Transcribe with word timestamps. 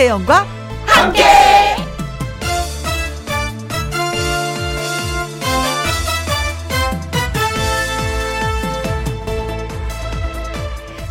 김혜영과 0.00 0.46
함께. 0.86 1.22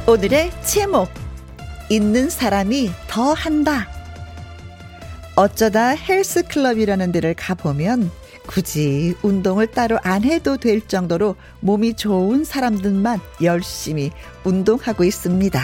오늘의 0.08 0.52
제목 0.64 1.08
있는 1.90 2.32
사람이 2.32 2.90
더 3.08 3.34
한다. 3.34 3.88
어쩌다 5.36 5.90
헬스클럽이라는 5.90 7.12
데를 7.12 7.36
가보면 7.36 8.10
굳이 8.48 9.14
운동을 9.22 9.68
따로 9.68 10.00
안 10.02 10.24
해도 10.24 10.58
될 10.58 10.88
정도로 10.88 11.36
몸이 11.60 11.94
좋은 11.94 12.44
사람들만 12.44 13.20
열심히 13.44 14.10
운동하고 14.44 15.04
있습니다. 15.04 15.62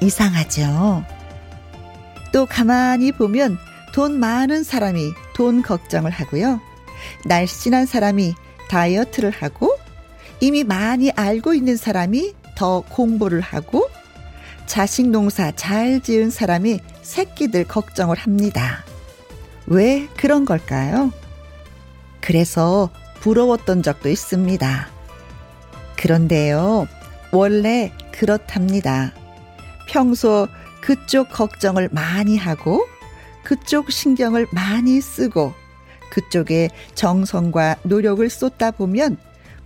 이상하죠? 0.00 1.21
또 2.32 2.46
가만히 2.46 3.12
보면 3.12 3.58
돈 3.92 4.18
많은 4.18 4.64
사람이 4.64 5.12
돈 5.34 5.62
걱정을 5.62 6.10
하고요. 6.10 6.60
날씬한 7.26 7.86
사람이 7.86 8.34
다이어트를 8.68 9.30
하고 9.30 9.76
이미 10.40 10.64
많이 10.64 11.10
알고 11.10 11.54
있는 11.54 11.76
사람이 11.76 12.34
더 12.56 12.80
공부를 12.88 13.40
하고 13.40 13.88
자식 14.66 15.08
농사 15.08 15.52
잘 15.52 16.00
지은 16.00 16.30
사람이 16.30 16.80
새끼들 17.02 17.64
걱정을 17.64 18.16
합니다. 18.16 18.84
왜 19.66 20.08
그런 20.16 20.44
걸까요? 20.44 21.12
그래서 22.20 22.90
부러웠던 23.20 23.82
적도 23.82 24.08
있습니다. 24.08 24.88
그런데요, 25.96 26.88
원래 27.30 27.92
그렇답니다. 28.10 29.12
평소 29.88 30.48
그쪽 30.82 31.30
걱정을 31.30 31.88
많이 31.92 32.36
하고, 32.36 32.86
그쪽 33.42 33.90
신경을 33.90 34.48
많이 34.50 35.00
쓰고, 35.00 35.54
그쪽에 36.10 36.68
정성과 36.94 37.76
노력을 37.84 38.28
쏟다 38.28 38.72
보면 38.72 39.16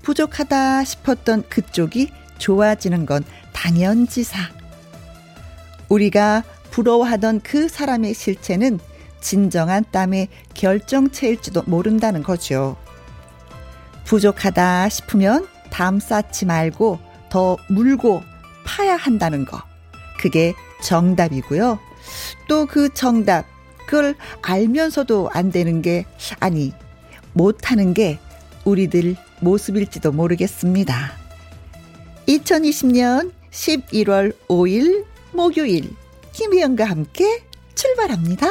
부족하다 0.03 0.85
싶었던 0.85 1.49
그쪽이 1.49 2.13
좋아지는 2.39 3.07
건 3.07 3.25
당연지사. 3.53 4.39
우리가 5.89 6.45
부러워하던 6.71 7.41
그 7.41 7.69
사람의 7.69 8.15
실체는 8.15 8.79
진정한 9.21 9.85
땀의 9.91 10.29
결정체일지도 10.55 11.65
모른다는 11.67 12.23
거죠. 12.23 12.77
부족하다 14.05 14.89
싶으면 14.89 15.49
담 15.71 15.99
쌓지 15.99 16.47
말고 16.47 17.01
더 17.29 17.57
물고 17.69 18.23
파야 18.65 18.95
한다는 18.95 19.45
거. 19.45 19.61
그게 20.21 20.55
정답이고요. 20.83 21.79
또 22.49 22.67
그 22.67 22.93
정답, 22.95 23.47
그걸 23.87 24.15
알면서도 24.43 25.31
안 25.33 25.51
되는 25.51 25.83
게, 25.83 26.05
아니, 26.41 26.73
못하는 27.33 27.95
게 27.95 28.19
우리들 28.65 29.17
모습일지도 29.41 30.13
모르겠습니다. 30.13 31.13
2020년 32.27 33.33
11월 33.51 34.35
5일 34.49 35.05
목요일, 35.33 35.91
김희영과 36.33 36.85
함께 36.85 37.43
출발합니다. 37.75 38.49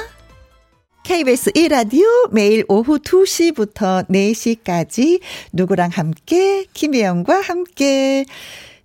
KBS 1.04 1.52
1라디오 1.52 2.32
매일 2.32 2.66
오후 2.68 2.98
2시부터 2.98 4.08
4시까지 4.10 5.20
누구랑 5.54 5.92
함께 5.94 6.66
김혜영과 6.74 7.42
함께 7.42 8.26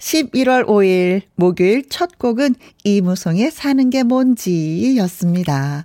11월 0.01 0.67
5일 0.67 1.23
목요일 1.37 1.89
첫 1.89 2.19
곡은 2.19 2.55
이무송의 2.85 3.51
사는 3.51 3.91
게 3.91 4.03
뭔지 4.03 4.97
였습니다. 4.99 5.85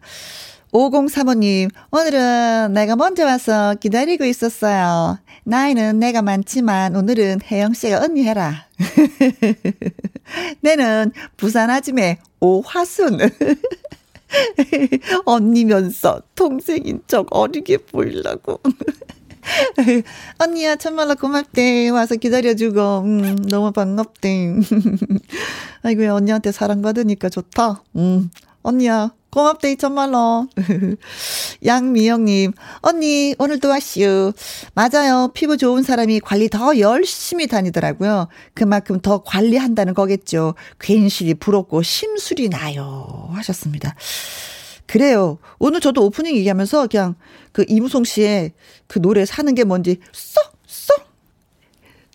5035님, 0.71 1.69
오늘은 1.91 2.73
내가 2.73 2.95
먼저 2.95 3.25
와서 3.25 3.75
기다리고 3.75 4.25
있었어요. 4.25 5.19
나이는 5.43 5.99
내가 5.99 6.21
많지만 6.21 6.95
오늘은 6.95 7.39
혜영씨가 7.43 8.03
언니 8.03 8.23
해라. 8.23 8.67
내는 10.61 11.11
부산 11.37 11.69
아줌의 11.69 12.17
오화순. 12.39 13.19
언니면서 15.25 16.21
동생인 16.35 17.01
척 17.07 17.27
어리게 17.31 17.77
보이려고. 17.77 18.59
언니야, 20.39 20.75
참말로 20.75 21.15
고맙대. 21.15 21.89
와서 21.89 22.15
기다려주고, 22.15 22.99
음, 23.01 23.35
너무 23.47 23.71
반갑대. 23.71 24.55
아이고, 25.83 26.03
언니한테 26.13 26.51
사랑받으니까 26.51 27.29
좋다. 27.29 27.83
음, 27.95 28.29
언니야, 28.63 29.11
고맙대, 29.29 29.75
정말로. 29.75 30.47
양미영님, 31.65 32.53
언니, 32.81 33.35
오늘도 33.37 33.67
왔슈. 33.67 34.31
맞아요. 34.73 35.31
피부 35.33 35.57
좋은 35.57 35.83
사람이 35.83 36.21
관리 36.21 36.49
더 36.49 36.79
열심히 36.79 37.47
다니더라고요. 37.47 38.29
그만큼 38.53 39.01
더 39.01 39.23
관리한다는 39.23 39.93
거겠죠. 39.93 40.55
괜시리 40.79 41.33
부럽고 41.33 41.83
심술이 41.83 42.49
나요. 42.49 43.29
하셨습니다. 43.33 43.95
그래요. 44.87 45.39
오늘 45.59 45.79
저도 45.79 46.05
오프닝 46.05 46.35
얘기하면서 46.35 46.87
그냥 46.87 47.15
그 47.51 47.65
이무송 47.67 48.03
씨의 48.03 48.53
그 48.87 49.01
노래 49.01 49.25
사는 49.25 49.53
게 49.55 49.63
뭔지 49.63 49.99
쏙, 50.11 50.43
쏙, 50.67 50.97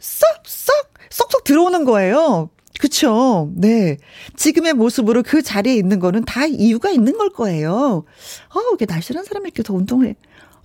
쏙, 0.00 0.28
쏙, 0.47 0.75
쏙쏙 1.10 1.44
들어오는 1.44 1.84
거예요. 1.84 2.50
그쵸. 2.78 3.50
네. 3.54 3.98
지금의 4.36 4.72
모습으로 4.72 5.22
그 5.22 5.42
자리에 5.42 5.75
있는 5.75 5.98
거는 5.98 6.25
다 6.25 6.47
이유가 6.47 6.91
있는 6.91 7.19
걸 7.19 7.28
거예요. 7.31 8.04
어, 8.54 8.60
이게 8.75 8.87
날씬한 8.87 9.25
사람이 9.25 9.48
이렇게 9.48 9.62
더 9.62 9.75
운동을 9.75 10.08
해. 10.08 10.16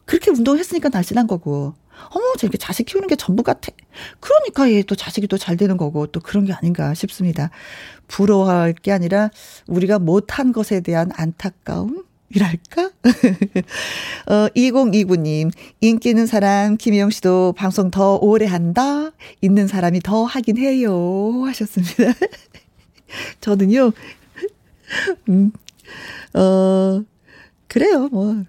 그렇게 0.06 0.32
운동했으니까 0.32 0.90
날씬한 0.90 1.28
거고. 1.28 1.74
어머, 2.12 2.34
저렇게 2.38 2.58
자식 2.58 2.86
키우는 2.86 3.08
게 3.08 3.16
전부 3.16 3.44
같아. 3.44 3.72
그러니까 4.20 4.72
얘 4.72 4.84
또 4.84 4.96
자식이 4.96 5.28
또 5.28 5.38
잘 5.38 5.58
되는 5.58 5.78
거고 5.78 6.08
또 6.08 6.20
그런 6.20 6.46
게 6.46 6.54
아닌가 6.54 6.94
싶습니다. 6.94 7.50
부러워할 8.08 8.74
게 8.74 8.92
아니라 8.92 9.30
우리가 9.68 10.00
못한 10.00 10.52
것에 10.52 10.82
대한 10.82 11.12
안타까움? 11.16 12.04
이랄까? 12.30 12.90
어, 14.28 14.48
2029님, 14.56 15.52
인기 15.82 16.10
있는 16.10 16.26
사람, 16.26 16.76
김희영 16.78 17.10
씨도 17.12 17.54
방송 17.54 17.92
더 17.92 18.16
오래 18.18 18.46
한다? 18.46 19.12
있는 19.42 19.68
사람이 19.68 20.00
더 20.02 20.24
하긴 20.26 20.58
해요. 20.58 21.44
하셨습니다. 21.46 21.94
저는요, 23.42 23.92
음, 25.30 25.52
어, 26.34 27.04
그래요, 27.68 28.08
뭐. 28.12 28.44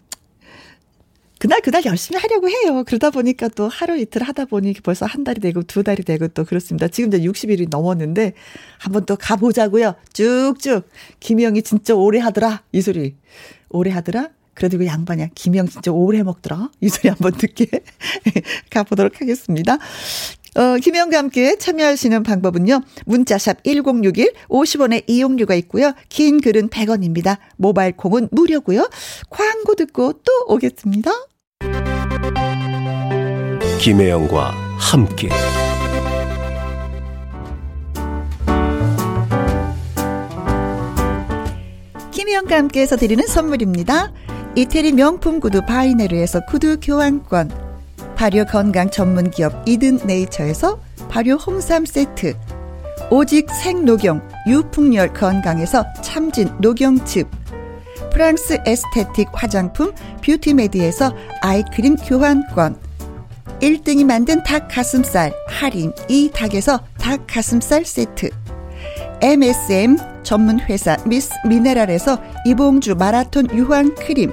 그날 1.38 1.60
그날 1.60 1.84
열심히 1.84 2.20
하려고 2.20 2.48
해요. 2.48 2.82
그러다 2.86 3.10
보니까 3.10 3.48
또 3.48 3.69
하루 3.69 3.98
이틀 3.98 4.22
하다 4.22 4.47
보니 4.47 4.74
벌써 4.82 5.06
한 5.06 5.22
달이 5.22 5.41
되고 5.41 5.62
두 5.62 5.82
달이 5.82 6.02
되고 6.02 6.28
또 6.28 6.44
그렇습니다. 6.44 6.88
지금 6.88 7.12
이제 7.12 7.20
60일이 7.20 7.69
넘었는데 7.69 8.32
한번 8.78 9.04
또 9.04 9.16
가보자고요. 9.16 9.94
쭉쭉. 10.12 10.88
김희영이 11.20 11.62
진짜 11.62 11.94
오래 11.94 12.20
하더라. 12.20 12.62
이 12.72 12.80
소리. 12.80 13.16
오래 13.69 13.91
하더라? 13.91 14.30
그래도 14.56 14.78
그 14.78 14.86
양반이야. 14.86 15.28
김영 15.34 15.69
진짜 15.69 15.92
오래 15.92 16.22
먹더라. 16.22 16.70
이 16.80 16.88
소리 16.88 17.10
한번 17.10 17.32
듣게 17.36 17.66
가보도록 18.70 19.20
하겠습니다. 19.20 19.78
어, 20.56 20.78
김영과 20.78 21.18
함께 21.18 21.56
참여하시는 21.56 22.22
방법은요. 22.22 22.80
문자샵 23.04 23.62
1061 23.62 24.32
50원의 24.48 25.04
이용료가 25.06 25.54
있고요. 25.56 25.92
긴 26.08 26.40
글은 26.40 26.70
100원입니다. 26.70 27.36
모바일 27.56 27.92
콩은 27.96 28.28
무료고요. 28.32 28.88
광고 29.28 29.74
듣고 29.74 30.14
또 30.24 30.32
오겠습니다. 30.48 31.10
김혜영과 33.80 34.50
함께 34.78 35.28
김희영과 42.10 42.56
함께해서 42.56 42.97
드리는 42.97 43.26
선물입니다. 43.26 44.12
이태리 44.56 44.92
명품 44.92 45.38
구두 45.38 45.60
바이네르에서 45.66 46.47
구두 46.47 46.78
교환권 46.80 47.66
발효 48.16 48.47
건강 48.47 48.89
전문 48.89 49.30
기업 49.30 49.53
이든 49.68 49.98
네이처에서 50.07 50.80
발효 51.10 51.34
홍삼 51.34 51.84
세트. 51.84 52.34
오직 53.10 53.47
생녹용 53.51 54.27
유풍열 54.48 55.13
건강에서 55.13 55.84
참진 56.03 56.48
녹용즙. 56.59 57.28
프랑스 58.10 58.59
에스테틱 58.65 59.28
화장품 59.34 59.92
뷰티메디에서 60.24 61.15
아이크림 61.42 61.97
교환권. 61.97 62.80
1등이 63.60 64.04
만든 64.07 64.42
닭 64.42 64.69
가슴살 64.69 65.33
할인 65.47 65.92
이 66.09 66.30
닭에서 66.33 66.80
닭 66.98 67.27
가슴살 67.27 67.84
세트. 67.84 68.30
MSM 69.21 69.98
전문 70.22 70.59
회사 70.60 70.97
미스 71.04 71.30
미네랄에서 71.47 72.19
이봉주 72.47 72.97
마라톤 72.97 73.48
유황 73.54 73.95
크림 73.95 74.33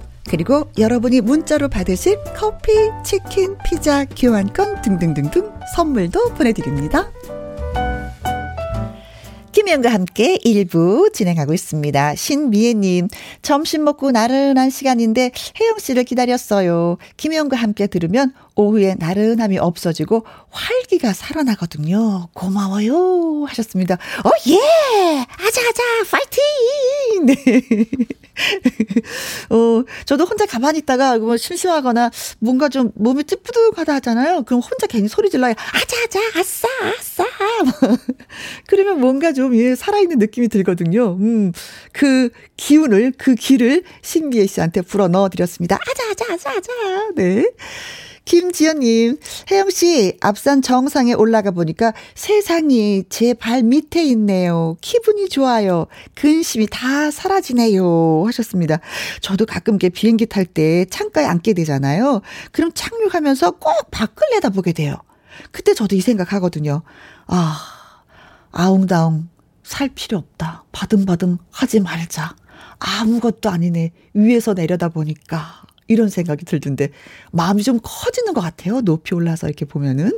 그리고 0.31 0.71
여러분이 0.77 1.19
문자로 1.19 1.67
받으실 1.67 2.17
커피, 2.37 2.71
치킨, 3.03 3.57
피자, 3.65 4.05
교환권 4.05 4.81
등등등등 4.81 5.51
선물도 5.75 6.35
보내드립니다. 6.35 7.11
김혜영과 9.51 9.91
함께 9.91 10.39
일부 10.45 11.09
진행하고 11.13 11.53
있습니다. 11.53 12.15
신미애님, 12.15 13.09
점심 13.41 13.83
먹고 13.83 14.11
나른한 14.11 14.69
시간인데 14.69 15.31
혜영 15.59 15.79
씨를 15.79 16.05
기다렸어요. 16.05 16.97
김혜영과 17.17 17.57
함께 17.57 17.87
들으면 17.87 18.31
오후에 18.55 18.95
나른함이 18.99 19.57
없어지고 19.57 20.25
활기가 20.49 21.13
살아나거든요. 21.13 22.29
고마워요. 22.33 23.45
하셨습니다. 23.45 23.95
어, 23.95 24.29
예! 24.47 24.57
아자, 25.37 25.61
아자, 25.67 25.83
파이팅! 26.09 27.25
네. 27.25 27.35
어, 29.49 29.83
저도 30.05 30.25
혼자 30.25 30.45
가만히 30.45 30.79
있다가 30.79 31.17
뭐 31.19 31.37
심심하거나 31.37 32.11
뭔가 32.39 32.69
좀 32.69 32.91
몸이 32.95 33.23
찌뿌둥하다 33.23 33.93
하잖아요. 33.95 34.43
그럼 34.43 34.61
혼자 34.61 34.87
괜히 34.87 35.07
소리 35.07 35.29
질러요. 35.29 35.53
아자, 35.53 35.97
아자, 36.03 36.19
아싸, 36.39 36.67
아싸. 36.97 37.25
그러면 38.67 38.99
뭔가 38.99 39.33
좀, 39.33 39.55
예, 39.55 39.75
살아있는 39.75 40.17
느낌이 40.19 40.47
들거든요. 40.47 41.13
음, 41.19 41.51
그 41.93 42.29
기운을, 42.57 43.13
그 43.17 43.35
기를 43.35 43.83
신비애 44.01 44.47
씨한테 44.47 44.81
불어 44.81 45.07
넣어 45.07 45.29
드렸습니다. 45.29 45.77
아자, 45.89 46.09
아자, 46.11 46.33
아자, 46.33 46.51
아자. 46.57 46.71
네. 47.15 47.45
김지연님, 48.25 49.17
혜영씨, 49.49 50.17
앞산 50.21 50.61
정상에 50.61 51.13
올라가 51.13 51.51
보니까 51.51 51.93
세상이 52.15 53.03
제 53.09 53.33
발 53.33 53.63
밑에 53.63 54.03
있네요. 54.05 54.77
기분이 54.81 55.27
좋아요. 55.29 55.87
근심이 56.15 56.67
다 56.69 57.09
사라지네요. 57.11 58.23
하셨습니다. 58.27 58.79
저도 59.21 59.45
가끔 59.45 59.77
게 59.77 59.89
비행기 59.89 60.27
탈 60.27 60.45
때 60.45 60.85
창가에 60.85 61.25
앉게 61.25 61.53
되잖아요. 61.53 62.21
그럼 62.51 62.71
착륙하면서 62.73 63.51
꼭 63.51 63.89
밖을 63.91 64.15
내다보게 64.33 64.73
돼요. 64.73 64.95
그때 65.51 65.73
저도 65.73 65.95
이 65.95 66.01
생각 66.01 66.33
하거든요. 66.33 66.83
아, 67.27 67.57
아웅다웅, 68.51 69.29
살 69.63 69.89
필요 69.89 70.17
없다. 70.19 70.65
바등바등 70.71 71.37
하지 71.51 71.79
말자. 71.79 72.35
아무것도 72.79 73.49
아니네. 73.49 73.91
위에서 74.13 74.53
내려다 74.53 74.89
보니까. 74.89 75.63
이런 75.87 76.09
생각이 76.09 76.45
들던데 76.45 76.89
마음이 77.31 77.63
좀 77.63 77.79
커지는 77.81 78.33
것 78.33 78.41
같아요. 78.41 78.81
높이 78.81 79.13
올라서 79.13 79.47
이렇게 79.47 79.65
보면은 79.65 80.11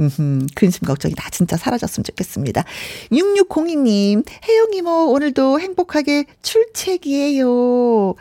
음, 0.00 0.46
근심 0.54 0.86
걱정이 0.86 1.14
다 1.14 1.30
진짜 1.30 1.56
사라졌으면 1.56 2.04
좋겠습니다. 2.04 2.64
6602님 3.12 4.24
혜영 4.48 4.74
이모 4.74 5.12
오늘도 5.12 5.60
행복하게 5.60 6.24
출첵이에요. 6.42 8.14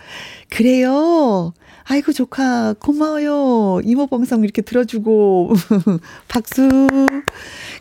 그래요. 0.50 1.54
아이고 1.86 2.14
조카 2.14 2.74
고마워요. 2.80 3.82
이모 3.84 4.08
방송 4.08 4.44
이렇게 4.44 4.62
들어주고 4.62 5.54
박수. 6.28 6.88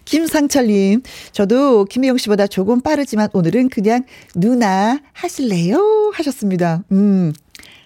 김상철님 0.04 1.02
저도 1.30 1.84
김혜영 1.84 2.18
씨보다 2.18 2.46
조금 2.46 2.80
빠르지만 2.80 3.28
오늘은 3.32 3.68
그냥 3.68 4.04
누나 4.34 5.00
하실래요 5.12 6.10
하셨습니다. 6.14 6.82
음 6.90 7.32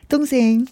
동생 0.09 0.65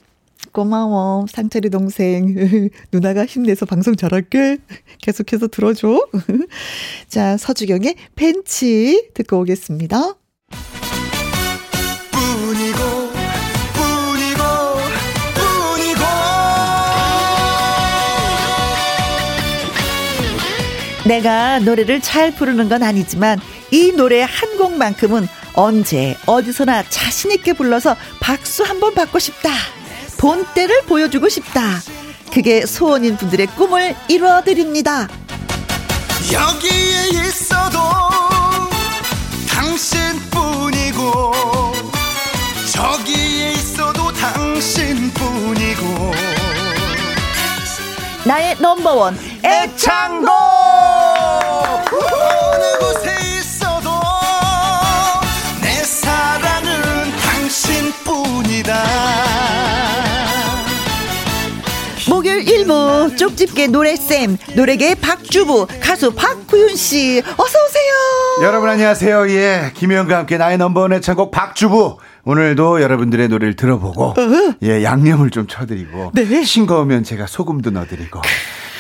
고마워. 0.55 1.27
상철이 1.29 1.69
동생. 1.69 2.71
누나가 2.93 3.27
힘내서 3.27 3.67
방송 3.67 3.97
잘할게. 3.97 4.59
계속해서 5.03 5.49
들어줘. 5.49 6.07
자, 7.09 7.37
서주경의 7.37 7.97
벤치 8.15 9.11
듣고 9.15 9.41
오겠습니다. 9.41 10.15
내가 21.07 21.59
노래를 21.59 22.01
잘 22.01 22.35
부르는 22.35 22.69
건 22.69 22.83
아니지만 22.83 23.39
이 23.71 23.93
노래 23.93 24.23
한 24.23 24.57
곡만큼은 24.57 25.27
언제 25.55 26.17
어디서나 26.27 26.85
자신 26.89 27.33
있게 27.33 27.53
불러서 27.53 27.97
박수 28.21 28.63
한번 28.63 28.95
받고 28.95 29.19
싶다. 29.19 29.51
본때를 30.25 30.85
보여주고 30.87 31.29
싶다. 31.29 31.61
그게 32.33 32.65
소원인 32.65 33.19
분들의 33.19 33.47
꿈을 33.49 33.95
이루어드립니다. 34.09 35.07
여기에 36.33 37.11
있어도 37.11 37.79
당신뿐이고 39.51 41.33
저기에 42.73 43.53
있어도 43.53 44.11
당신뿐이고 44.15 45.85
나의 48.25 48.57
넘버원 48.59 49.19
애창곡 49.45 50.33
일 62.55 62.67
1부 62.67 63.17
쪽집게 63.17 63.67
노래쌤 63.67 64.37
노래계 64.55 64.95
박주부 64.97 65.67
가수 65.81 66.15
박구윤 66.15 66.77
씨 66.77 67.21
어서 67.21 67.59
오세요. 67.65 68.47
여러분 68.47 68.69
안녕하세요. 68.69 69.29
예 69.31 69.73
김혜영과 69.75 70.19
함께 70.19 70.37
나의 70.39 70.57
넘버원의 70.59 71.03
창곡 71.03 71.33
박주부 71.33 71.99
오늘도 72.25 72.81
여러분들의 72.81 73.27
노래를 73.29 73.57
들어보고 73.57 74.15
어허. 74.17 74.55
예 74.63 74.85
양념을 74.85 75.31
좀 75.31 75.49
쳐드리고 75.49 76.13
네. 76.15 76.45
싱거우면 76.45 77.03
제가 77.03 77.27
소금도 77.27 77.71
넣어드리고 77.71 78.21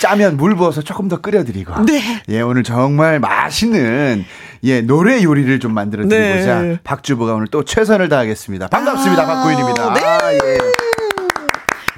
짜면 0.00 0.36
물 0.36 0.54
부어서 0.54 0.82
조금 0.82 1.08
더 1.08 1.20
끓여드리고 1.20 1.84
네. 1.86 2.22
예 2.28 2.40
오늘 2.42 2.62
정말 2.62 3.18
맛있는 3.18 4.24
예 4.62 4.82
노래 4.82 5.20
요리를 5.22 5.58
좀 5.58 5.74
만들어드리고자 5.74 6.60
네. 6.60 6.78
박주부가 6.84 7.34
오늘 7.34 7.48
또 7.48 7.64
최선을 7.64 8.08
다하겠습니다. 8.08 8.68
반갑습니다 8.68 9.22
아, 9.22 9.26
박구윤입니다. 9.26 9.94
네. 9.94 10.00
아, 10.04 10.32
예. 10.32 10.53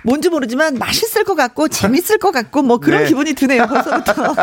뭔지 0.06 0.28
모르지만 0.28 0.74
맛있을 0.78 1.24
것 1.24 1.34
같고 1.34 1.66
재밌을 1.66 2.18
것 2.18 2.30
같고 2.30 2.62
뭐 2.62 2.78
그런 2.78 3.02
네. 3.02 3.08
기분이 3.08 3.34
드네요. 3.34 3.66
벌써부터. 3.66 4.12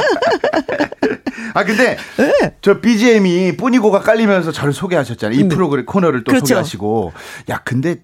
아 1.55 1.63
근데 1.63 1.97
네. 2.17 2.55
저 2.61 2.81
BGM이 2.81 3.55
뿌니고가 3.55 4.01
깔리면서 4.01 4.51
저를 4.51 4.73
소개하셨잖아요. 4.73 5.39
이 5.39 5.43
네. 5.43 5.55
프로그램 5.55 5.85
코너를 5.85 6.25
또 6.25 6.31
그렇죠. 6.31 6.47
소개하시고 6.47 7.13
야 7.49 7.61
근데 7.63 8.03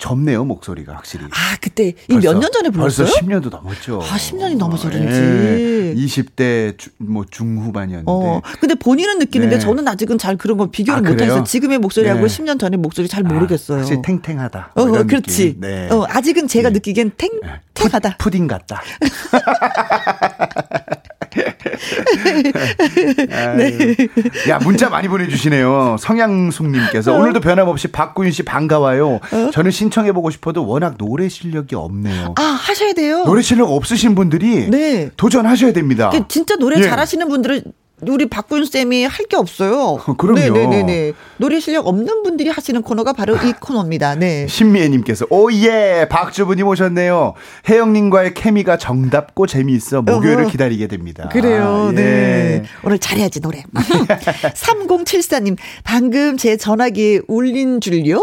젊네요 0.00 0.44
목소리가 0.44 0.94
확실히. 0.94 1.26
아 1.26 1.56
그때 1.60 1.88
이 2.08 2.14
몇 2.14 2.34
년 2.40 2.50
전에 2.50 2.70
불렀어요? 2.70 3.06
벌써 3.06 3.20
10년도 3.20 3.50
넘었죠. 3.50 4.00
아 4.02 4.16
10년이 4.16 4.56
넘어서 4.56 4.88
그런지. 4.88 5.20
네. 5.20 5.94
20대 5.94 6.78
주, 6.78 6.90
뭐 6.98 7.24
중후반이었는데. 7.30 8.10
어, 8.10 8.40
근데 8.60 8.74
본인은 8.74 9.18
느끼는데 9.18 9.56
네. 9.56 9.60
저는 9.60 9.86
아직은 9.86 10.18
잘 10.18 10.36
그런 10.36 10.56
거 10.56 10.70
비교를 10.70 11.06
아, 11.06 11.10
못해서 11.10 11.44
지금의 11.44 11.78
목소리하고 11.78 12.26
네. 12.26 12.26
10년 12.26 12.58
전의 12.58 12.78
목소리 12.78 13.06
잘 13.08 13.24
아, 13.26 13.32
모르겠어요. 13.32 13.78
아, 13.78 13.80
확실히 13.82 14.02
탱탱하다. 14.02 14.72
뭐 14.74 15.00
어, 15.00 15.04
그렇지. 15.04 15.56
네. 15.58 15.88
어, 15.90 16.06
아직은 16.08 16.48
제가 16.48 16.70
네. 16.70 16.74
느끼기엔 16.74 17.12
탱탱하다. 17.16 18.16
푸, 18.18 18.30
딩 18.30 18.46
같다. 18.46 18.82
네. 23.56 23.96
야 24.48 24.58
문자 24.58 24.88
많이 24.88 25.08
보내주시네요. 25.08 25.96
성향숙님께서 25.98 27.14
어? 27.14 27.18
오늘도 27.18 27.40
변함없이 27.40 27.88
박구윤 27.88 28.32
씨 28.32 28.42
반가워요. 28.42 29.14
어? 29.14 29.50
저는 29.52 29.70
신청해보고 29.70 30.30
싶어도 30.30 30.66
워낙 30.66 30.96
노래 30.98 31.28
실력이 31.28 31.74
없네요. 31.74 32.34
아 32.36 32.42
하셔야 32.42 32.92
돼요. 32.92 33.24
노래 33.24 33.42
실력 33.42 33.70
없으신 33.70 34.14
분들이 34.14 34.68
네. 34.70 35.10
도전하셔야 35.16 35.72
됩니다. 35.72 36.10
진짜 36.28 36.56
노래 36.56 36.78
예. 36.78 36.82
잘하시는 36.82 37.28
분들은 37.28 37.62
우리 38.08 38.28
박군 38.28 38.64
쌤이 38.64 39.04
할 39.04 39.26
게 39.30 39.36
없어요. 39.36 39.96
그럼요. 40.16 40.40
네네네. 40.56 41.12
노래 41.36 41.60
실력 41.60 41.86
없는 41.86 42.22
분들이 42.24 42.48
하시는 42.50 42.82
코너가 42.82 43.12
바로 43.12 43.36
이 43.36 43.52
코너입니다. 43.60 44.16
네. 44.16 44.46
신미애님께서 44.48 45.26
오예 45.30 46.06
박주부님 46.10 46.66
오셨네요. 46.66 47.34
혜영님과의 47.68 48.34
케미가 48.34 48.76
정답고 48.78 49.46
재미있어 49.46 50.02
목요일을 50.02 50.42
어허. 50.44 50.50
기다리게 50.50 50.88
됩니다. 50.88 51.28
그래요. 51.30 51.90
아, 51.90 51.92
예. 51.92 51.94
네. 51.94 52.62
오늘 52.82 52.98
잘해야지 52.98 53.40
노래. 53.40 53.62
3074님 54.54 55.56
방금 55.84 56.36
제 56.36 56.56
전화기에 56.56 57.20
울린 57.28 57.80
줄요. 57.80 58.20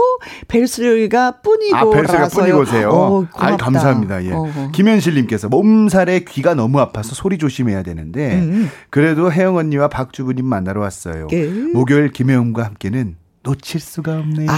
벨소리가 0.48 1.38
뿐이고 1.42 1.76
아, 1.78 2.02
라서요. 2.02 2.28
뿐이고세요. 2.30 2.90
어, 2.90 3.26
고맙다. 3.32 3.58
감사합니다. 3.58 4.24
예. 4.26 4.32
어허. 4.32 4.72
김현실님께서 4.72 5.48
몸살에 5.50 6.22
귀가 6.28 6.54
너무 6.54 6.80
아파서 6.80 7.16
소리 7.16 7.38
조심해야 7.38 7.84
되는데, 7.84 8.36
음. 8.36 8.70
그래도 8.90 9.32
혜영 9.32 9.58
언니와 9.68 9.90
박주부님 9.90 10.46
만나러 10.46 10.82
왔어요. 10.82 11.28
예. 11.32 11.46
목요일 11.46 12.12
김혜영과 12.12 12.64
함께는 12.64 13.18
놓칠 13.44 13.80
수가 13.80 14.18
없네요. 14.20 14.50
아, 14.50 14.58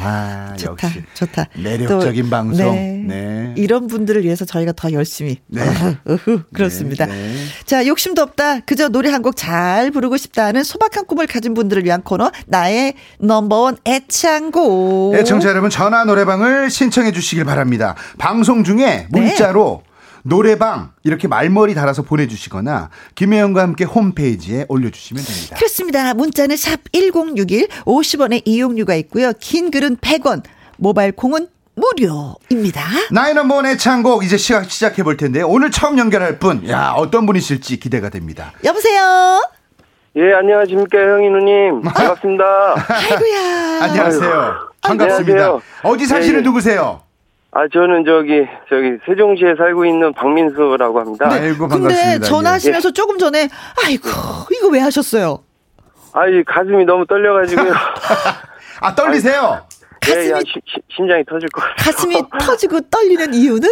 아, 0.00 0.54
좋다, 0.56 0.86
역시. 0.88 1.02
좋다. 1.14 1.46
매력적인 1.56 2.24
또, 2.24 2.30
방송. 2.30 2.74
네. 2.74 3.04
네. 3.06 3.54
이런 3.56 3.86
분들을 3.88 4.22
위해서 4.24 4.44
저희가 4.44 4.72
더 4.72 4.92
열심히. 4.92 5.38
네. 5.48 5.62
어후, 6.06 6.42
그렇습니다. 6.52 7.06
네, 7.06 7.12
네. 7.12 7.34
자, 7.64 7.86
욕심도 7.86 8.22
없다. 8.22 8.60
그저 8.60 8.88
노래 8.88 9.10
한 9.10 9.22
곡 9.22 9.34
잘 9.36 9.90
부르고 9.90 10.16
싶다는 10.16 10.62
소박한 10.64 11.06
꿈을 11.06 11.26
가진 11.26 11.54
분들을 11.54 11.84
위한 11.84 12.02
코너. 12.02 12.30
나의 12.46 12.94
넘버원 13.18 13.78
애창곡. 13.84 15.14
애청자 15.16 15.48
여러분 15.48 15.70
전화 15.70 16.04
노래방을 16.04 16.70
신청해 16.70 17.12
주시길 17.12 17.44
바랍니다. 17.44 17.94
방송 18.18 18.62
중에 18.64 19.08
네. 19.10 19.20
문자로 19.20 19.82
노래방 20.26 20.92
이렇게 21.04 21.28
말머리 21.28 21.74
달아서 21.74 22.02
보내주시거나 22.02 22.88
김혜영과 23.14 23.62
함께 23.62 23.84
홈페이지에 23.84 24.64
올려주시면 24.68 25.22
됩니다. 25.22 25.56
그렇습니다. 25.56 26.14
문자는 26.14 26.56
샵 26.56 26.80
1061, 26.92 27.68
50원의 27.84 28.42
이용료가 28.46 28.94
있고요. 28.96 29.32
긴 29.38 29.70
글은 29.70 29.98
100원, 29.98 30.42
모바일 30.78 31.12
콩은 31.12 31.48
무료입니다. 31.76 32.82
넘버원 33.34 33.66
애창곡 33.66 34.24
이제 34.24 34.38
시작, 34.38 34.70
시작해 34.70 35.02
볼 35.02 35.16
텐데 35.16 35.42
오늘 35.42 35.70
처음 35.70 35.98
연결할 35.98 36.38
분, 36.38 36.66
야 36.70 36.94
어떤 36.96 37.26
분이실지 37.26 37.78
기대가 37.78 38.08
됩니다. 38.08 38.52
여보세요? 38.64 39.42
예, 40.16 40.32
안녕하십니까, 40.32 40.96
형이 40.96 41.28
누님. 41.28 41.82
반갑습니다. 41.92 42.44
아이고야. 42.88 43.82
안녕하세요. 43.82 44.54
반갑습니다. 44.80 45.32
안녕하세요. 45.32 45.62
어디 45.82 46.06
사시는 46.06 46.36
네, 46.36 46.42
네. 46.42 46.48
누구세요? 46.48 47.02
아, 47.56 47.68
저는 47.72 48.04
저기, 48.04 48.44
저기, 48.68 48.98
세종시에 49.06 49.54
살고 49.56 49.84
있는 49.86 50.12
박민수라고 50.12 50.98
합니다. 51.00 51.28
네. 51.28 51.34
아이고 51.40 51.68
근데 51.68 51.84
반갑습니다. 51.84 52.26
전화하시면서 52.26 52.90
조금 52.92 53.16
전에, 53.16 53.48
아이고, 53.84 54.08
이거 54.52 54.68
왜 54.68 54.80
하셨어요? 54.80 55.38
아, 56.12 56.26
이 56.26 56.42
가슴이 56.44 56.84
너무 56.84 57.06
떨려가지고요. 57.06 57.68
예. 57.68 57.72
아 58.80 58.94
떨리세요? 58.94 59.64
예, 60.08 60.30
야, 60.30 60.34
가슴이, 60.34 60.40
시- 60.52 60.60
시- 60.66 60.82
심장이 60.96 61.24
터질 61.24 61.48
것 61.50 61.60
같아요. 61.60 61.76
가슴이 61.78 62.22
터지고 62.40 62.80
떨리는 62.90 63.32
이유는? 63.34 63.68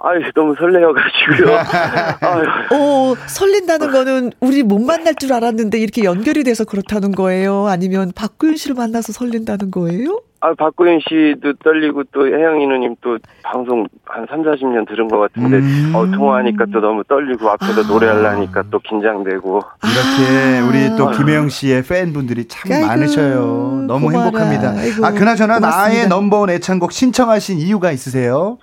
아유, 0.00 0.20
너무 0.34 0.54
설레어가지고요. 0.58 1.56
아유, 2.22 2.44
어, 2.72 3.14
설렌다는 3.26 3.90
거는 3.90 4.30
우리 4.40 4.62
못 4.62 4.78
만날 4.78 5.14
줄 5.16 5.32
알았는데 5.32 5.78
이렇게 5.78 6.04
연결이 6.04 6.44
돼서 6.44 6.64
그렇다는 6.64 7.10
거예요? 7.12 7.66
아니면 7.66 8.12
박구윤 8.14 8.56
씨를 8.56 8.76
만나서 8.76 9.12
설렌다는 9.12 9.72
거예요? 9.72 10.20
아, 10.40 10.54
박구윤 10.54 11.00
씨도 11.00 11.54
떨리고 11.64 12.04
또 12.12 12.28
혜영이 12.28 12.64
누님 12.64 12.94
또 13.00 13.18
방송 13.42 13.88
한 14.04 14.24
3, 14.30 14.44
40년 14.44 14.86
들은 14.88 15.08
것 15.08 15.18
같은데, 15.18 15.58
음. 15.58 15.92
어, 15.92 16.06
통화하니까 16.06 16.66
또 16.72 16.80
너무 16.80 17.02
떨리고 17.02 17.50
앞에서 17.50 17.80
아. 17.82 17.86
노래하려니까 17.88 18.62
또 18.70 18.78
긴장되고. 18.78 19.60
이렇게 19.82 20.58
아. 20.60 20.68
우리 20.68 20.96
또 20.96 21.10
김혜영 21.10 21.48
씨의 21.48 21.82
팬분들이 21.82 22.46
참 22.46 22.70
아이고, 22.70 22.86
많으셔요. 22.86 23.84
너무 23.88 24.06
고마워라. 24.06 24.38
행복합니다. 24.38 24.80
아이고, 24.80 25.04
아 25.04 25.10
그나저나 25.10 25.56
고맙습니다. 25.56 25.88
나의 25.88 26.06
넘버원 26.08 26.50
애창곡 26.50 26.92
신청하신 26.92 27.58
이유가 27.58 27.90
있으세요? 27.90 28.58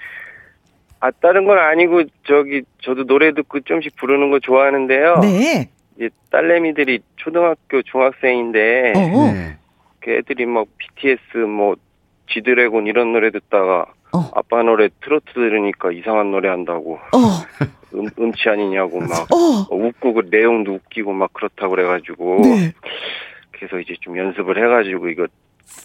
아, 1.06 1.12
다른 1.22 1.46
건 1.46 1.60
아니고, 1.60 2.04
저기, 2.24 2.64
저도 2.82 3.06
노래 3.06 3.32
듣고 3.34 3.60
좀씩 3.60 3.96
부르는 3.96 4.32
거 4.32 4.40
좋아하는데요. 4.40 5.20
네. 5.22 5.70
이제 5.96 6.10
딸내미들이 6.32 7.00
초등학교 7.18 7.82
중학생인데 7.84 8.94
어. 8.96 9.32
네. 9.32 9.58
그 10.00 10.12
애들이 10.12 10.46
막 10.46 10.68
BTS 10.78 11.38
뭐 11.38 11.76
지드래곤 12.30 12.88
이런 12.88 13.14
노래 13.14 13.32
듣다가 13.32 13.86
어. 14.14 14.32
아빠 14.34 14.62
노래 14.64 14.90
트로트 15.02 15.34
들으니까 15.34 15.92
이상한 15.92 16.32
노래 16.32 16.50
한다고 16.50 16.96
어, 17.14 17.96
음, 17.96 18.08
음치 18.20 18.50
아니냐고 18.50 19.00
막 19.00 19.32
어. 19.32 19.66
어, 19.70 19.76
웃고 19.76 20.14
그 20.14 20.28
내용도 20.30 20.74
웃기고 20.74 21.14
막 21.14 21.34
그렇다고 21.34 21.76
그래가지고 21.76 22.42
네. 22.44 22.74
그래서 23.52 23.80
이제 23.80 23.96
좀 24.02 24.18
연습을 24.18 24.58
해가지고 24.58 25.10
이거 25.10 25.28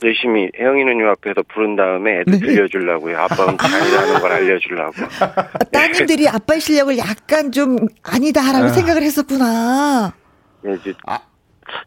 열심히 0.02 0.50
혜영이 0.58 0.84
누님 0.84 1.06
앞에서 1.08 1.42
부른 1.52 1.76
다음에 1.76 2.20
애들 2.20 2.32
네. 2.32 2.38
들려주려고요 2.38 3.18
아빠 3.18 3.44
음치 3.44 3.66
아니라는 3.66 4.20
걸 4.20 4.32
알려주려고 4.32 4.94
아, 5.20 5.58
따님들이 5.72 6.28
아빠의 6.28 6.60
실력을 6.60 6.96
약간 6.98 7.52
좀 7.52 7.76
아니다라고 8.02 8.66
아. 8.66 8.68
생각을 8.68 9.02
했었구나. 9.02 10.12
예, 10.66 10.72
이제 10.74 10.94
아. 11.06 11.18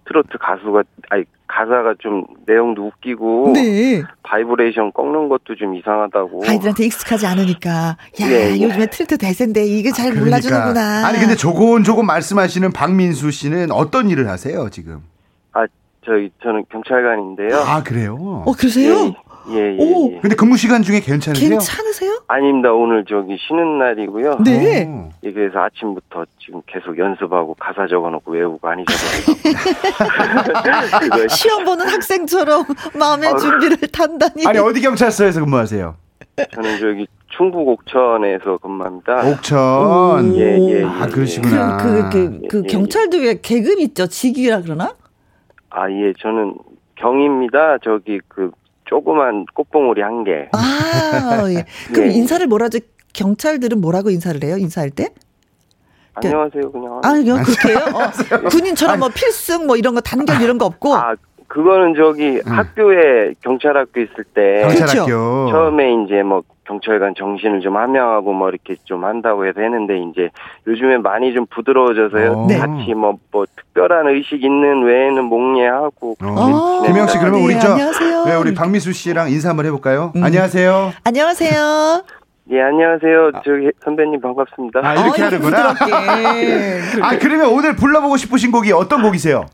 트로트 0.08 0.38
가수가 0.40 0.84
아니 1.10 1.24
가사가 1.48 1.96
좀 2.00 2.24
내용도 2.48 2.88
웃기고 2.88 3.52
네. 3.54 4.02
바이브레이션 4.24 4.92
꺾는 4.94 5.30
것도 5.30 5.56
좀 5.58 5.76
이상하다고. 5.76 6.44
아이들한테 6.48 6.86
익숙하지 6.86 7.28
않으니까. 7.28 7.70
야, 7.70 7.98
예, 8.28 8.52
예. 8.56 8.62
요즘에 8.62 8.88
트로트 8.88 9.18
대세인데 9.18 9.64
이게 9.66 9.92
잘 9.92 10.06
그러니까. 10.12 10.24
몰라주는구나. 10.26 11.06
아니 11.06 11.20
근데 11.20 11.36
조곤조곤 11.36 12.06
말씀하시는 12.06 12.72
박민수 12.72 13.30
씨는 13.32 13.72
어떤 13.72 14.10
일을 14.10 14.30
하세요 14.30 14.70
지금? 14.70 15.02
아, 16.04 16.06
저희 16.06 16.30
저는 16.42 16.66
경찰관인데요. 16.70 17.58
아 17.58 17.82
그래요? 17.84 18.44
어, 18.46 18.52
그러세요? 18.54 19.14
예, 19.50 19.56
예, 19.56 19.78
오. 19.78 20.12
예. 20.14 20.20
근데 20.22 20.36
근무 20.36 20.56
시간 20.56 20.84
중에 20.84 21.02
괜찮으세요? 21.02 21.50
괜찮으세요? 21.50 22.22
아닙니다. 22.28 22.72
오늘 22.72 23.04
저기 23.06 23.38
쉬는 23.46 23.78
날이고요. 23.80 24.38
네. 24.46 24.86
어. 24.88 25.10
예, 25.24 25.32
그래서 25.32 25.60
아침부터 25.60 26.26
지금 26.40 26.62
계속 26.66 26.98
연습하고 26.98 27.56
가사 27.60 27.88
적어놓고 27.88 28.32
외우고 28.32 28.66
아니 28.68 28.86
적어놓고. 28.86 29.44
시험 31.36 31.66
보는 31.66 31.88
학생처럼 31.88 32.64
마음의 32.98 33.30
아유. 33.30 33.38
준비를 33.38 33.78
단단히. 33.92 34.46
아니 34.46 34.60
어디 34.60 34.80
경찰서에서 34.82 35.42
근무하세요? 35.42 35.96
저는 36.56 36.80
저기 36.80 37.06
충북 37.36 37.68
옥천에서 37.68 38.58
근무합니다. 38.60 39.28
옥천. 39.30 40.36
예, 40.36 40.58
예, 40.58 40.80
예, 40.80 40.84
아 40.86 41.06
예. 41.06 41.12
그러시구나. 41.12 41.78
그, 41.78 42.10
그, 42.10 42.10
그, 42.10 42.48
그 42.48 42.58
예, 42.60 42.64
예. 42.64 42.68
경찰도 42.68 43.18
왜 43.18 43.42
계급 43.42 43.80
있죠? 43.82 44.08
직위라 44.08 44.62
그러나? 44.62 44.94
아, 45.74 45.90
예, 45.90 46.14
저는 46.20 46.56
경입니다. 46.96 47.80
저기 47.84 48.20
그 48.28 48.52
조그만 48.86 49.46
꽃봉오리 49.56 50.02
한 50.02 50.24
개. 50.24 50.48
아, 50.54 51.50
예. 51.50 51.66
그럼 51.92 52.10
예. 52.10 52.14
인사를 52.14 52.46
뭐라죠? 52.48 52.80
경찰들은 53.14 53.82
뭐라고 53.82 54.12
인사를 54.12 54.42
해요? 54.44 54.58
인사할 54.58 54.92
때? 54.92 55.10
안녕하세요, 56.14 56.72
그냥. 56.72 57.02
아, 57.04 57.12
그냥 57.14 57.44
그렇게 57.44 57.70
해요? 57.70 57.80
어, 58.46 58.50
군인처럼 58.50 59.00
뭐 59.00 59.10
필승 59.10 59.66
뭐 59.66 59.76
이런 59.76 59.96
거 59.96 60.02
단결 60.02 60.42
이런 60.42 60.60
거 60.60 60.66
없고. 60.66 60.96
아, 60.96 61.16
그거는 61.54 61.94
저기 61.94 62.42
음. 62.48 62.52
학교에 62.52 63.36
경찰학교 63.44 64.02
있을 64.02 64.24
때 64.34 64.62
경찰학교. 64.64 65.06
그렇죠. 65.06 65.48
처음에 65.52 65.94
이제 66.04 66.24
뭐 66.24 66.42
경찰관 66.66 67.14
정신을 67.16 67.62
좀 67.62 67.78
함양하고 67.78 68.34
뭐 68.34 68.50
이렇게 68.50 68.76
좀 68.86 69.06
한다고 69.06 69.46
해서 69.46 69.62
했는데 69.62 70.00
이제 70.00 70.30
요즘에 70.66 70.98
많이 70.98 71.32
좀 71.32 71.46
부드러워져서요. 71.46 72.32
어. 72.32 72.48
네. 72.48 72.58
같이 72.58 72.96
뭐, 72.96 73.20
뭐 73.32 73.46
특별한 73.56 74.08
의식 74.08 74.44
있는 74.44 74.82
외에는 74.82 75.26
목례하고 75.26 76.16
어. 76.24 76.26
어, 76.26 76.82
김영 76.88 77.06
씨 77.08 77.20
그러면 77.20 77.42
네, 77.42 77.46
우리 77.46 77.60
저 77.60 77.74
안녕하세요. 77.74 78.26
네, 78.26 78.36
우리 78.36 78.56
박미수 78.56 78.92
씨랑 78.92 79.30
인사 79.30 79.50
한번 79.50 79.68
해볼까요? 79.68 80.12
음. 80.16 80.24
안녕하세요. 80.24 80.94
안녕하세요. 81.04 82.04
예, 82.50 82.62
안녕하세요. 82.62 83.32
저기 83.46 83.70
선배님 83.84 84.22
반갑습니다. 84.22 84.80
아, 84.84 84.96
이렇게 84.96 85.22
어, 85.22 85.26
하는구나. 85.28 85.74
부드럽게. 85.74 86.82
아 87.04 87.18
그러면 87.20 87.50
오늘 87.50 87.76
불러보고 87.76 88.18
싶으신 88.18 88.52
곡이 88.52 88.72
어떤 88.72 89.04
곡이세요? 89.04 89.46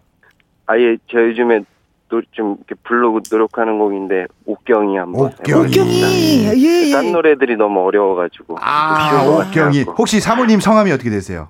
아, 0.65 0.77
예, 0.77 0.95
저 1.11 1.17
요즘에 1.19 1.61
노, 2.09 2.21
좀 2.31 2.55
이렇게 2.57 2.75
부르고 2.83 3.21
노력하는 3.31 3.79
곡인데 3.79 4.25
옥경이 4.45 4.97
한번 4.97 5.27
옥경이. 5.27 5.71
예, 5.75 6.53
예. 6.57 6.91
딴 6.91 7.11
노래들이 7.11 7.55
너무 7.55 7.85
어려워가지고 7.85 8.57
아 8.59 9.23
옥경이. 9.25 9.79
같아갖고. 9.79 9.93
혹시 9.93 10.19
사모님 10.19 10.59
성함이 10.59 10.91
어떻게 10.91 11.09
되세요? 11.09 11.49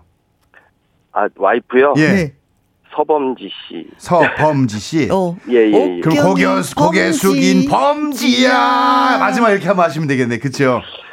아 1.14 1.28
와이프요? 1.36 1.94
예. 1.98 2.08
네. 2.08 2.34
서범지 2.96 3.50
씨. 3.70 3.88
서범지 3.98 4.80
씨. 4.80 5.10
어. 5.14 5.36
예, 5.50 5.56
예, 5.72 5.98
예. 5.98 6.02
그럼 6.02 6.18
고개, 6.26 6.46
고개. 6.76 7.12
숙인 7.12 7.70
범지야. 7.70 9.18
마지막 9.20 9.52
이렇게 9.52 9.68
한번 9.68 9.86
하시면 9.86 10.08
되겠네. 10.08 10.40
그쵸? 10.40 10.82
그 10.84 11.09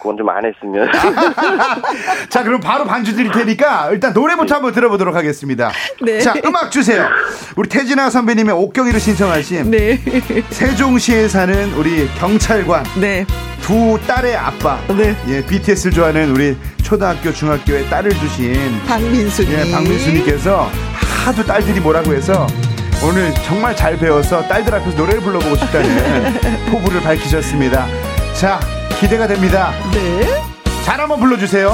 건 0.00 0.16
좀 0.16 0.28
안 0.28 0.42
했으면. 0.44 0.90
자, 2.28 2.42
그럼 2.42 2.60
바로 2.60 2.84
반주 2.84 3.14
드릴 3.14 3.30
테니까 3.30 3.90
일단 3.90 4.12
노래부터 4.12 4.56
한번 4.56 4.72
들어보도록 4.72 5.14
하겠습니다. 5.14 5.70
네. 6.02 6.20
자, 6.20 6.34
음악 6.44 6.70
주세요. 6.70 7.06
우리 7.56 7.68
태진아 7.68 8.10
선배님의 8.10 8.54
옥경이를 8.54 8.98
신청하신 9.00 9.70
네. 9.70 10.00
세종시에 10.50 11.28
사는 11.28 11.72
우리 11.74 12.08
경찰관 12.18 12.84
네. 13.00 13.26
두 13.60 13.98
딸의 14.06 14.36
아빠. 14.36 14.78
네. 14.88 15.16
예, 15.28 15.44
BTS를 15.44 15.92
좋아하는 15.92 16.30
우리 16.30 16.56
초등학교, 16.82 17.32
중학교에 17.32 17.88
딸을 17.88 18.10
두신 18.12 18.80
박민수님. 18.86 19.52
예, 19.52 19.72
박민수님께서 19.72 20.70
하도 21.24 21.44
딸들이 21.44 21.80
뭐라고 21.80 22.12
해서 22.14 22.46
오늘 23.04 23.34
정말 23.44 23.74
잘 23.76 23.98
배워서 23.98 24.42
딸들 24.48 24.74
앞에서 24.74 24.96
노래를 24.96 25.20
불러보고 25.20 25.56
싶다는 25.56 26.40
포부를 26.70 27.00
밝히셨습니다. 27.02 27.86
자, 28.34 28.60
기대가 28.98 29.26
됩니다. 29.26 29.72
네. 29.92 30.42
잘 30.84 31.00
한번 31.00 31.20
불러주세요. 31.20 31.70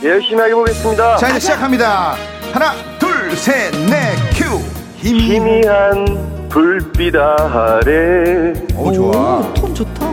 네, 0.00 0.10
열심히 0.10 0.42
해보겠습니다. 0.42 1.16
자, 1.16 1.28
이제 1.30 1.40
시작합니다. 1.40 2.14
하나, 2.52 2.72
둘, 2.98 3.36
셋, 3.36 3.72
넷, 3.88 4.16
큐. 4.34 4.60
힘이. 4.96 5.20
희미 5.34 5.66
한 5.66 6.48
불빛 6.48 7.14
아래 7.16 8.52
오, 8.76 8.92
좋아. 8.92 9.38
오, 9.38 9.54
톤 9.54 9.74
좋다. 9.74 10.06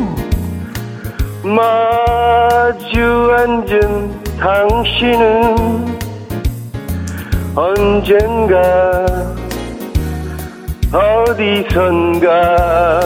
마주 1.43 3.31
앉은 3.37 4.23
당신은 4.37 5.99
언젠가 7.55 9.05
어디선가 10.91 12.99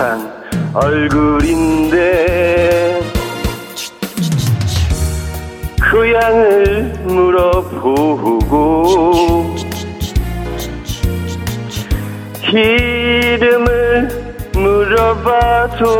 듯한 0.00 0.32
얼굴인데 0.72 2.00
그 5.78 6.14
양을 6.14 6.94
물어보고 7.04 8.86
이름을 12.50 14.08
물어봐도 14.54 15.90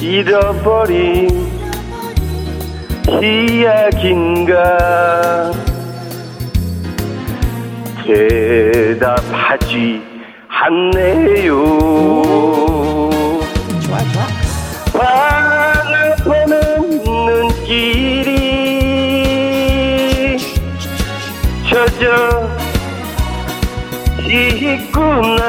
잃어버린 0.00 1.50
이야기인가? 3.20 4.78
대답하지 8.06 10.09
않네요 10.62 11.54
좋아, 13.80 13.98
좋아. 14.12 14.26
바라보는 14.92 16.54
눈길이 17.04 18.28
젖어 21.70 22.04
있구나 24.28 25.40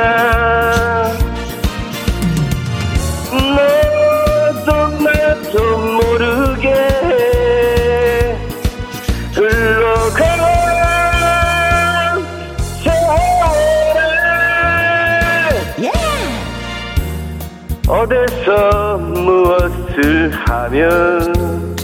어디서 17.91 18.97
무엇을 18.99 20.31
하면 20.47 21.75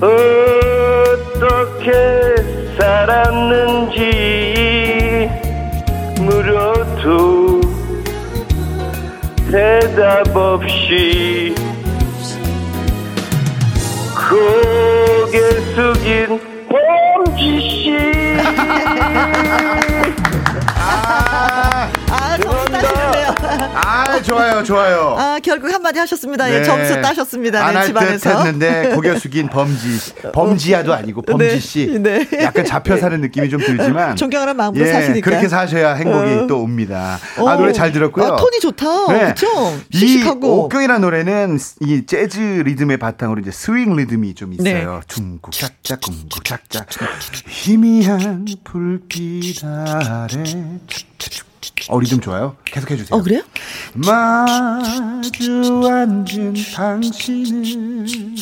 어떻게 0.00 1.92
살았는지 2.78 4.00
물어도 6.18 7.60
대답 9.50 10.34
없이 10.34 11.54
고개 14.30 15.38
숙인 15.74 16.40
범지씨. 16.70 17.98
아, 20.80 21.90
아, 22.10 22.36
점수 22.38 22.64
따시는데요. 22.72 23.34
아, 23.74 24.22
좋아요, 24.22 24.62
좋아요. 24.62 25.14
아, 25.18 25.38
결국 25.42 25.72
한마디 25.72 25.98
하셨습니다. 25.98 26.50
예, 26.52 26.58
네. 26.58 26.64
점수 26.64 27.00
따셨습니다. 27.00 27.64
안 27.64 27.72
네, 27.72 27.78
할 27.78 27.86
집안에서. 27.86 28.30
듯 28.30 28.36
했는데 28.46 28.94
고개 28.94 29.16
숙인 29.18 29.48
범지 29.48 30.14
범지야도 30.32 30.94
아니고 30.94 31.22
범지 31.22 31.60
씨 31.60 31.86
네, 32.00 32.26
네. 32.26 32.42
약간 32.42 32.64
잡혀 32.64 32.96
사는 32.96 33.20
느낌이 33.20 33.48
좀 33.50 33.60
들지만 33.60 34.16
존경하는 34.16 34.56
마음으로 34.56 34.86
예, 34.86 34.92
사시니까. 34.92 35.30
그렇게 35.30 35.48
사셔야 35.48 35.94
행복이 35.94 36.32
어. 36.32 36.46
또 36.46 36.60
옵니다. 36.62 37.18
아 37.36 37.42
어. 37.42 37.56
노래 37.56 37.72
잘 37.72 37.92
들었고요. 37.92 38.24
아, 38.24 38.36
톤이 38.36 38.60
좋다. 38.60 39.28
그쵸? 39.34 39.46
이 39.92 39.98
씩씩하고. 39.98 40.64
옥경이라는 40.64 41.00
노래는 41.00 41.58
이 41.82 42.06
재즈 42.06 42.38
리듬의 42.64 42.96
바탕으로 42.98 43.40
이제 43.40 43.50
스윙 43.50 43.96
리듬이 43.96 44.34
좀 44.34 44.52
있어요. 44.52 45.00
네. 45.08 45.38
짝짜 45.52 45.96
쿵국 45.96 46.44
짝짜 46.44 46.84
희미한 47.48 48.46
불빛 48.64 49.64
아래 49.64 50.44
어 51.88 51.98
리듬 52.00 52.20
좋아요. 52.20 52.56
계속 52.64 52.90
해 52.90 52.96
주세요. 52.96 53.18
어, 53.18 53.22
그래요? 53.22 53.42
마주 53.94 55.82
앉은 55.86 56.54
당신은 56.74 58.36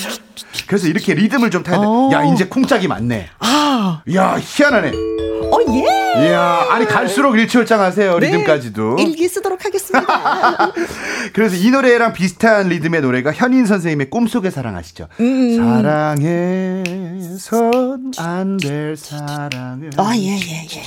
그래서 0.67 0.89
이렇게 0.89 1.15
리듬을 1.15 1.51
좀 1.51 1.63
타야 1.63 1.79
돼. 1.79 1.85
어. 1.87 2.11
야 2.13 2.25
이제 2.25 2.47
쿵짝이 2.47 2.89
많네. 2.89 3.29
아, 3.39 4.03
야 4.15 4.37
희한하네. 4.41 4.89
어, 4.89 5.59
예! 5.69 6.27
이야 6.27 6.67
아니 6.71 6.87
갈수록 6.87 7.37
일치월장하세요 7.39 8.19
네. 8.19 8.27
리듬까지도. 8.27 8.97
일기 8.99 9.29
쓰도록 9.29 9.65
하겠습니다. 9.65 10.73
그래서 11.33 11.55
이 11.57 11.71
노래랑 11.71 12.15
비슷한 12.15 12.69
리듬의 12.69 13.03
노래가 13.03 13.33
현인 13.33 13.67
선생님의 13.67 14.11
꿈속의 14.11 14.51
사랑 14.51 14.77
아시죠? 14.77 15.09
음. 15.21 15.57
사랑해선 16.83 18.13
안될 18.19 18.97
사랑을 18.97 19.91
아, 19.99 20.13
예, 20.17 20.37
예, 20.39 20.67
예. 20.75 20.83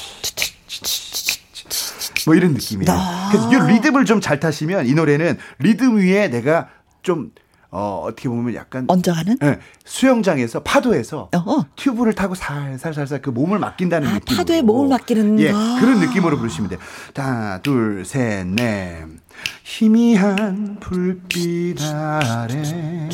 뭐 2.29 2.35
이런 2.35 2.53
느낌이에요. 2.53 2.91
아. 2.91 3.29
그래서 3.31 3.51
이 3.51 3.73
리듬을 3.73 4.05
좀 4.05 4.21
잘 4.21 4.39
타시면 4.39 4.85
이 4.85 4.93
노래는 4.93 5.39
리듬 5.57 5.97
위에 5.97 6.29
내가 6.29 6.67
좀 7.01 7.31
어, 7.71 8.03
어떻게 8.05 8.29
보면 8.29 8.53
약간 8.53 8.85
얹어가는? 8.87 9.37
예, 9.43 9.59
수영장에서 9.85 10.61
파도에서 10.61 11.29
어, 11.33 11.37
어. 11.37 11.65
튜브를 11.75 12.13
타고 12.13 12.35
살살살살 12.35 13.21
그 13.23 13.31
몸을 13.31 13.57
맡긴다는 13.59 14.07
아, 14.07 14.13
느낌. 14.15 14.37
파도에 14.37 14.61
몸을 14.61 14.89
맡기는 14.89 15.39
예, 15.39 15.51
거. 15.51 15.57
그런 15.79 15.99
느낌으로 15.99 16.37
부르시면 16.37 16.69
돼요. 16.69 16.79
하나, 17.15 17.57
둘, 17.59 18.05
셋, 18.05 18.45
넷. 18.45 19.05
희미한 19.63 20.77
불빛 20.79 21.81
아래 21.81 23.09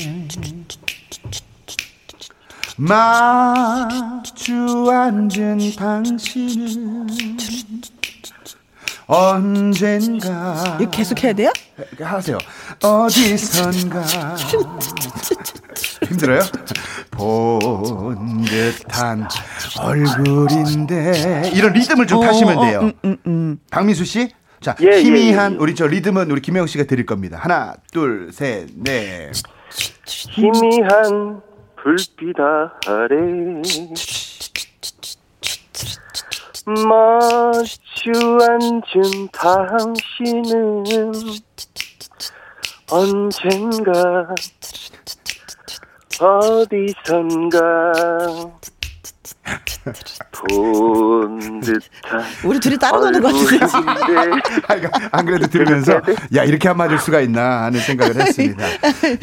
마주 2.78 4.91
앉은 4.91 5.60
당신은 5.78 7.08
언젠가 9.08 10.78
이거 10.80 10.89
계속 10.89 11.24
해야 11.24 11.34
돼요? 11.34 11.52
하세요. 12.00 12.38
어디선가 12.84 14.04
힘들어요? 16.08 16.39
본 17.12 18.44
듯한 18.44 19.28
얼굴인데 19.80 21.52
이런 21.54 21.74
리듬을 21.74 22.08
좀 22.08 22.20
어, 22.20 22.22
타시면 22.22 22.58
어, 22.58 22.65
돼요. 22.65 22.80
음, 22.82 22.94
음, 23.06 23.18
음. 23.28 23.60
박미수 23.70 24.06
씨, 24.06 24.30
자 24.60 24.76
예, 24.82 24.88
예, 24.88 25.04
희미한 25.04 25.54
예. 25.54 25.58
우리 25.58 25.76
저 25.76 25.88
리듬은 25.88 26.32
우리 26.32 26.41
김영 26.41 26.68
씨가 26.68 26.86
드릴 26.86 27.06
겁니다. 27.06 27.38
하나, 27.39 27.76
둘, 27.91 28.32
셋, 28.32 28.68
넷. 28.76 29.32
희미한 30.08 31.41
불빛 31.82 32.36
아래 32.39 33.15
마주 36.65 38.12
앉은 38.41 39.28
당신은 39.32 40.84
언젠가 42.89 44.34
어디선가 46.19 47.62
본 50.31 51.39
듯한 51.62 52.23
우리 52.43 52.60
둘이 52.60 52.77
따로 52.77 52.99
노는 52.99 53.21
것 53.21 53.31
같은데. 53.34 53.65
아, 54.67 54.99
안 55.12 55.25
그래도 55.25 55.47
들으면서 55.47 56.01
야 56.36 56.43
이렇게 56.43 56.67
안 56.67 56.77
맞을 56.77 56.99
수가 56.99 57.21
있나 57.21 57.63
하는 57.63 57.79
생각을 57.79 58.15
했습니다. 58.19 58.65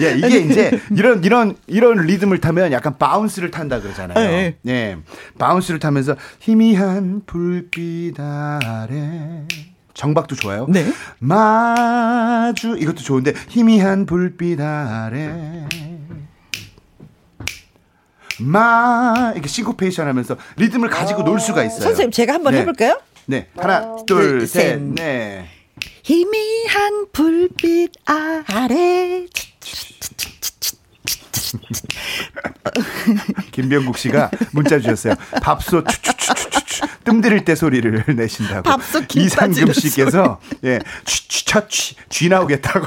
예, 0.00 0.14
이게 0.16 0.38
이제 0.38 0.80
이런 0.90 1.24
이런 1.24 1.56
이런 1.66 1.98
리듬을 2.06 2.38
타면 2.38 2.72
약간 2.72 2.96
bounce를 2.98 3.50
탄다 3.50 3.80
그러잖아요. 3.80 4.18
예, 4.18 4.56
예, 4.66 4.96
bounce를 5.38 5.80
타면서 5.80 6.16
희미한 6.40 7.22
불빛 7.26 8.18
아래 8.20 9.46
정박도 9.94 10.36
좋아요. 10.36 10.66
네. 10.68 10.86
마주 11.18 12.76
이것도 12.78 12.96
좋은데 13.02 13.34
희미한 13.48 14.06
불빛 14.06 14.60
아래 14.60 15.66
마 18.42 19.32
이렇게 19.34 19.48
싱코페이션 19.48 20.06
하면서 20.06 20.36
리듬을 20.56 20.88
가지고 20.90 21.22
놀 21.24 21.40
수가 21.40 21.64
있어요. 21.64 21.80
선생님, 21.80 22.10
제가 22.10 22.34
한번 22.34 22.54
네. 22.54 22.60
해볼까요? 22.60 23.00
네. 23.26 23.48
하나, 23.56 23.96
둘, 24.06 24.38
둘, 24.38 24.46
셋. 24.46 24.62
셋, 24.62 24.80
넷. 24.82 25.46
희미한 26.02 27.06
불빛 27.12 27.92
아래. 28.04 29.26
김병국 33.50 33.98
씨가 33.98 34.30
문자 34.52 34.78
주셨어요. 34.78 35.14
밥솥 35.42 35.86
추추추추추 35.88 36.86
뜸 37.04 37.20
들일 37.20 37.44
때 37.44 37.54
소리를 37.54 38.04
내신다고. 38.16 38.62
밥솥 38.62 39.14
이상금 39.14 39.72
씨께서 39.72 40.40
예, 40.64 40.78
추추추 41.04 41.94
쥐 42.08 42.28
나오겠다고. 42.28 42.86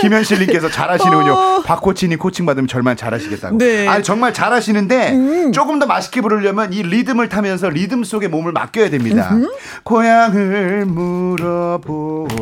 김현실님께서 0.00 0.68
잘하시는군요. 0.70 1.32
어. 1.32 1.62
박코치님 1.62 2.18
코칭 2.18 2.46
받으면 2.46 2.66
절만 2.68 2.96
잘하시겠다고. 2.96 3.58
네. 3.58 3.86
아니 3.88 4.02
정말 4.02 4.32
잘하시는데 4.34 5.12
음. 5.12 5.52
조금 5.52 5.78
더 5.78 5.86
맛있게 5.86 6.20
부르려면 6.20 6.72
이 6.72 6.82
리듬을 6.82 7.28
타면서 7.28 7.68
리듬 7.68 8.04
속에 8.04 8.28
몸을 8.28 8.52
맡겨야 8.52 8.90
됩니다. 8.90 9.30
음흠. 9.32 9.48
고향을 9.84 10.86
물어보고 10.86 12.32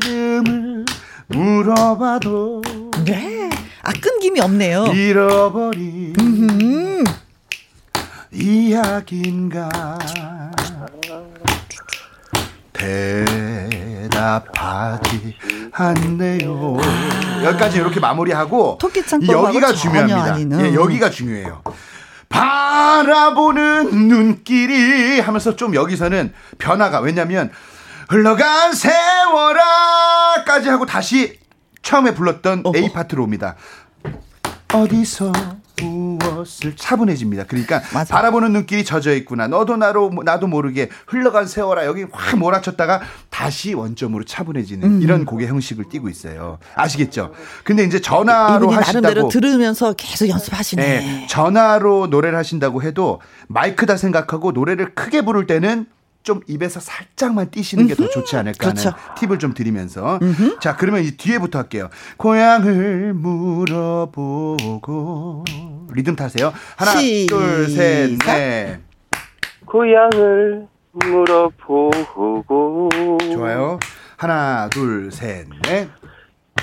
이름을 0.00 0.84
물어봐도 1.28 2.62
네. 3.04 3.50
아 3.82 3.92
끊김이 3.92 4.40
없네요. 4.40 4.86
잃어버린 4.86 6.14
음흠. 6.18 7.04
이야기인가 8.32 9.68
대답하지 14.08 15.36
않네요. 15.72 16.78
여기까지 17.44 17.78
이렇게 17.78 18.00
마무리하고 18.00 18.78
여기가 19.28 19.72
중요합니다. 19.72 20.64
예, 20.64 20.74
여기가 20.74 21.10
중요해요. 21.10 21.62
바라보는 22.28 24.08
눈길이 24.08 25.20
하면서 25.20 25.56
좀 25.56 25.74
여기서는 25.74 26.32
변화가 26.58 27.00
왜냐면 27.00 27.50
흘러간 28.08 28.72
세월아까지 28.72 30.68
하고 30.68 30.86
다시 30.86 31.38
처음에 31.82 32.14
불렀던 32.14 32.62
어허. 32.64 32.76
A 32.76 32.92
파트로 32.92 33.22
옵니다. 33.24 33.56
어디서 34.72 35.32
무 35.82 36.09
엇을 36.38 36.76
차분해집니다. 36.76 37.44
그러니까 37.44 37.82
맞아. 37.92 38.14
바라보는 38.14 38.52
눈길이 38.52 38.84
젖어 38.84 39.12
있구나. 39.14 39.46
너도 39.48 39.76
나로 39.76 40.10
나도 40.24 40.46
모르게 40.46 40.88
흘러간 41.06 41.46
세월아 41.46 41.86
여기 41.86 42.06
확 42.10 42.38
몰아쳤다가 42.38 43.00
다시 43.28 43.74
원점으로 43.74 44.24
차분해지는 44.24 44.86
음. 44.88 45.02
이런 45.02 45.24
곡의 45.24 45.46
형식을 45.48 45.88
띠고 45.88 46.08
있어요. 46.08 46.58
아시겠죠? 46.74 47.32
근데 47.64 47.84
이제 47.84 48.00
전화로 48.00 48.70
하신다고 48.70 49.28
들으면서 49.28 49.92
계속 49.94 50.28
연습하시네. 50.28 50.82
네, 50.82 51.26
전화로 51.28 52.06
노래를 52.08 52.38
하신다고 52.38 52.82
해도 52.82 53.20
마이크다 53.48 53.96
생각하고 53.96 54.52
노래를 54.52 54.94
크게 54.94 55.22
부를 55.24 55.46
때는 55.46 55.86
좀 56.22 56.42
입에서 56.46 56.80
살짝만 56.80 57.50
띄시는 57.50 57.86
게 57.86 57.94
더 57.94 58.06
좋지 58.10 58.36
않을까 58.36 58.68
하는 58.68 58.82
그렇죠. 58.82 58.94
팁을 59.18 59.38
좀 59.38 59.54
드리면서 59.54 60.18
음흠. 60.20 60.58
자 60.60 60.76
그러면 60.76 61.02
이 61.02 61.12
뒤에부터 61.12 61.58
할게요. 61.58 61.88
고향을 62.18 63.14
물어보고 64.20 65.44
리듬 65.94 66.16
타세요. 66.16 66.52
하나 66.76 66.92
둘 66.94 67.68
셋 67.68 68.18
넷 68.26 68.80
고향을 69.66 70.66
물어보고 70.92 72.48
좋아요. 73.32 73.78
하나 74.16 74.68
둘 74.68 75.10
셋 75.12 75.46
넷 75.68 75.88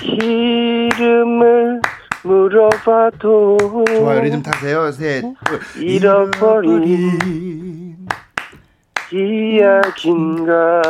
이름을 0.02 1.80
물어봐도 2.24 3.56
좋아요. 3.86 4.20
리듬 4.20 4.42
타세요. 4.42 4.90
셋 4.92 5.24
잃어버린 5.80 7.18
이야기인가 9.10 10.82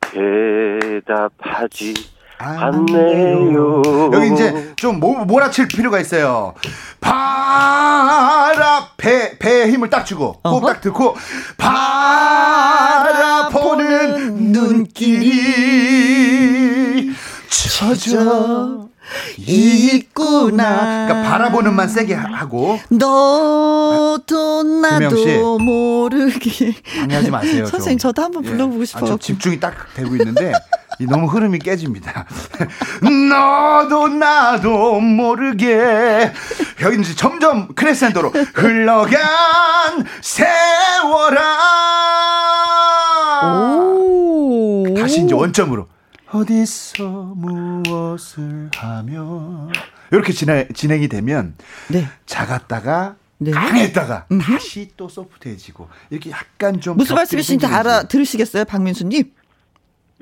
대답하지 0.00 1.94
않네요. 2.38 3.82
여기 4.12 4.32
이제 4.32 4.72
좀 4.76 5.00
몰아칠 5.00 5.68
필요가 5.68 5.98
있어요. 6.00 6.54
바라 7.00 8.88
배 8.96 9.38
배에 9.38 9.70
힘을 9.70 9.90
딱 9.90 10.04
주고 10.04 10.40
꼭딱 10.42 10.80
듣고 10.80 11.16
바라보는 13.16 14.52
눈길이 14.52 15.46
젖어 17.48 18.86
있구나. 19.38 21.06
그러니까 21.06 21.30
바라보는만 21.30 21.88
세게 21.88 22.14
하고. 22.14 22.78
너도 22.90 24.62
나도 24.62 25.58
모르게. 25.58 26.74
방해하지 26.98 27.30
마세요. 27.30 27.66
선생님 27.70 27.98
저도 27.98 28.22
한번 28.22 28.44
예. 28.44 28.50
불러보고 28.50 28.84
싶어요. 28.84 29.12
아, 29.14 29.16
집중이 29.18 29.60
딱 29.60 29.74
되고 29.94 30.14
있는데 30.16 30.52
너무 31.04 31.26
흐름이 31.26 31.58
깨집니다. 31.58 32.24
너도 33.02 34.08
나도 34.08 35.00
모르게 35.00 36.32
여기 36.80 37.00
이제 37.00 37.14
점점 37.14 37.68
크레센도로 37.74 38.30
흘러간 38.54 40.06
세월아. 40.22 41.42
오. 43.98 44.94
다시 44.96 45.22
이제 45.24 45.34
원점으로. 45.34 45.88
어디서 46.32 47.04
무엇을 47.36 48.70
하며 48.74 49.68
이렇게 50.10 50.32
진행, 50.32 50.66
진행이 50.74 51.08
되면 51.08 51.54
네. 51.88 52.08
작았다가 52.26 53.16
네. 53.38 53.50
강했다가 53.52 54.26
음흠. 54.32 54.52
다시 54.52 54.90
또 54.96 55.08
소프트해지고 55.08 55.88
이렇게 56.10 56.30
약간 56.30 56.80
좀 56.80 56.96
무슨 56.96 57.16
말씀이신지 57.16 57.66
알아 57.66 58.04
들으시겠어요, 58.04 58.64
박민수님? 58.64 59.32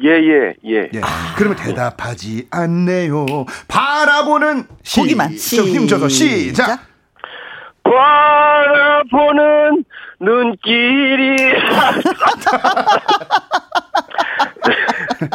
예예예. 0.02 0.54
예, 0.64 0.70
예. 0.70 0.88
예. 0.92 1.00
아. 1.02 1.34
그러면 1.36 1.56
대답하지 1.56 2.48
않네요. 2.50 3.26
바라보는 3.68 4.66
시. 4.82 5.00
거기만 5.00 5.36
시. 5.36 5.56
좀 5.56 5.66
힘줘서 5.66 6.08
시작. 6.08 6.80
바라보는 7.84 9.84
눈길이 10.20 11.36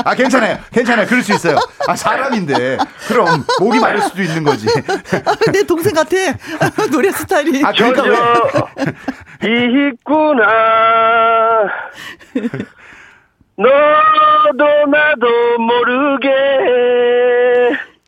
아, 0.04 0.15
괜찮아요. 0.15 0.58
괜찮아요. 0.72 1.08
그럴 1.08 1.22
수 1.22 1.34
있어요. 1.34 1.58
아, 1.88 1.95
사람인데. 1.95 2.78
그럼, 3.08 3.45
목이 3.60 3.80
마를 3.80 4.02
수도 4.02 4.22
있는 4.22 4.43
거지. 4.43 4.67
아, 5.26 5.36
내 5.52 5.63
동생 5.63 5.93
같아. 5.93 6.15
노래 6.91 7.12
스타일이. 7.12 7.63
아, 7.63 7.72
그러니까 7.72 8.04
왜. 8.04 9.89
있구나. 9.89 10.43
너도 13.60 14.86
나도 14.88 15.28
모르게. 15.60 16.30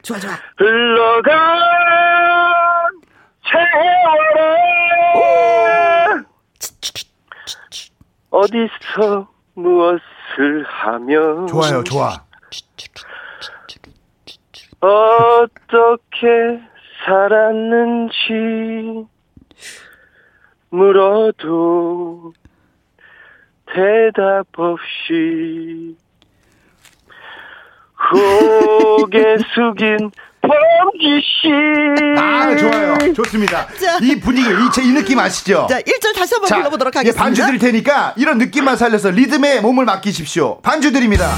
좋아, 0.01 0.17
좋아. 0.17 0.31
흘러간 0.57 1.35
세월아. 3.43 4.55
어디서 8.31 9.27
무엇 9.55 9.99
것을 10.31 10.63
하면 10.65 11.47
좋아요, 11.47 11.83
좋아. 11.83 12.23
어떻게 14.79 16.27
살았는지 17.05 19.05
물어도 20.69 22.33
대답 23.73 24.45
없이 24.57 25.95
고개 28.11 29.37
숙인 29.53 30.11
범기 30.41 31.21
씨. 31.21 31.47
아, 32.17 32.55
좋아요. 32.55 33.13
좋습니다. 33.13 33.67
자, 33.79 33.99
이 34.01 34.19
분위기, 34.19 34.49
이, 34.49 34.87
이 34.87 34.91
느낌 34.93 35.19
아시죠? 35.19 35.67
자, 35.69 35.79
1절 35.81 36.15
다시 36.15 36.33
한번 36.33 36.47
자, 36.47 36.55
불러보도록 36.57 36.95
하겠습니다. 36.95 37.23
반주 37.23 37.45
드릴 37.45 37.59
테니까 37.59 38.15
이런 38.17 38.39
느낌만 38.39 38.75
살려서 38.75 39.11
리듬에 39.11 39.61
몸을 39.61 39.85
맡기십시오. 39.85 40.59
반주 40.61 40.91
드립니다. 40.91 41.29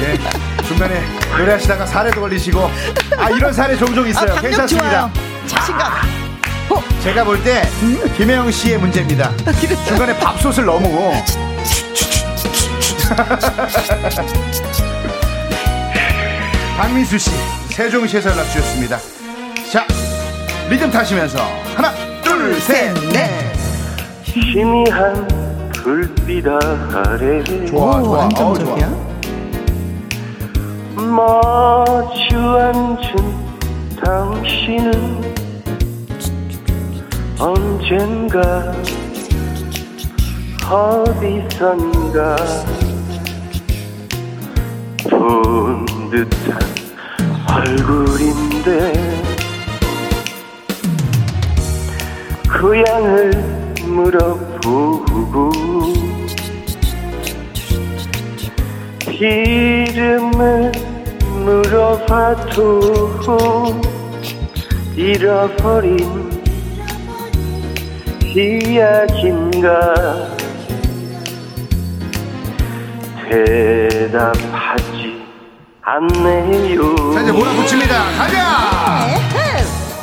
예, 0.00 0.62
중간에 0.64 1.02
노래하시다가 1.36 1.84
사례도 1.84 2.20
걸리시고 2.20 2.60
아 3.18 3.30
이런 3.30 3.52
사례 3.52 3.76
종종 3.76 4.06
있어요. 4.06 4.32
아, 4.32 4.40
괜찮습니다. 4.40 4.90
좋아요. 4.90 5.12
자신감. 5.46 6.27
어? 6.70 6.82
제가 7.00 7.24
볼때 7.24 7.62
음? 7.82 8.12
김혜영 8.16 8.50
씨의 8.50 8.78
문제입니다. 8.78 9.32
중간에 9.86 10.16
밥솥을 10.18 10.64
너무 10.64 11.12
박민수 16.76 17.18
씨, 17.18 17.30
세종시에서 17.70 18.30
연락 18.30 18.44
주셨습니다. 18.44 18.98
자, 19.72 19.86
리듬 20.68 20.90
타시면서 20.90 21.38
하나, 21.74 21.92
둘, 22.22 22.60
셋, 22.60 22.92
넷. 23.12 23.30
희미한 24.22 25.26
불빛 25.72 26.46
아래 26.46 27.42
좋아, 27.66 28.02
좋아, 28.02 28.26
어, 28.26 28.54
좋아. 28.54 28.76
마주 30.96 32.38
언젠가 37.40 38.72
어디선가 40.68 42.36
본 45.08 45.86
듯한 46.10 46.58
얼굴인데 47.48 48.92
고향을 52.60 53.30
물어보고 53.86 55.52
이름을 59.12 60.72
물어봐도 61.44 62.80
잃어버린 64.96 66.37
이야기인가 68.34 69.94
대답하지 73.28 75.24
않네요 75.82 77.12
자, 77.14 77.20
이제 77.22 77.32
몰아붙입니다. 77.32 77.94
가자! 78.16 79.06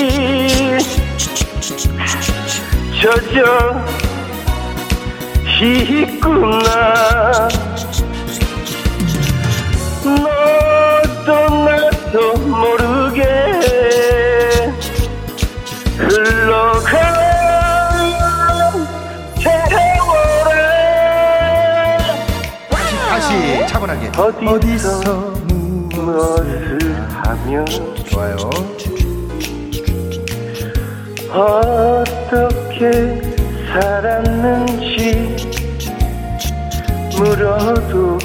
젖어 3.00 3.84
있구나 5.62 6.68
너도 10.04 11.28
나도 11.64 12.36
모르 12.38 12.99
어디서 24.20 25.32
무엇을 25.94 26.78
하며 27.08 27.64
좋아요. 28.10 28.36
어떻게 31.32 32.82
살았는지 33.72 35.36
물어도 37.16 38.18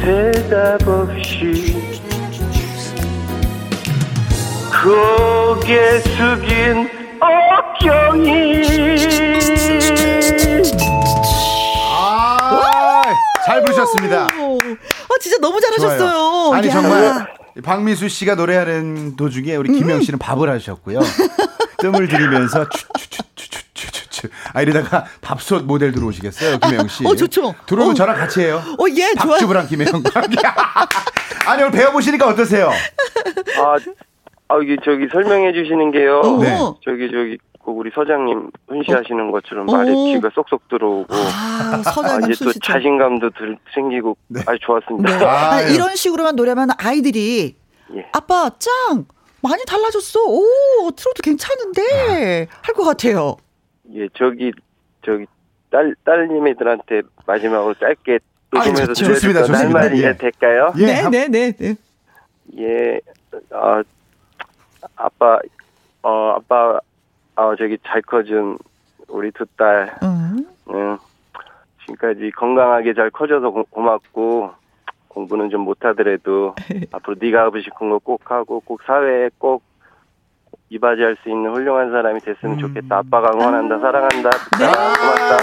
대답 0.00 0.86
없이 0.86 1.74
고개 4.84 5.98
숙인 5.98 6.88
어경이 7.18 9.33
오, 14.40 14.58
어, 14.58 15.18
진짜 15.20 15.38
너무 15.38 15.60
잘하셨어요. 15.60 15.98
좋아요. 15.98 16.52
아니 16.54 16.68
야. 16.68 16.72
정말 16.72 17.26
박미수 17.62 18.08
씨가 18.08 18.34
노래하는 18.34 19.16
도중에 19.16 19.56
우리 19.56 19.72
김영 19.72 20.02
씨는 20.02 20.18
밥을 20.18 20.50
하셨고요. 20.50 21.00
뜸을 21.78 22.08
들이면서 22.08 22.66
추추추추추추추. 22.68 24.28
아 24.52 24.62
이러다가 24.62 25.04
밥솥 25.20 25.64
모델 25.64 25.92
들어오시겠어요, 25.92 26.58
김영 26.58 26.88
씨? 26.88 27.06
어, 27.06 27.14
좋죠. 27.14 27.54
들어오면 27.66 27.92
어. 27.92 27.94
저랑 27.94 28.16
같이 28.16 28.40
해요. 28.40 28.62
어, 28.78 28.84
예, 28.90 29.12
좋아요. 29.14 29.30
박주부랑 29.32 29.66
김혜영과 29.68 30.20
함께. 30.20 30.36
아니 31.46 31.62
오늘 31.62 31.72
배워보시니까 31.72 32.26
어떠세요? 32.26 32.70
아, 32.70 33.76
아 34.48 34.58
이게 34.62 34.76
저기 34.84 35.06
설명해 35.12 35.52
주시는 35.52 35.90
게요. 35.92 36.20
어. 36.20 36.38
네. 36.42 36.56
저기 36.84 37.10
저기 37.10 37.38
꼭 37.64 37.78
우리 37.78 37.90
서장님 37.94 38.50
훈시하시는 38.68 39.30
것처럼 39.30 39.68
어. 39.68 39.72
말에 39.72 39.90
귀가 39.94 40.28
쏙쏙 40.34 40.68
들어오고 40.68 41.06
아, 41.14 41.76
아, 41.78 41.82
서장님 41.82 42.30
이제 42.32 42.44
또. 42.44 42.52
자신감도 42.62 43.30
들, 43.30 43.56
생기고 43.74 44.16
아주 44.46 44.58
좋았습니다. 44.60 45.18
네. 45.18 45.24
아, 45.24 45.60
이런 45.62 45.96
식으로만 45.96 46.36
노래하면 46.36 46.68
아이들이 46.78 47.56
예. 47.94 48.06
아빠 48.12 48.50
짱 48.58 49.06
많이 49.42 49.62
달라졌어. 49.64 50.20
오 50.26 50.90
트로트 50.90 51.22
괜찮은데 51.22 52.48
할 52.62 52.74
것 52.74 52.84
같아요. 52.84 53.36
예, 53.94 54.08
저기 54.14 54.52
저기 55.04 55.24
딸 55.70 55.94
딸님애들한테 56.04 57.02
마지막으로 57.26 57.74
짧게 57.74 58.18
녹음해서 58.50 58.92
좋- 58.92 59.04
좋습니다, 59.06 59.44
좋습니다. 59.44 59.78
말 59.78 59.96
예. 59.98 60.16
될까요? 60.16 60.72
예, 60.78 60.92
한- 60.92 61.10
네네 61.10 61.28
네. 61.28 61.52
네. 61.56 61.76
예, 62.58 63.00
아, 63.52 63.82
아빠, 64.96 65.38
어, 66.02 66.34
아빠, 66.36 66.78
어, 67.36 67.54
저기 67.56 67.78
잘 67.86 68.00
커준 68.02 68.58
우리 69.08 69.30
두 69.32 69.44
딸, 69.56 69.94
음. 70.02 70.46
응, 70.70 70.98
지금까지 71.80 72.30
건강하게 72.36 72.94
잘 72.94 73.10
커져서 73.10 73.50
고, 73.50 73.64
고맙고, 73.70 74.52
공부는 75.08 75.50
좀 75.50 75.60
못하더라도, 75.62 76.54
앞으로 76.92 77.16
네가 77.20 77.42
하고 77.42 77.60
싶은 77.60 77.90
거 77.90 77.98
꼭 77.98 78.22
하고, 78.30 78.60
꼭 78.60 78.80
사회에 78.86 79.30
꼭 79.38 79.62
이바지할 80.70 81.16
수 81.22 81.28
있는 81.28 81.50
훌륭한 81.52 81.90
사람이 81.90 82.20
됐으면 82.20 82.58
좋겠다. 82.58 82.98
아빠가 82.98 83.30
응원한다, 83.34 83.78
사랑한다. 83.78 84.30
네. 84.58 84.66
고맙다. 84.66 85.36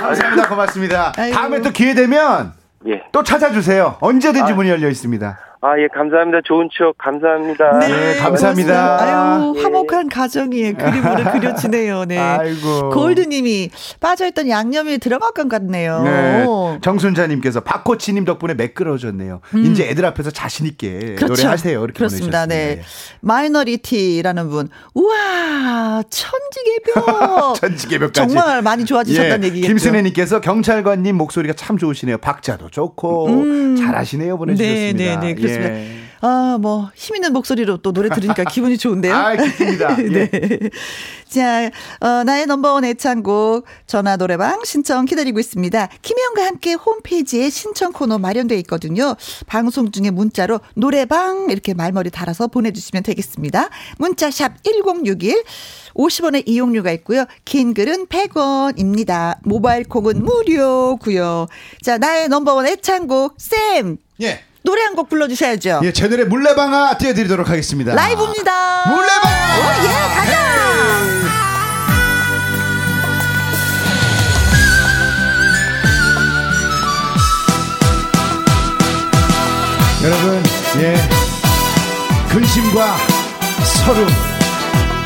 감사합니다, 0.00 0.48
고맙습니다. 0.48 1.12
아이고. 1.16 1.34
다음에 1.36 1.60
또 1.60 1.70
기회 1.70 1.94
되면 1.94 2.52
예. 2.86 3.02
또 3.12 3.22
찾아주세요. 3.22 3.96
언제든지 4.00 4.52
아. 4.52 4.54
문이 4.56 4.70
열려 4.70 4.88
있습니다. 4.88 5.38
아, 5.66 5.76
예, 5.80 5.88
감사합니다. 5.92 6.38
좋은 6.44 6.68
추억, 6.70 6.96
감사합니다. 6.96 7.78
네, 7.80 8.18
감사합니다. 8.18 9.02
아유 9.02 9.54
예. 9.56 9.62
화목한 9.62 10.08
가정이 10.08 10.74
그림으로 10.74 11.24
그려지네요. 11.32 12.04
네. 12.04 12.18
아이고. 12.18 12.90
골드님이 12.90 13.70
빠져있던 13.98 14.48
양념이 14.48 14.98
들어갈 14.98 15.32
것 15.32 15.48
같네요. 15.48 16.02
네. 16.04 16.46
정순자님께서 16.82 17.60
박코치님 17.62 18.24
덕분에 18.24 18.54
매끄러졌네요. 18.54 19.40
이제 19.56 19.88
애들 19.88 20.06
앞에서 20.06 20.30
자신있게 20.30 20.88
음. 20.88 21.16
그렇죠. 21.16 21.26
노래하세요. 21.42 21.78
이렇게 21.82 21.98
그렇습니다. 21.98 22.42
보내주셨습니다. 22.44 22.46
네. 22.46 22.82
마이너리티라는 23.22 24.48
분. 24.50 24.68
우와, 24.94 26.04
천지개벽. 26.08 27.54
천지개벽까지. 27.60 28.14
정말 28.34 28.62
많이 28.62 28.84
좋아지셨다는 28.84 29.42
예, 29.42 29.48
얘기겠죠. 29.48 29.68
김순애님께서 29.72 30.40
경찰관님 30.40 31.16
목소리가 31.16 31.54
참 31.54 31.76
좋으시네요. 31.76 32.18
박자도 32.18 32.70
좋고 32.70 33.76
잘하시네요. 33.78 34.38
보내주셨습니다. 34.38 34.86
음. 34.92 34.96
네, 34.96 35.16
네, 35.16 35.34
네, 35.34 35.34
그렇습니다. 35.58 35.74
예. 35.74 36.06
아, 36.20 36.58
뭐, 36.60 36.90
힘 36.94 37.16
있는 37.16 37.32
목소리로 37.32 37.78
또 37.78 37.92
노래 37.92 38.08
들으니까 38.08 38.44
기분이 38.50 38.78
좋은데요. 38.78 39.14
아, 39.14 39.36
기쁩니다. 39.36 39.96
예. 40.02 40.28
네. 40.28 40.70
자, 41.28 41.70
어, 42.00 42.24
나의 42.24 42.46
넘버원 42.46 42.84
애창곡 42.84 43.66
전화 43.86 44.16
노래방 44.16 44.64
신청 44.64 45.04
기다리고 45.04 45.38
있습니다. 45.38 45.88
김혜영과 46.02 46.46
함께 46.46 46.72
홈페이지에 46.72 47.50
신청 47.50 47.92
코너 47.92 48.18
마련되어 48.18 48.56
있거든요. 48.58 49.14
방송 49.46 49.90
중에 49.90 50.10
문자로 50.10 50.60
노래방 50.74 51.50
이렇게 51.50 51.74
말머리 51.74 52.10
달아서 52.10 52.48
보내주시면 52.48 53.02
되겠습니다. 53.02 53.68
문자샵 53.98 54.64
1061 54.64 55.44
50원의 55.94 56.42
이용료가 56.46 56.92
있고요. 56.92 57.24
긴 57.44 57.72
글은 57.72 58.06
100원입니다. 58.06 59.38
모바일 59.44 59.84
콩은 59.84 60.22
무료고요. 60.22 61.46
자, 61.82 61.98
나의 61.98 62.28
넘버원 62.28 62.66
애창곡 62.66 63.36
쌤 63.38 63.96
예. 64.20 64.40
노래 64.66 64.82
한 64.82 64.94
곡 64.96 65.08
불러주셔야죠. 65.08 65.80
예, 65.84 65.92
제 65.92 66.08
노래 66.08 66.24
물레방아 66.24 66.96
띄워드리도록 66.98 67.48
하겠습니다. 67.50 67.94
라이브입니다. 67.94 68.84
물레방! 68.88 69.30
오, 69.58 69.84
예, 69.84 70.14
가자! 70.14 70.46
여러분, 80.02 80.42
예. 80.78 80.94
근심과 82.30 82.96
서름, 83.84 84.06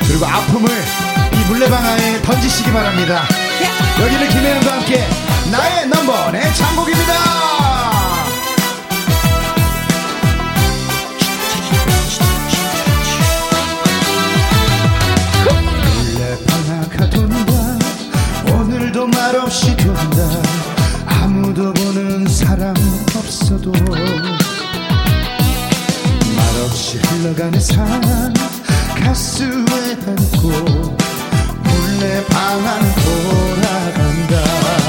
그리고 0.07 0.27
아픔을 0.27 0.69
이 1.33 1.49
물레방아에 1.49 2.23
던지시기 2.23 2.73
바랍니다. 2.73 3.25
여기는 4.01 4.29
김혜영과 4.29 4.73
함께 4.73 5.07
나의 5.51 5.87
넘버원의 5.89 6.55
창곡입니다. 6.55 7.50
오늘도 19.01 19.07
말 19.07 19.35
없이 19.37 19.75
돈다. 19.77 20.43
아무도 21.07 21.73
보는 21.73 22.29
사람 22.29 22.75
없어도 23.17 23.73
말 23.73 23.97
없이 26.65 26.99
흘러가는 26.99 27.59
사람 27.59 28.35
가슴에 29.03 29.97
안고 30.07 30.49
몰래 31.63 32.25
방안 32.27 32.95
돌아간다 33.03 34.80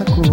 채 0.00 0.29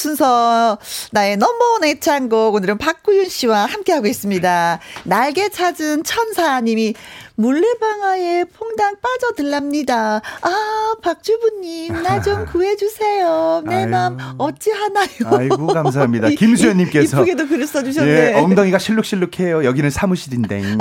순서 0.00 0.78
나의 1.12 1.36
넘버원 1.36 1.84
애창곡 1.84 2.54
오늘은 2.54 2.78
박구윤 2.78 3.28
씨와 3.28 3.66
함께하고 3.66 4.06
있습니다. 4.06 4.80
날개 5.04 5.50
찾은 5.50 6.04
천사님이 6.04 6.94
물레방아에 7.40 8.44
퐁당 8.44 8.96
빠져들랍니다. 9.00 10.20
아, 10.42 10.94
박주부님, 11.02 12.02
나 12.02 12.20
좀 12.20 12.44
구해주세요. 12.44 13.62
내 13.66 13.86
맘 13.86 14.18
어찌하나요? 14.36 15.06
아이고, 15.24 15.68
감사합니다. 15.68 16.28
김수현님께서. 16.36 17.22
이쁘게도 17.22 17.48
글을 17.48 17.66
써주셨네. 17.66 18.10
예, 18.10 18.34
엉덩이가 18.34 18.78
실룩실룩해요. 18.78 19.64
여기는 19.64 19.88
사무실인데. 19.88 20.60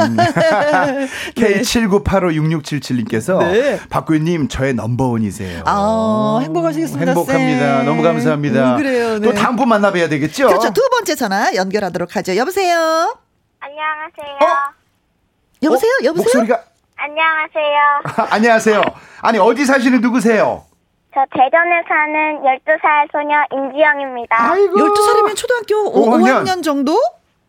K79856677님께서. 1.36 3.40
네. 3.40 3.80
박구윤님, 3.90 4.50
저의 4.50 4.74
넘버원이세요. 4.74 5.64
아, 5.66 6.40
행복하시겠습니다. 6.44 7.12
행복합니다. 7.14 7.78
쌤. 7.80 7.86
너무 7.86 8.02
감사합니다. 8.04 8.74
음, 8.74 8.78
그래요. 8.78 9.18
네. 9.20 9.28
또 9.28 9.34
다음 9.34 9.56
분 9.56 9.70
만나봐야 9.70 10.10
되겠죠? 10.10 10.48
그렇죠. 10.48 10.74
두 10.74 10.82
번째 10.90 11.16
전화 11.16 11.56
연결하도록 11.56 12.18
하죠. 12.18 12.36
여보세요? 12.36 13.16
안녕하세요. 13.62 14.38
어? 14.42 14.79
여보세요? 15.64 15.92
어? 15.92 16.06
여보세요? 16.06 16.24
목소리가 16.44 16.64
안녕하세요. 16.96 18.28
안녕하세요. 18.32 18.82
아니 19.22 19.38
어디 19.40 19.66
사시는 19.66 20.02
누구세요? 20.02 20.64
저 21.14 21.22
대전에 21.32 21.82
사는 21.88 22.42
12살 22.44 23.12
소녀 23.12 23.36
임지영입니다. 23.52 24.36
아이고. 24.52 24.76
12살이면 24.78 25.36
초등학교 25.36 25.94
5학년, 25.94 26.44
5학년 26.46 26.64
정도? 26.64 26.94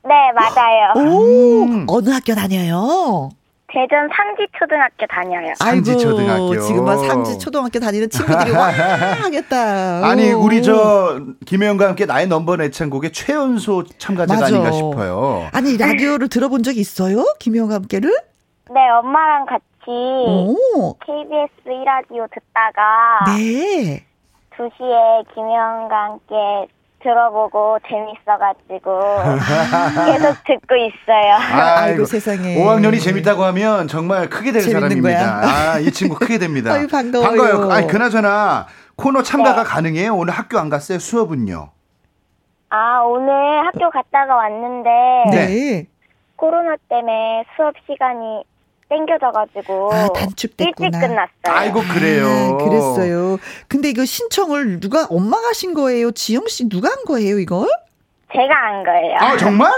네, 0.02 0.14
맞아요. 0.34 0.92
오, 0.96 1.64
음. 1.64 1.86
어느 1.88 2.08
학교 2.10 2.34
다녀요? 2.34 3.30
대전 3.72 4.08
상지 4.14 4.46
초등학교 4.58 5.06
다녀요. 5.06 5.52
상지 5.56 5.96
초등학교. 5.96 6.58
지금 6.60 6.84
막 6.84 6.96
상지 6.98 7.38
초등학교 7.38 7.78
다니는 7.78 8.10
친구들이 8.10 8.50
와 8.50 8.68
하겠다. 8.68 10.04
아니 10.10 10.32
우리 10.32 10.62
저 10.62 11.20
김혜영과 11.46 11.88
함께 11.88 12.04
나의 12.04 12.26
넘버 12.26 12.56
애창곡의 12.62 13.12
최연소 13.12 13.84
참가자가 13.98 14.40
맞아. 14.40 14.54
아닌가 14.54 14.72
싶어요. 14.72 15.48
아니 15.52 15.76
라디오를 15.76 16.28
들어본 16.28 16.62
적 16.64 16.76
있어요? 16.76 17.24
김혜영과 17.38 17.76
함께를? 17.76 18.10
네, 18.72 18.80
엄마랑 19.02 19.46
같이 19.46 19.62
오. 19.88 20.94
KBS 21.04 21.50
1라디오 21.66 22.28
듣다가 22.32 23.24
네. 23.36 24.04
2시에 24.56 25.34
김혜영과 25.34 25.96
함께 26.04 26.34
들어보고 27.02 27.78
재밌어가지고 27.88 29.00
계속 30.12 30.44
듣고 30.44 30.76
있어요. 30.76 31.34
아이고, 31.52 32.04
세상에. 32.04 32.56
5학년이 32.56 33.00
재밌다고 33.00 33.42
하면 33.44 33.88
정말 33.88 34.28
크게 34.28 34.52
될 34.52 34.62
사람입니다. 34.62 35.40
아, 35.42 35.78
이 35.78 35.90
친구 35.90 36.16
크게 36.16 36.38
됩니다. 36.38 36.72
아유, 36.74 36.86
반가워요. 36.86 37.28
반가워요. 37.28 37.70
아니, 37.72 37.86
그나저나 37.86 38.66
코너 38.96 39.22
참가가 39.22 39.62
네. 39.62 39.68
가능해요? 39.68 40.14
오늘 40.14 40.34
학교 40.34 40.58
안 40.58 40.68
갔어요? 40.68 40.98
수업은요? 40.98 41.70
아, 42.70 43.00
오늘 43.00 43.32
학교 43.66 43.90
갔다가 43.90 44.36
왔는데 44.36 44.90
네. 45.32 45.86
코로나 46.36 46.76
때문에 46.88 47.44
수업 47.56 47.74
시간이 47.90 48.44
땡겨져가지고 48.90 49.92
아, 49.92 50.08
단축됐구나. 50.08 50.86
일찍 50.88 51.00
끝났어요. 51.00 51.28
아이고 51.44 51.80
그래요. 51.94 52.26
아, 52.26 52.56
그랬어요. 52.64 53.38
근데 53.68 53.88
이거 53.88 54.04
신청을 54.04 54.80
누가 54.80 55.06
엄마가 55.08 55.48
하신 55.48 55.74
거예요? 55.74 56.10
지영 56.10 56.48
씨 56.48 56.68
누가 56.68 56.90
한 56.90 57.04
거예요 57.04 57.38
이걸? 57.38 57.68
제가 58.32 58.54
한 58.54 58.84
거예요. 58.84 59.16
아 59.18 59.36
정말? 59.36 59.72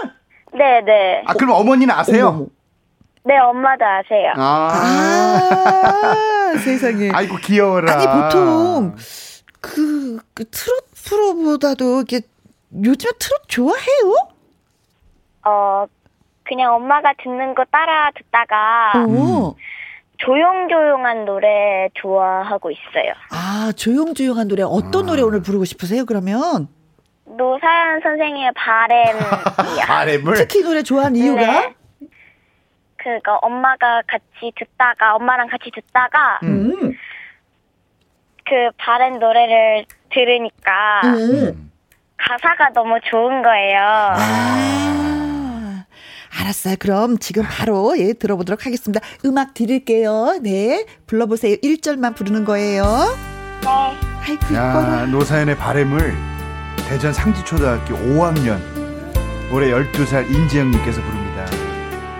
네네. 0.53 0.80
네. 0.84 1.22
아 1.26 1.34
그럼 1.34 1.53
어머니는 1.53 1.95
아세요? 1.95 2.28
어머. 2.28 2.47
네 3.24 3.39
엄마도 3.39 3.84
아세요. 3.84 4.32
아, 4.37 4.70
아 4.72 6.59
세상에. 6.59 7.11
아이고 7.12 7.37
귀여워라. 7.37 7.93
아니 7.93 8.07
보통 8.07 8.97
그, 9.61 10.18
그 10.34 10.45
트롯 10.51 10.87
프로보다도 11.05 12.03
이게 12.03 12.22
요즘 12.84 13.11
트롯 13.18 13.43
좋아해요? 13.49 14.28
어 15.45 15.84
그냥 16.53 16.74
엄마가 16.74 17.14
듣는 17.22 17.55
거 17.55 17.64
따라 17.70 18.11
듣다가 18.14 18.92
오. 19.09 19.57
조용조용한 20.18 21.24
노래 21.24 21.88
좋아하고 21.94 22.70
있어요. 22.70 23.14
아, 23.30 23.72
조용조용한 23.74 24.48
노래. 24.48 24.62
어떤 24.62 25.05
아. 25.05 25.07
노래 25.07 25.22
오늘 25.22 25.40
부르고 25.40 25.64
싶으세요, 25.64 26.05
그러면? 26.05 26.68
노사연 27.24 28.00
선생님의 28.03 28.53
바램. 28.55 29.16
바램을? 29.88 30.34
특히 30.34 30.62
노래 30.62 30.82
좋아하는 30.82 31.16
이유가? 31.16 31.40
네. 31.40 31.74
그거 32.96 33.38
엄마가 33.40 34.03
같이 34.07 34.53
듣다가, 34.55 35.16
엄마랑 35.16 35.48
같이 35.48 35.70
듣다가, 35.74 36.38
음. 36.42 36.92
그 38.44 38.70
바램 38.76 39.18
노래를 39.18 39.86
들으니까, 40.11 41.00
음. 41.05 41.72
가사가 42.18 42.72
너무 42.74 43.00
좋은 43.11 43.40
거예요. 43.40 43.80
아. 43.80 44.82
알았어요. 46.41 46.76
그럼 46.78 47.18
지금 47.18 47.43
바로 47.45 47.97
예 47.99 48.12
들어보도록 48.14 48.66
하겠습니다. 48.66 49.01
음악 49.24 49.55
드릴게요. 49.55 50.39
네. 50.43 50.87
불러보세요. 51.07 51.57
1절만 51.57 52.14
부르는 52.14 52.45
거예요. 52.45 52.85
네. 53.62 53.68
아이고, 54.24 54.55
야, 54.55 55.07
노사연의 55.11 55.57
바램을 55.57 56.14
대전 56.89 57.12
상지초등학교 57.12 57.95
5학년 57.95 58.59
올해 59.53 59.70
12살 59.70 60.30
인지영님께서 60.30 61.03
부릅니다. 61.03 61.47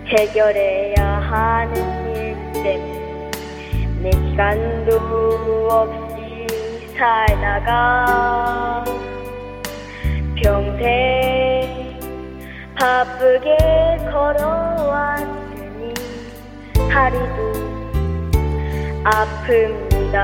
해결해야 0.07 1.05
하는 1.05 1.75
일 2.15 2.37
때문에 2.53 3.31
내 4.03 4.11
시간도 4.11 5.69
없이 5.71 6.47
살다가 6.97 8.85
평생 10.43 11.99
바쁘게 12.75 13.57
걸어왔으니 14.11 15.95
다리도 16.91 17.39
아픕니다. 19.05 20.17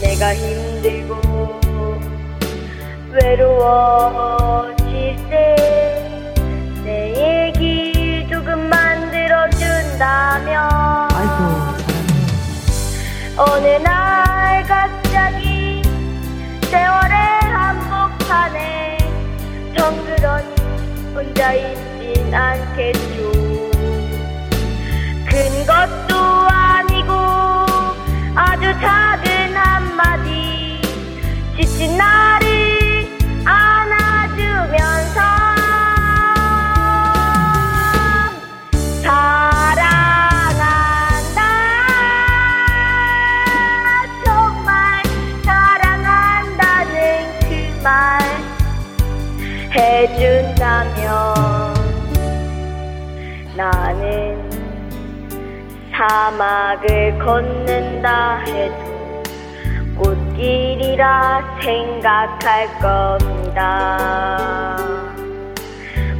내가 0.00 0.34
힘들고 0.34 1.14
외로워질 3.12 4.86
때 5.30 5.34
내 6.84 6.90
얘기 7.48 8.26
조금만 8.30 9.10
들어준다면 9.10 10.56
아이고, 11.12 11.42
어느 13.36 13.66
날 13.82 14.64
갑자 14.64 15.07
한복판에 18.28 18.98
덩그러니 19.74 20.54
혼자 21.14 21.54
있진 21.54 22.32
않겠죠. 22.32 23.32
큰 25.26 25.66
것도 25.66 26.14
아니고 26.14 27.12
아주 28.34 28.64
작은 28.80 29.56
한마디 29.56 30.80
지친 31.58 31.96
나 31.96 32.37
사막을 56.38 57.18
걷는다 57.18 58.38
해도 58.46 59.22
꽃길이라 59.96 61.58
생각할 61.60 62.78
겁니다. 62.78 64.76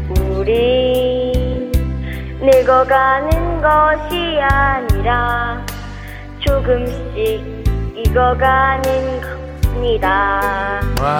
우리 0.09 1.71
늙어가는 2.41 3.63
것이 3.63 4.41
아니라 4.41 5.65
조금씩 6.41 7.65
익어가는 7.95 9.21
겁니다. 9.21 10.81
와. 11.01 11.19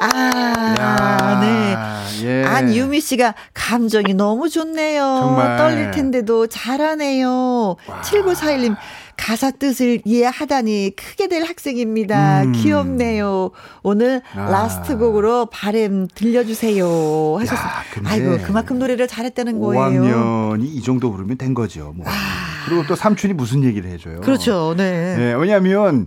아, 0.00 1.38
네. 1.42 1.97
예. 2.24 2.44
안유미 2.44 3.00
씨가 3.00 3.34
감정이 3.54 4.14
너무 4.14 4.48
좋네요. 4.48 5.00
정말. 5.02 5.56
떨릴 5.56 5.90
텐데도 5.90 6.46
잘하네요. 6.46 7.76
7941님 8.02 8.76
가사 9.16 9.50
뜻을 9.50 10.00
이해하다니 10.04 10.92
크게 10.96 11.28
될 11.28 11.42
학생입니다. 11.44 12.44
음. 12.44 12.52
귀엽네요. 12.52 13.50
오늘 13.82 14.22
아. 14.34 14.48
last 14.48 14.96
곡으로 14.96 15.46
바램 15.46 16.06
들려주세요. 16.14 16.86
근데 17.92 18.08
아이고 18.08 18.38
그만큼 18.44 18.78
노래를 18.78 19.08
잘했다는 19.08 19.58
거예요. 19.58 20.02
5학년이 20.02 20.64
이 20.64 20.82
정도 20.82 21.10
부르면 21.10 21.36
된 21.36 21.52
거죠. 21.52 21.92
뭐. 21.96 22.06
그리고 22.66 22.86
또 22.86 22.94
삼촌이 22.94 23.34
무슨 23.34 23.64
얘기를 23.64 23.90
해줘요? 23.90 24.20
그렇죠. 24.20 24.74
네. 24.76 25.16
네, 25.16 25.32
왜냐하면 25.34 26.06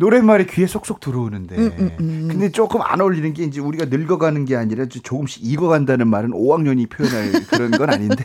노랫말이 0.00 0.46
귀에 0.46 0.66
쏙쏙 0.66 0.98
들어오는데 0.98 1.56
음, 1.56 1.72
음, 1.78 1.96
음. 2.00 2.28
근데 2.30 2.50
조금 2.50 2.80
안 2.80 3.02
어울리는 3.02 3.34
게 3.34 3.44
이제 3.44 3.60
우리가 3.60 3.84
늙어가는 3.90 4.46
게 4.46 4.56
아니라 4.56 4.86
조금씩 4.86 5.44
익어간다는 5.44 6.08
말은 6.08 6.30
5학년이 6.30 6.88
표현할 6.88 7.32
그런 7.52 7.70
건 7.70 7.90
아닌데 7.90 8.24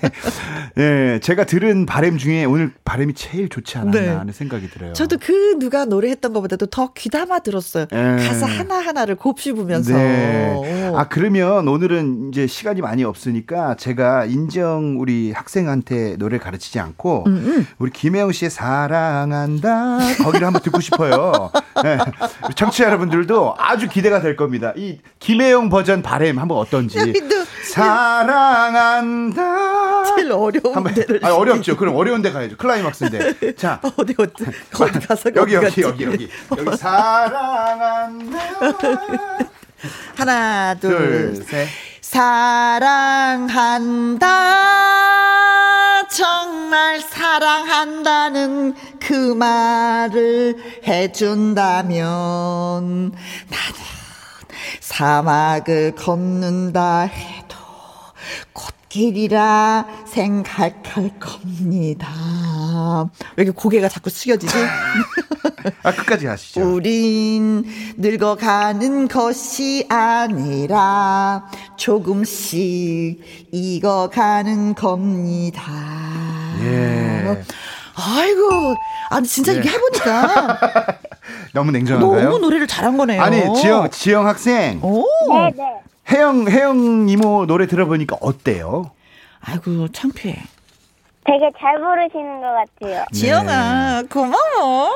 예 0.77 1.19
제가 1.21 1.43
들은 1.43 1.85
바램 1.85 2.17
중에 2.17 2.45
오늘 2.45 2.71
바램이 2.85 3.13
제일 3.13 3.49
좋지 3.49 3.77
않았나 3.77 3.99
네. 3.99 4.07
하는 4.07 4.31
생각이 4.31 4.69
들어요. 4.69 4.93
저도 4.93 5.17
그 5.19 5.59
누가 5.59 5.83
노래했던 5.83 6.31
것보다도 6.31 6.67
더 6.67 6.93
귀담아 6.93 7.39
들었어요. 7.39 7.87
예. 7.91 8.25
가사 8.25 8.45
하나 8.45 8.75
하나를 8.75 9.15
곱씹으면서. 9.15 9.97
네. 9.97 10.53
오. 10.55 10.97
아 10.97 11.09
그러면 11.09 11.67
오늘은 11.67 12.29
이제 12.29 12.47
시간이 12.47 12.79
많이 12.79 13.03
없으니까 13.03 13.75
제가 13.75 14.23
인정 14.25 14.95
우리 15.01 15.33
학생한테 15.33 16.15
노래 16.15 16.37
가르치지 16.37 16.79
않고 16.79 17.25
음, 17.27 17.67
우리 17.79 17.91
김혜영 17.91 18.31
씨의 18.31 18.49
사랑한다 18.49 19.97
거기를 20.23 20.47
한번 20.47 20.61
듣고 20.61 20.79
싶어요. 20.79 21.51
네. 21.83 21.97
청취자 22.55 22.85
여러분들도 22.85 23.55
아주 23.57 23.87
기대가 23.89 24.21
될 24.21 24.35
겁니다. 24.35 24.73
이 24.75 24.99
김혜영 25.19 25.69
버전 25.69 26.01
바램 26.01 26.39
한번 26.39 26.57
어떤지. 26.57 26.97
사랑한다. 28.55 30.03
제일 30.15 30.31
어려운 30.31 30.75
한번 30.75 30.93
데를. 30.93 31.19
아 31.23 31.33
어렵죠. 31.33 31.75
그럼 31.77 31.95
어려운 31.95 32.21
데 32.21 32.31
가야죠. 32.31 32.57
클라이막스인데. 32.57 33.55
자. 33.57 33.79
어디 33.97 34.15
어디 34.17 34.45
어디 34.79 34.99
가서 34.99 35.31
여기 35.35 35.55
여기 35.55 35.65
같이. 35.65 35.81
여기 35.81 36.05
여기 36.05 36.29
여기 36.57 36.77
사랑한다. 36.77 38.39
하나 40.17 40.73
둘, 40.75 41.33
둘 41.33 41.43
셋. 41.43 41.67
사랑한다. 42.05 43.47
정말 46.07 47.01
사랑한다는 47.01 48.75
그 48.99 49.33
말을 49.33 50.83
해준다면 50.87 52.03
나는 53.11 53.75
사막을 54.79 55.95
걷는다 55.95 57.01
해도 57.01 57.57
꽃 58.53 58.75
길이라 58.95 59.85
생각할 60.05 61.19
겁니다. 61.19 62.07
왜 63.35 63.43
이렇게 63.43 63.51
고개가 63.51 63.89
자꾸 63.89 64.09
숙여지지? 64.09 64.55
아 65.83 65.91
끝까지 65.91 66.27
하시죠. 66.27 66.61
우린 66.61 67.65
늙어가는 67.97 69.09
것이 69.09 69.85
아니라 69.89 71.43
조금씩 71.75 73.19
익어가는 73.51 74.75
겁니다. 74.75 75.61
예. 76.63 77.43
아이고, 77.95 78.75
아니 79.09 79.27
진짜 79.27 79.55
예. 79.55 79.57
이게 79.57 79.71
해보니까 79.71 80.59
너무 81.53 81.71
냉정한가요? 81.71 82.23
너무 82.29 82.39
노래를 82.39 82.65
잘한 82.65 82.95
거네요. 82.95 83.21
아니 83.21 83.41
지영 83.59 83.89
지영 83.89 84.25
학생 84.25 84.79
오, 84.81 85.05
네 85.33 85.51
네. 85.53 85.81
혜영 86.09 86.47
혜영 86.49 87.09
이모 87.09 87.45
노래 87.45 87.67
들어보니까 87.67 88.17
어때요? 88.21 88.91
아이고 89.41 89.87
창피해. 89.89 90.35
되게 91.25 91.49
잘 91.59 91.79
부르시는 91.79 92.39
것 92.41 92.47
같아요. 92.79 93.03
지영아 93.11 94.03
고마워. 94.11 94.91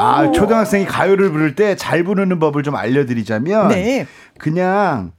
아 0.00 0.30
초등학생이 0.32 0.86
가요를 0.86 1.30
부를 1.30 1.54
때 1.54 1.76
잘 1.76 2.02
부르는 2.02 2.40
법을 2.40 2.64
좀 2.64 2.74
알려드리자면 2.74 3.68
네. 3.68 4.06
그냥 4.38 5.12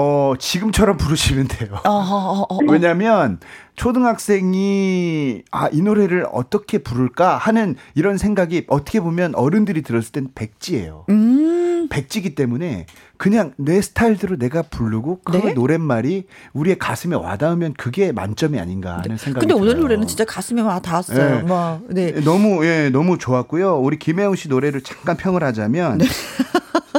어 0.00 0.34
지금처럼 0.38 0.96
부르시면 0.96 1.48
돼요. 1.48 1.70
어, 1.84 1.90
어, 1.90 2.46
어, 2.48 2.54
어. 2.54 2.58
왜냐하면 2.68 3.40
초등학생이 3.74 5.42
아 5.50 5.68
이 5.72 5.82
노래를 5.82 6.24
어떻게 6.32 6.78
부를까 6.78 7.36
하는 7.36 7.74
이런 7.96 8.16
생각이 8.16 8.64
어떻게 8.68 9.00
보면 9.00 9.34
어른들이 9.34 9.82
들었을 9.82 10.12
땐 10.12 10.28
백지예요. 10.34 11.04
음, 11.08 11.88
백지기 11.90 12.34
때문에 12.36 12.86
그냥 13.16 13.52
내 13.56 13.80
스타일대로 13.80 14.36
내가 14.38 14.62
부르고 14.62 15.20
그 15.24 15.36
네? 15.36 15.52
노랫말이 15.52 16.26
우리의 16.52 16.78
가슴에 16.78 17.16
와닿으면 17.16 17.74
그게 17.74 18.12
만점이 18.12 18.58
아닌가 18.60 18.98
하는 18.98 19.16
생각이 19.16 19.40
근데 19.46 19.54
오늘 19.54 19.70
들어요. 19.70 19.82
노래는 19.82 20.06
진짜 20.06 20.24
가슴에 20.24 20.62
와 20.62 20.78
닿았어요. 20.80 21.36
네. 21.38 21.42
뭐, 21.42 21.80
네. 21.88 22.12
너무 22.20 22.64
예 22.64 22.88
너무 22.90 23.18
좋았고요. 23.18 23.78
우리 23.80 23.98
김혜영 23.98 24.36
씨 24.36 24.48
노래를 24.48 24.80
잠깐 24.82 25.16
평을 25.16 25.42
하자면 25.42 25.98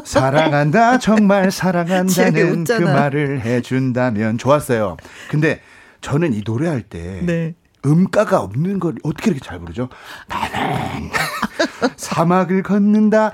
사랑한다 0.06 0.98
정말 1.00 1.52
사랑한다는 1.52 2.64
그. 2.64 2.72
말을 2.74 3.42
해준다면 3.42 4.38
좋았어요. 4.38 4.96
근데 5.30 5.62
저는 6.02 6.34
이 6.34 6.42
노래할 6.46 6.82
때 6.82 7.20
네. 7.24 7.56
음가가 7.86 8.40
없는 8.42 8.80
걸 8.80 8.96
어떻게 9.04 9.32
이렇게 9.32 9.46
잘 9.46 9.60
부르죠? 9.60 9.90
나는 10.28 11.10
사막을 11.96 12.64
걷는다 12.64 13.32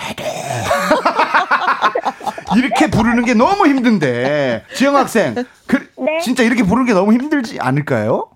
해도 0.00 0.24
이렇게 2.56 2.88
부르는 2.88 3.24
게 3.24 3.34
너무 3.34 3.66
힘든데 3.66 4.64
지영 4.74 4.96
학생 4.96 5.34
그 5.66 5.90
네. 5.98 6.20
진짜 6.22 6.44
이렇게 6.44 6.62
부르는 6.62 6.86
게 6.86 6.92
너무 6.92 7.12
힘들지 7.12 7.58
않을까요? 7.60 8.30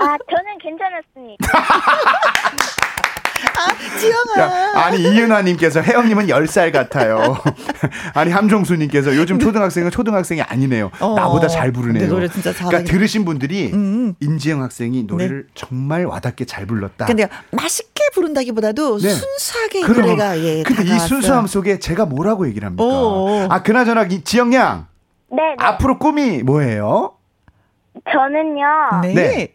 아, 0.00 0.16
저는 0.30 0.58
괜찮았습니다. 0.62 1.48
아, 3.56 3.98
지영아. 3.98 4.84
아니, 4.84 5.02
이윤아님께서 5.02 5.80
혜영님은 5.80 6.26
10살 6.26 6.72
같아요. 6.72 7.36
아니, 8.14 8.30
함종수님께서 8.30 9.16
요즘 9.16 9.38
초등학생은 9.38 9.90
초등학생이 9.90 10.42
아니네요. 10.42 10.90
어, 11.00 11.14
나보다 11.14 11.48
잘 11.48 11.72
부르네요. 11.72 12.00
근데 12.00 12.06
노래 12.08 12.28
진짜 12.28 12.52
그러니까 12.52 12.70
잘하긴 12.70 12.92
들으신 12.92 13.24
분들이 13.24 13.70
음. 13.72 14.14
임지영 14.20 14.62
학생이 14.62 15.04
노래를 15.04 15.46
정말 15.54 16.06
와닿게 16.06 16.44
잘 16.44 16.66
불렀다. 16.66 17.06
근데 17.06 17.28
맛있게 17.50 18.04
부른다기보다도 18.14 18.98
네. 18.98 19.08
순수하게 19.10 19.80
그럼. 19.82 20.02
노래가 20.02 20.38
예. 20.38 20.62
근데 20.62 20.82
이 20.82 20.86
다가왔어요. 20.86 21.08
순수함 21.08 21.46
속에 21.46 21.78
제가 21.78 22.06
뭐라고 22.06 22.46
얘기를 22.48 22.66
합니까? 22.66 22.84
오. 22.84 23.46
아, 23.48 23.62
그나저나 23.62 24.04
이 24.04 24.22
지영 24.22 24.52
양 24.54 24.86
네, 25.30 25.36
네. 25.42 25.54
앞으로 25.58 25.98
꿈이 25.98 26.42
뭐예요? 26.42 27.14
저는요, 28.10 29.14
네. 29.14 29.54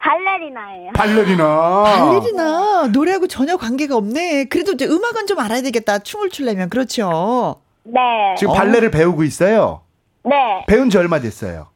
네. 0.00 0.08
발레리나예요. 0.08 0.92
발레리나. 0.92 1.82
발레리나 1.84 2.86
노래하고 2.92 3.26
전혀 3.26 3.56
관계가 3.56 3.96
없네. 3.96 4.44
그래도 4.44 4.72
이제 4.72 4.86
음악은 4.86 5.26
좀 5.26 5.38
알아야 5.38 5.62
되겠다. 5.62 5.98
춤을 5.98 6.30
추려면 6.30 6.68
그렇죠. 6.70 7.60
네. 7.84 8.00
지금 8.38 8.52
어. 8.52 8.56
발레를 8.56 8.90
배우고 8.90 9.24
있어요. 9.24 9.82
네. 10.24 10.64
배운 10.66 10.90
지 10.90 10.98
얼마 10.98 11.20
됐어요? 11.20 11.68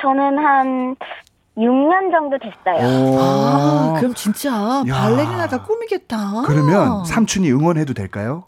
저는 0.00 0.38
한 0.38 0.96
6년 1.56 2.10
정도 2.10 2.38
됐어요. 2.38 3.18
아, 3.20 3.94
그럼 3.98 4.14
진짜 4.14 4.50
야. 4.88 4.94
발레리나가 4.94 5.62
꿈이겠다. 5.62 6.42
그러면 6.46 7.04
삼촌이 7.04 7.50
응원해도 7.50 7.94
될까요? 7.94 8.44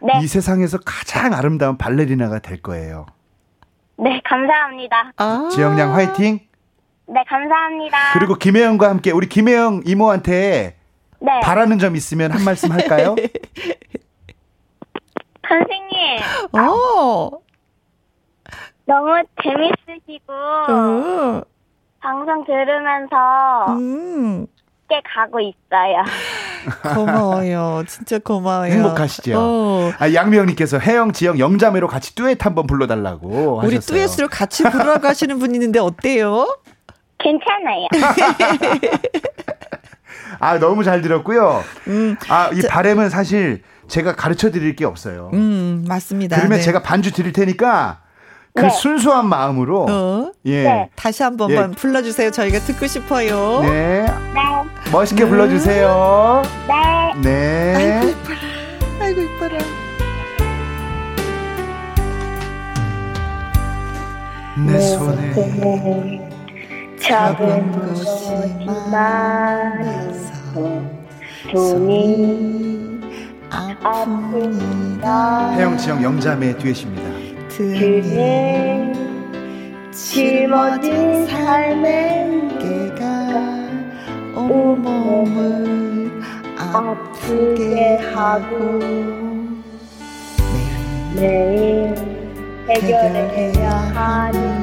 네. 0.00 0.20
이 0.20 0.26
세상에서 0.26 0.78
가장 0.84 1.32
아름다운 1.34 1.78
발레리나가 1.78 2.40
될 2.40 2.60
거예요. 2.60 3.06
네, 3.96 4.20
감사합니다. 4.24 5.12
아. 5.16 5.48
지영 5.52 5.78
양 5.78 5.94
화이팅. 5.94 6.40
네, 7.06 7.22
감사합니다. 7.28 7.98
그리고 8.14 8.34
김혜영과 8.34 8.88
함께 8.88 9.10
우리 9.10 9.28
김혜영 9.28 9.82
이모한테 9.86 10.76
네. 11.20 11.40
바라는 11.42 11.78
점 11.78 11.94
있으면 11.96 12.32
한 12.32 12.44
말씀 12.44 12.70
할까요? 12.72 13.14
선생님, 15.48 16.18
어. 16.52 17.30
너무 18.86 19.22
재밌으시고, 19.42 20.32
어. 20.32 21.42
방송 22.00 22.44
들으면서 22.44 23.66
음. 23.68 24.46
쉽게 24.92 25.00
가고 25.14 25.40
있어요. 25.40 26.02
고마워요. 26.94 27.84
진짜 27.86 28.18
고마워요. 28.18 28.72
행복하시죠? 28.72 29.38
어. 29.38 29.92
아, 29.98 30.12
양미영님께서 30.12 30.78
혜영, 30.78 31.12
지영, 31.12 31.38
영자매로 31.38 31.88
같이 31.88 32.14
듀엣 32.14 32.44
한번 32.44 32.66
불러달라고 32.66 33.60
우리 33.64 33.76
하셨어요. 33.76 33.98
듀엣으로 33.98 34.28
같이 34.28 34.62
부르라고 34.64 35.06
하시는 35.06 35.38
분 35.38 35.54
있는데 35.54 35.78
어때요? 35.78 36.56
괜찮아요. 37.22 37.86
아 40.40 40.58
너무 40.58 40.82
잘 40.84 41.02
들었고요. 41.02 41.62
음. 41.88 42.16
아이 42.28 42.60
바램은 42.68 43.10
사실 43.10 43.62
제가 43.88 44.14
가르쳐 44.16 44.50
드릴 44.50 44.74
게 44.74 44.84
없어요. 44.84 45.30
음, 45.34 45.84
맞습니다. 45.86 46.36
그러면 46.36 46.58
네. 46.58 46.64
제가 46.64 46.82
반주 46.82 47.12
드릴 47.12 47.32
테니까 47.32 48.00
그 48.54 48.62
네. 48.62 48.70
순수한 48.70 49.26
마음으로 49.28 49.86
어? 49.88 50.32
예. 50.44 50.62
네. 50.64 50.90
다시 50.94 51.22
한 51.22 51.36
번만 51.36 51.70
불러주세요. 51.72 52.30
저희가 52.30 52.58
듣고 52.60 52.86
싶어요. 52.86 53.60
네. 53.62 54.02
네, 54.02 54.06
멋있게 54.90 55.26
불러주세요. 55.26 56.42
네. 57.22 57.74
네. 57.74 57.74
아이고 58.00 58.08
이뻐라. 58.10 58.38
아이고 59.00 59.20
이뻐라. 59.20 59.58
내 64.66 64.78
손에 64.80 65.32
작은 67.02 67.72
것이 67.72 68.30
많아서 68.80 70.80
손이 71.50 73.00
아픕니다. 73.50 75.52
혜영, 75.56 75.76
지영, 75.76 76.00
영자매 76.02 76.56
듀엣입니다. 76.58 77.02
등에 77.48 78.92
짊어진 79.90 81.26
삶의 81.26 82.26
무게가 82.28 83.04
온몸을 84.36 86.22
아프게 86.56 87.96
하고 88.14 88.78
매일 91.16 91.94
해결해야 92.68 93.70
하는 93.70 94.61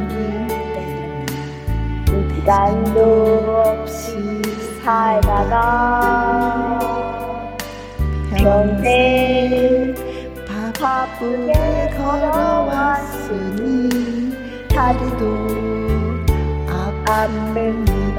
시간도 2.10 3.00
없이 3.66 4.42
살다가 4.84 6.80
평생 8.32 9.96
바쁘게 10.80 11.52
걸어왔으니 11.98 13.60
다리도 14.70 15.22
아픕니다. 16.68 18.14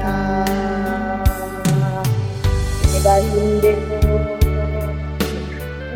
내가 2.93 3.07
힘들고 3.19 4.05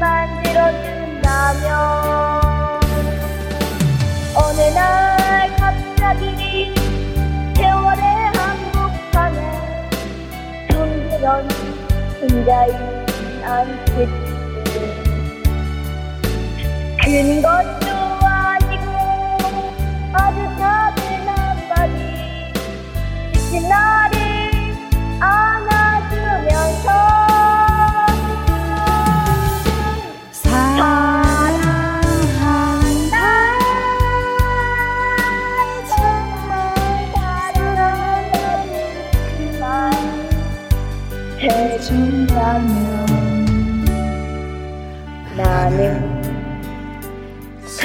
만 0.00 0.42
들어준다면 0.42 2.23
정들은 11.24 12.20
혼자인 12.20 12.76
않겠지 13.42 14.12
큰 17.02 17.40
것도 17.40 17.88
아니고 18.26 18.92
아주 20.12 20.38
작은 20.58 21.26
한마디. 21.26 21.94
지친 23.32 23.66
나 23.70 23.93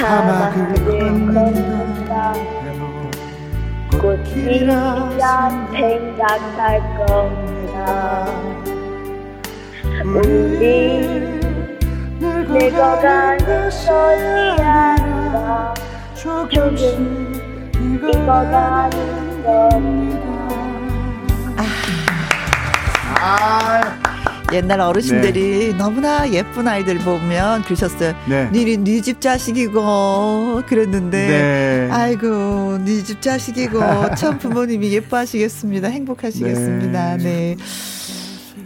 사막을 0.00 0.72
걷는다. 0.86 2.32
꽃이라 4.00 5.10
생각할 5.72 6.80
겁니다 7.06 8.26
우리 10.02 11.38
늙어가는 12.18 13.44
것이 13.44 13.90
아니라 13.90 15.74
조금 16.14 16.74
익어가는 17.74 19.42
겁니다 19.44 20.30
아, 23.22 23.99
옛날 24.52 24.80
어르신들이 24.80 25.74
너무나 25.76 26.30
예쁜 26.32 26.66
아이들 26.68 26.98
보면 26.98 27.62
그러셨어요. 27.62 28.14
네. 28.28 28.48
니네 28.52 28.78
네집 28.78 29.20
자식이고 29.20 30.62
그랬는데 30.66 31.26
네. 31.28 31.88
아이고 31.90 32.78
네 32.84 33.00
집 33.02 33.22
자식이고 33.22 33.80
참 34.14 34.38
부모님이 34.38 34.92
예뻐하시겠습니다. 34.92 35.88
행복하시겠습니다. 35.88 37.16
네. 37.18 37.56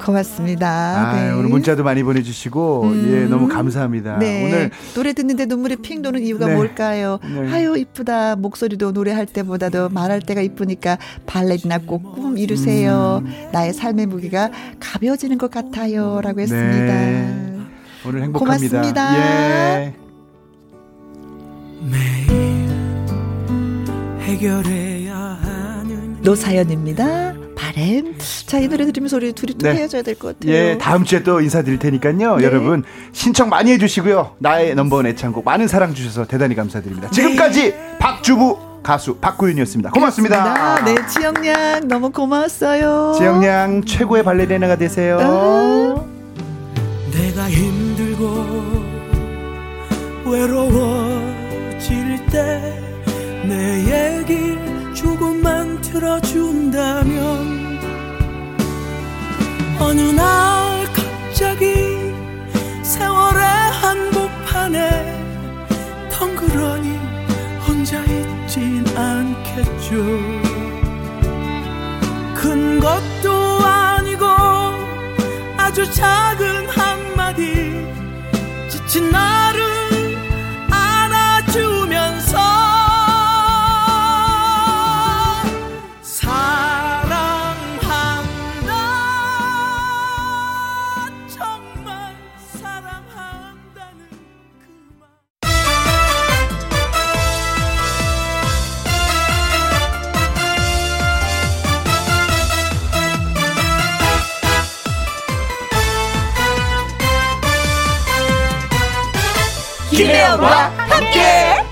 고맙습니다. 0.05 0.69
아, 0.69 1.15
네. 1.15 1.31
오늘 1.33 1.49
문자도 1.49 1.83
많이 1.83 2.03
보내주시고 2.03 2.83
음. 2.85 3.13
예 3.13 3.25
너무 3.27 3.49
감사합니다. 3.49 4.19
네. 4.19 4.45
오늘 4.45 4.71
노래 4.95 5.13
듣는데 5.13 5.47
눈물이 5.47 5.77
핑 5.77 6.03
도는 6.03 6.23
이유가 6.23 6.47
네. 6.47 6.55
뭘까요? 6.55 7.19
네. 7.23 7.51
아유 7.53 7.77
이쁘다 7.77 8.37
목소리도 8.37 8.93
노래할 8.93 9.27
때보다도 9.27 9.89
말할 9.89 10.21
때가 10.21 10.41
이쁘니까 10.41 10.99
발레리나 11.27 11.79
꼭 11.79 12.05
꿈 12.15 12.39
이루세요. 12.39 13.23
음. 13.25 13.33
나의 13.53 13.73
삶의 13.73 14.07
무게가 14.07 14.51
가벼워지는 14.79 15.39
것 15.39 15.51
같아요라고 15.51 16.41
했습니다. 16.41 16.87
네. 16.87 17.59
오늘 18.07 18.23
행복합니다. 18.23 18.79
고맙습니다. 18.79 19.17
예. 19.19 19.95
해결해야 24.21 25.17
하는 25.17 26.17
노사연입니다. 26.23 27.34
바램. 27.75 28.15
자, 28.47 28.59
이 28.59 28.69
노래 28.69 28.85
들으면서 28.87 29.17
우리 29.17 29.33
둘이 29.33 29.55
또 29.55 29.69
네. 29.69 29.75
헤어져야 29.75 30.03
될 30.03 30.15
것 30.15 30.39
같아요. 30.39 30.55
예, 30.55 30.79
다음 30.79 31.05
주에 31.05 31.23
또 31.23 31.41
인사드릴 31.41 31.79
테니까요. 31.79 32.37
네. 32.37 32.45
여러분, 32.45 32.85
신청 33.13 33.49
많이 33.49 33.73
해주시고요. 33.73 34.37
나의 34.39 34.75
넘버원 34.75 35.07
애창곡 35.07 35.45
많은 35.45 35.69
사랑 35.69 35.95
주셔서 35.95 36.27
대단히 36.27 36.55
감사드립니다. 36.55 37.11
지금까지 37.11 37.73
네. 37.73 37.97
박주부 37.99 38.59
가수 38.83 39.17
박구윤이었습니다. 39.17 39.91
고맙습니다. 39.91 40.43
그렇습니다. 40.43 40.85
네, 40.85 41.07
지영양 41.09 41.89
너무 41.89 42.11
고마웠어요. 42.11 43.15
지영양 43.19 43.85
최고의 43.85 44.23
발레리나가 44.23 44.77
되세요. 44.77 45.19
어. 45.23 46.09
내가 47.13 47.49
힘들고 47.49 48.85
외로워질 50.27 52.27
때 52.31 52.81
내 53.47 54.19
얘길 54.21 54.59
조금만 54.95 55.79
들어준다면 55.83 57.54
어느 59.81 60.01
날 60.01 60.87
갑자기 60.93 61.75
세월의 62.83 63.43
한복판에 63.81 64.79
덩그러니 66.13 66.99
혼자 67.67 68.01
있진 68.05 68.85
않겠죠. 68.97 69.97
큰 72.35 72.81
것도 72.81 73.33
아니고 73.65 74.25
아주 75.57 75.91
작은 75.93 76.69
한마디 76.69 77.87
지친 78.69 79.11
나 79.11 79.34
를 110.45 110.51
김혜영과 110.51 110.51
함께. 110.91 111.65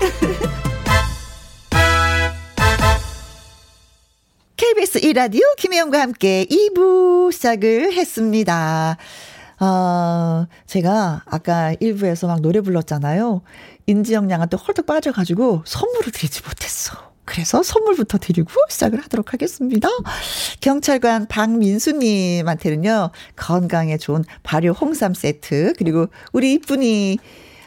KBS 4.57 5.01
1라디오 5.01 5.41
김혜영과 5.57 6.01
함께 6.01 6.45
2부 6.45 7.31
시작을 7.31 7.93
했습니다. 7.93 8.97
어, 9.59 10.47
제가 10.65 11.23
아까 11.25 11.73
1부에서 11.75 12.27
막 12.27 12.41
노래 12.41 12.61
불렀잖아요. 12.61 13.43
인지영 13.85 14.31
양한테 14.31 14.57
헐떡 14.57 14.87
빠져가지고 14.87 15.63
선물을 15.65 16.11
드리지 16.11 16.41
못했어. 16.43 17.13
그래서 17.25 17.63
선물부터 17.63 18.17
드리고 18.17 18.49
시작을 18.69 19.01
하도록 19.03 19.31
하겠습니다. 19.31 19.87
경찰관 20.59 21.27
박민수님한테는요, 21.27 23.11
건강에 23.35 23.97
좋은 23.97 24.25
발효 24.41 24.71
홍삼 24.71 25.13
세트, 25.13 25.73
그리고 25.77 26.07
우리 26.33 26.53
이쁜이 26.53 27.19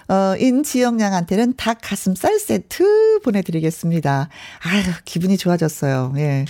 어, 0.09 0.37
인지영 0.39 1.01
양한테는 1.01 1.55
닭 1.57 1.79
가슴살 1.83 2.39
세트 2.39 3.21
보내드리겠습니다. 3.25 4.29
아유, 4.63 4.83
기분이 5.05 5.37
좋아졌어요. 5.37 6.15
예. 6.17 6.45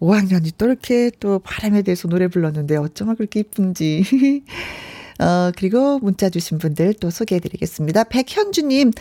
5학년이 0.00 0.52
또 0.58 0.66
이렇게 0.66 1.10
또 1.20 1.38
바람에 1.38 1.82
대해서 1.82 2.08
노래 2.08 2.28
불렀는데 2.28 2.76
어쩌면 2.76 3.16
그렇게 3.16 3.40
이쁜지. 3.40 4.44
어, 5.18 5.50
그리고 5.56 5.98
문자 5.98 6.28
주신 6.28 6.58
분들 6.58 6.94
또 6.94 7.10
소개해 7.10 7.40
드리겠습니다. 7.40 8.04
백현주님, 8.04 8.92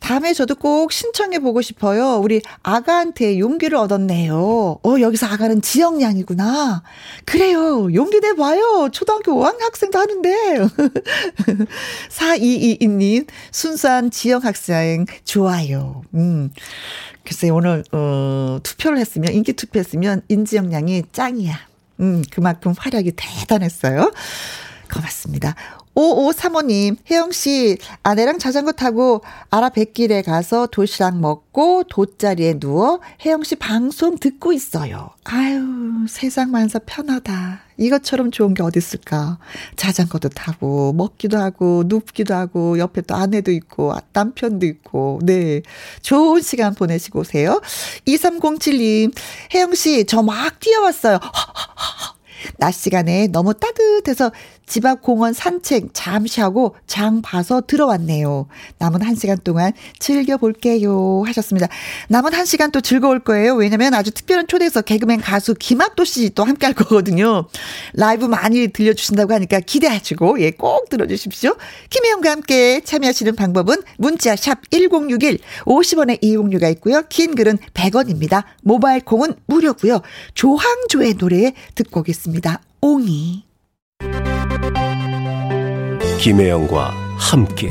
다음에 0.00 0.32
저도 0.32 0.56
꼭 0.56 0.92
신청해 0.92 1.38
보고 1.38 1.62
싶어요. 1.62 2.16
우리 2.16 2.42
아가한테 2.62 3.38
용기를 3.38 3.76
얻었네요. 3.76 4.80
어, 4.82 5.00
여기서 5.00 5.26
아가는 5.26 5.62
지영양이구나. 5.62 6.82
그래요. 7.24 7.92
용기 7.94 8.20
내봐요. 8.20 8.88
초등학교 8.92 9.32
5학년 9.34 9.60
학생도 9.60 9.98
하는데. 9.98 10.58
4222님, 12.10 13.26
순수한 13.50 14.10
지영 14.10 14.42
학생, 14.42 15.06
좋아요. 15.24 16.02
음. 16.14 16.50
글쎄, 17.24 17.50
오늘, 17.50 17.84
어, 17.92 18.58
투표를 18.62 18.98
했으면, 18.98 19.32
인기 19.32 19.52
투표했으면 19.52 20.22
인지영 20.28 20.72
양이 20.72 21.02
짱이야. 21.12 21.56
음, 22.00 22.22
그만큼 22.32 22.74
활약이 22.76 23.12
대단했어요. 23.16 24.12
고맙습니다. 24.92 25.54
5535님, 25.94 26.96
혜영씨, 27.10 27.76
아내랑 28.02 28.38
자전거 28.38 28.72
타고 28.72 29.22
아라뱃길에 29.50 30.22
가서 30.22 30.66
도시락 30.66 31.18
먹고 31.18 31.84
돗자리에 31.84 32.58
누워 32.58 33.00
혜영씨 33.24 33.56
방송 33.56 34.16
듣고 34.18 34.52
있어요. 34.54 35.10
아유, 35.24 36.06
세상 36.08 36.50
만사 36.50 36.78
편하다. 36.78 37.60
이것처럼 37.76 38.30
좋은 38.30 38.54
게 38.54 38.62
어디 38.62 38.78
있을까? 38.78 39.38
자전거도 39.76 40.30
타고, 40.30 40.92
먹기도 40.92 41.38
하고, 41.38 41.84
눕기도 41.86 42.34
하고, 42.34 42.78
옆에 42.78 43.02
또 43.02 43.14
아내도 43.14 43.50
있고, 43.50 43.94
남편도 44.12 44.66
있고, 44.66 45.20
네. 45.22 45.62
좋은 46.00 46.42
시간 46.42 46.74
보내시고 46.74 47.20
오세요. 47.20 47.60
2307님, 48.06 49.12
혜영씨, 49.54 50.06
저 50.06 50.22
막 50.22 50.60
뛰어왔어요. 50.60 51.18
낮 52.58 52.72
시간에 52.72 53.28
너무 53.28 53.54
따뜻해서 53.54 54.32
집 54.66 54.86
앞 54.86 55.02
공원 55.02 55.32
산책 55.32 55.90
잠시 55.92 56.40
하고 56.40 56.74
장 56.86 57.20
봐서 57.22 57.60
들어왔네요. 57.66 58.46
남은 58.78 59.02
한 59.02 59.14
시간 59.14 59.38
동안 59.44 59.72
즐겨볼게요. 59.98 61.22
하셨습니다. 61.26 61.68
남은 62.08 62.32
한 62.32 62.46
시간 62.46 62.70
또 62.72 62.80
즐거울 62.80 63.20
거예요. 63.20 63.54
왜냐면 63.54 63.94
아주 63.94 64.10
특별한 64.10 64.46
초대에서 64.48 64.82
개그맨 64.82 65.20
가수 65.20 65.54
김학도 65.54 66.04
씨 66.04 66.32
또 66.34 66.44
함께 66.44 66.66
할 66.66 66.74
거거든요. 66.74 67.46
라이브 67.94 68.24
많이 68.26 68.68
들려주신다고 68.68 69.34
하니까 69.34 69.60
기대하시고, 69.60 70.40
예, 70.40 70.50
꼭 70.52 70.88
들어주십시오. 70.88 71.56
김혜영과 71.90 72.30
함께 72.30 72.80
참여하시는 72.80 73.36
방법은 73.36 73.82
문자 73.98 74.36
샵 74.36 74.58
1061, 74.70 75.38
50원의 75.64 76.18
이용료가 76.22 76.68
있고요. 76.70 77.02
긴 77.08 77.34
글은 77.34 77.58
100원입니다. 77.74 78.44
모바일 78.62 79.04
콩은 79.04 79.34
무료고요. 79.46 80.00
조항조의 80.34 81.14
노래 81.14 81.52
듣고 81.74 82.00
오겠습니다. 82.00 82.31
옹이. 82.80 83.44
김혜영과 86.18 86.94
함께 87.18 87.68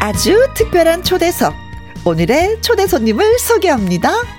아주 0.00 0.48
특별한 0.54 1.02
초대석. 1.02 1.54
오늘의 2.04 2.60
초대 2.60 2.86
손님을 2.86 3.38
소개합니다. 3.38 4.35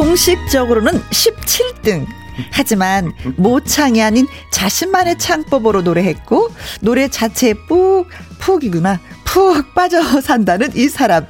공식적으로는 0.00 0.92
17등. 1.10 2.06
하지만 2.52 3.12
모창이 3.36 4.02
아닌 4.02 4.26
자신만의 4.50 5.18
창법으로 5.18 5.82
노래했고 5.82 6.48
노래 6.80 7.06
자체에 7.08 7.52
푹 7.52 8.08
푹이구나 8.38 8.98
푹 9.24 9.74
빠져 9.74 10.00
산다는 10.22 10.70
이 10.74 10.88
사람 10.88 11.26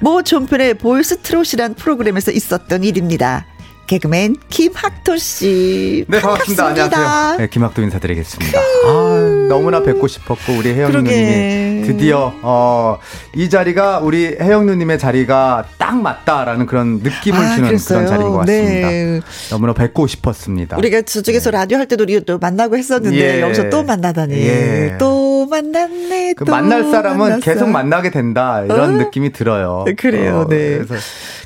모 0.00 0.22
종편의 0.22 0.74
보이스 0.74 1.22
트롯이란 1.22 1.72
프로그램에서 1.74 2.32
있었던 2.32 2.84
일입니다. 2.84 3.46
개그맨 3.86 4.36
김학도 4.48 5.16
씨. 5.18 6.04
네, 6.08 6.20
반갑습니다. 6.20 6.64
반갑습니다. 6.64 6.96
안녕하세요. 6.96 7.38
네, 7.38 7.48
김학도 7.48 7.82
인사드리겠습니다. 7.82 8.58
아, 8.58 9.46
너무나 9.48 9.82
뵙고 9.82 10.06
싶었고 10.08 10.54
우리 10.58 10.70
혜영 10.72 10.92
누님이 10.92 11.82
드디어 11.86 12.32
어, 12.42 12.98
이 13.34 13.50
자리가 13.50 13.98
우리 13.98 14.26
혜영 14.40 14.66
누님의 14.66 14.98
자리가 14.98 15.64
딱 15.78 15.96
맞다라는 16.00 16.66
그런 16.66 17.00
느낌을 17.00 17.38
아, 17.38 17.54
주는 17.54 17.68
그랬어요? 17.68 17.98
그런 17.98 18.06
자리인 18.06 18.30
것 18.30 18.38
같습니다. 18.38 18.88
네. 18.88 19.20
너무나 19.50 19.74
뵙고 19.74 20.06
싶었습니다. 20.06 20.76
우리가 20.78 21.02
저쪽에서 21.02 21.50
네. 21.50 21.58
라디오 21.58 21.78
할 21.78 21.86
때도 21.86 22.04
우리 22.04 22.18
또 22.24 22.38
만나고 22.38 22.76
했었는데 22.76 23.38
예. 23.38 23.40
여기서 23.42 23.68
또 23.68 23.82
만나다니. 23.82 24.34
예. 24.36 24.96
또 24.98 25.46
만났네. 25.50 26.34
그 26.34 26.44
만날 26.44 26.84
사람은 26.84 27.18
만났어. 27.18 27.40
계속 27.40 27.68
만나게 27.68 28.10
된다 28.10 28.62
이런 28.64 28.94
어? 28.94 28.98
느낌이 28.98 29.32
들어요. 29.32 29.84
그래요. 29.98 30.40
어, 30.40 30.48
네. 30.48 30.78
그래서 30.78 30.94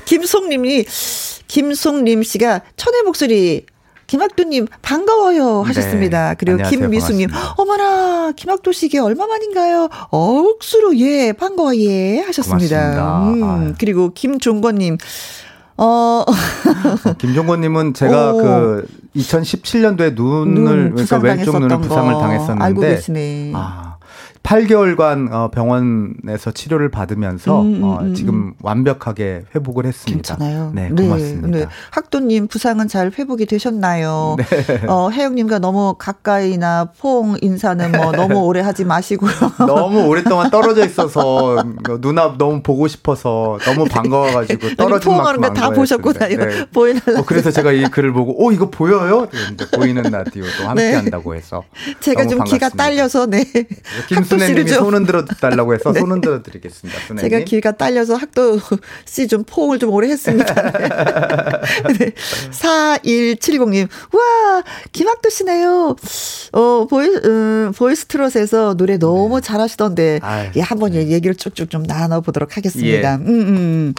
김송님이 0.05 0.85
김송림 1.47 2.23
씨가 2.23 2.61
천의 2.75 3.03
목소리 3.03 3.65
김학도님 4.07 4.67
반가워요 4.81 5.61
네. 5.63 5.67
하셨습니다. 5.67 6.29
네. 6.29 6.35
그리고 6.39 6.63
김미숙님 6.69 7.29
어머나 7.57 8.31
김학도 8.31 8.71
씨게 8.71 8.99
얼마만인가요? 8.99 9.89
억수로 10.09 10.97
예 10.97 11.33
반가워 11.33 11.75
예 11.75 12.19
하셨습니다. 12.21 13.29
음, 13.29 13.75
그리고 13.77 14.13
김종건님 14.13 14.97
어. 15.77 16.25
김종건님은 17.19 17.93
제가 17.93 18.33
오. 18.33 18.37
그 18.37 18.87
2017년도에 19.15 20.15
눈을 20.15 20.93
눈, 20.93 20.95
그러니까 20.95 21.17
왼쪽 21.17 21.59
눈을 21.59 21.79
부상을 21.81 22.13
당했었는데 22.13 22.63
알고 22.63 22.81
계시네. 22.81 23.51
아, 23.55 23.97
8개월간 24.47 25.33
어, 25.33 25.49
병원에서 25.51 26.51
치료를 26.51 26.89
받으면서 26.89 27.61
음, 27.61 27.75
음, 27.75 27.83
어, 27.83 27.99
음, 27.99 28.13
지금 28.13 28.53
완벽하게 28.61 29.43
회복을 29.53 29.85
했습니다. 29.85 30.35
괜찮아요. 30.35 30.71
네, 30.73 30.89
고맙습니다. 30.89 31.47
네, 31.49 31.59
네. 31.59 31.67
학도님 31.91 32.47
부상은 32.47 32.87
잘 32.87 33.11
회복이 33.11 33.45
되셨나요? 33.45 34.37
네. 34.37 34.85
어, 34.87 35.09
혜영님과 35.09 35.59
너무 35.59 35.95
가까이나 35.99 36.91
포옹 36.97 37.35
인사는 37.41 37.91
뭐 37.91 38.13
너무 38.13 38.45
오래 38.45 38.61
하지 38.61 38.85
마시고요. 38.85 39.31
너무 39.67 40.05
오랫동안 40.05 40.49
떨어져 40.49 40.85
있어서 40.85 41.61
누나 41.99 42.33
너무 42.37 42.61
보고 42.61 42.87
싶어서 42.87 43.59
너무 43.65 43.83
반가워가지고 43.83 44.75
떨어진 44.77 45.11
만큼 45.11 45.53
다 45.53 45.71
보셨구나요. 45.71 46.37
네. 46.37 46.65
보이는 46.73 47.01
어, 47.17 47.23
그래서 47.25 47.51
제가 47.51 47.73
이 47.73 47.83
글을 47.83 48.13
보고 48.13 48.41
오 48.41 48.53
이거 48.53 48.69
보여요? 48.69 49.27
보이는 49.75 50.03
라디오도 50.03 50.69
함께 50.69 50.83
네. 50.83 50.93
한다고 50.93 51.35
해서 51.35 51.63
제가 51.99 52.23
좀 52.23 52.37
반갑습니다. 52.37 52.69
기가 52.69 52.69
딸려서 52.69 53.25
네. 53.25 53.43
김수 54.07 54.36
수혜님이 54.39 54.69
소원 54.71 55.05
들어 55.05 55.23
달라고 55.25 55.73
해서 55.73 55.91
네. 55.93 55.99
소원 55.99 56.21
들어 56.21 56.41
드리겠습니다. 56.43 57.15
제가 57.19 57.39
귀가 57.39 57.71
딸려서 57.71 58.15
학도 58.15 58.59
씨 59.05 59.27
좀 59.27 59.43
포옹을 59.45 59.77
좀 59.79 59.91
오래 59.91 60.07
했습니다. 60.09 60.53
네. 61.99 62.11
4170님, 62.51 63.87
와, 64.13 64.63
김학도 64.91 65.29
씨네요. 65.29 65.95
어, 66.53 66.87
보이, 66.89 67.07
음, 67.07 67.71
보이스 67.75 68.05
트롯에서 68.05 68.75
노래 68.75 68.97
너무 68.97 69.41
네. 69.41 69.45
잘하시던데, 69.45 70.19
예, 70.55 70.61
한번 70.61 70.91
네. 70.91 71.07
얘기를 71.09 71.35
쭉쭉 71.35 71.69
좀 71.69 71.83
나눠보도록 71.83 72.55
하겠습니다. 72.57 73.11
예. 73.13 73.15
음, 73.15 73.27
음. 73.29 73.93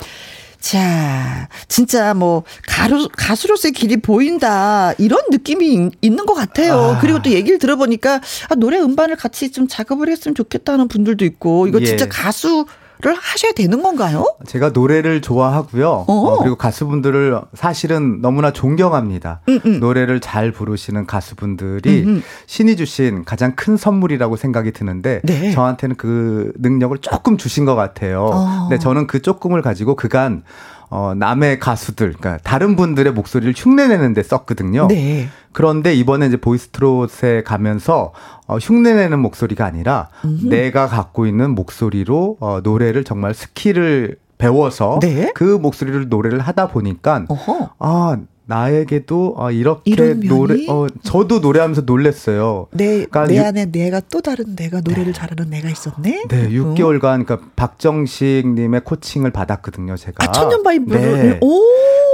음. 0.58 0.60
자, 0.60 1.48
진짜 1.68 2.14
뭐 2.14 2.42
가수 2.66 3.08
가수로서의 3.16 3.72
길이 3.72 3.96
보인다 3.96 4.92
이런 4.98 5.20
느낌이 5.30 5.90
있는 6.00 6.26
것 6.26 6.34
같아요. 6.34 6.96
아. 6.96 6.98
그리고 7.00 7.22
또 7.22 7.30
얘기를 7.30 7.58
들어보니까 7.58 8.20
아, 8.48 8.54
노래 8.56 8.78
음반을 8.78 9.16
같이 9.16 9.50
좀 9.52 9.68
작업을 9.68 10.08
했으면 10.08 10.34
좋겠다는 10.34 10.88
분들도 10.88 11.24
있고 11.24 11.66
이거 11.68 11.80
예. 11.80 11.84
진짜 11.84 12.08
가수 12.08 12.66
를 13.00 13.14
하셔야 13.14 13.52
되는 13.52 13.80
건가요? 13.80 14.24
제가 14.44 14.70
노래를 14.70 15.22
좋아하고요. 15.22 15.88
어. 15.88 16.12
어, 16.12 16.38
그리고 16.38 16.56
가수분들을 16.56 17.40
사실은 17.54 18.20
너무나 18.20 18.52
존경합니다. 18.52 19.40
음, 19.48 19.60
음. 19.66 19.78
노래를 19.78 20.18
잘 20.18 20.50
부르시는 20.50 21.06
가수분들이 21.06 22.02
음, 22.02 22.08
음. 22.08 22.22
신이 22.46 22.74
주신 22.74 23.24
가장 23.24 23.54
큰 23.54 23.76
선물이라고 23.76 24.34
생각이 24.34 24.72
드는데 24.72 25.20
네. 25.22 25.52
저한테는 25.52 25.94
그 25.94 26.52
능력을 26.56 26.98
조금 26.98 27.36
주신 27.36 27.64
것 27.64 27.76
같아요. 27.76 28.30
어. 28.32 28.68
근데 28.68 28.80
저는 28.80 29.06
그 29.06 29.22
조금을 29.22 29.62
가지고 29.62 29.94
그간 29.94 30.42
어, 30.90 31.12
남의 31.14 31.58
가수들, 31.58 32.14
그러니까 32.18 32.38
다른 32.42 32.74
분들의 32.74 33.12
목소리를 33.12 33.52
흉내내는데 33.56 34.22
썼거든요. 34.22 34.88
네. 34.88 35.28
그런데 35.58 35.92
이번에 35.92 36.28
이제 36.28 36.36
보이스트롯에 36.36 37.42
가면서 37.44 38.12
어, 38.46 38.58
흉내내는 38.58 39.18
목소리가 39.18 39.66
아니라 39.66 40.08
음흠. 40.24 40.46
내가 40.50 40.86
갖고 40.86 41.26
있는 41.26 41.56
목소리로 41.56 42.36
어, 42.38 42.60
노래를 42.62 43.02
정말 43.02 43.34
skill을 43.34 44.18
배워서 44.38 45.00
네? 45.02 45.32
그 45.34 45.42
목소리를 45.42 46.08
노래를 46.08 46.38
하다 46.38 46.68
보니까 46.68 47.24
어허. 47.28 47.70
아 47.80 48.18
나에게도 48.46 49.34
어, 49.36 49.50
이렇게 49.50 50.14
노래 50.14 50.64
어 50.68 50.86
저도 51.02 51.40
노래하면서 51.40 51.82
놀랬어요. 51.82 52.68
내, 52.70 53.04
그러니까 53.04 53.26
내 53.26 53.40
안에 53.40 53.66
내가 53.66 54.00
또 54.12 54.20
다른 54.20 54.54
내가 54.54 54.80
노래를 54.80 55.06
네. 55.06 55.12
잘하는 55.12 55.50
내가 55.50 55.68
있었네. 55.68 56.22
네, 56.28 56.48
6개월간 56.50 57.26
그러니까 57.26 57.40
박정식 57.56 58.46
님의 58.46 58.82
coaching을 58.84 59.32
받았거든요, 59.32 59.96
제가. 59.96 60.24
아, 60.24 60.30
천년바위 60.30 60.78
네. 60.86 61.38
오. 61.42 61.60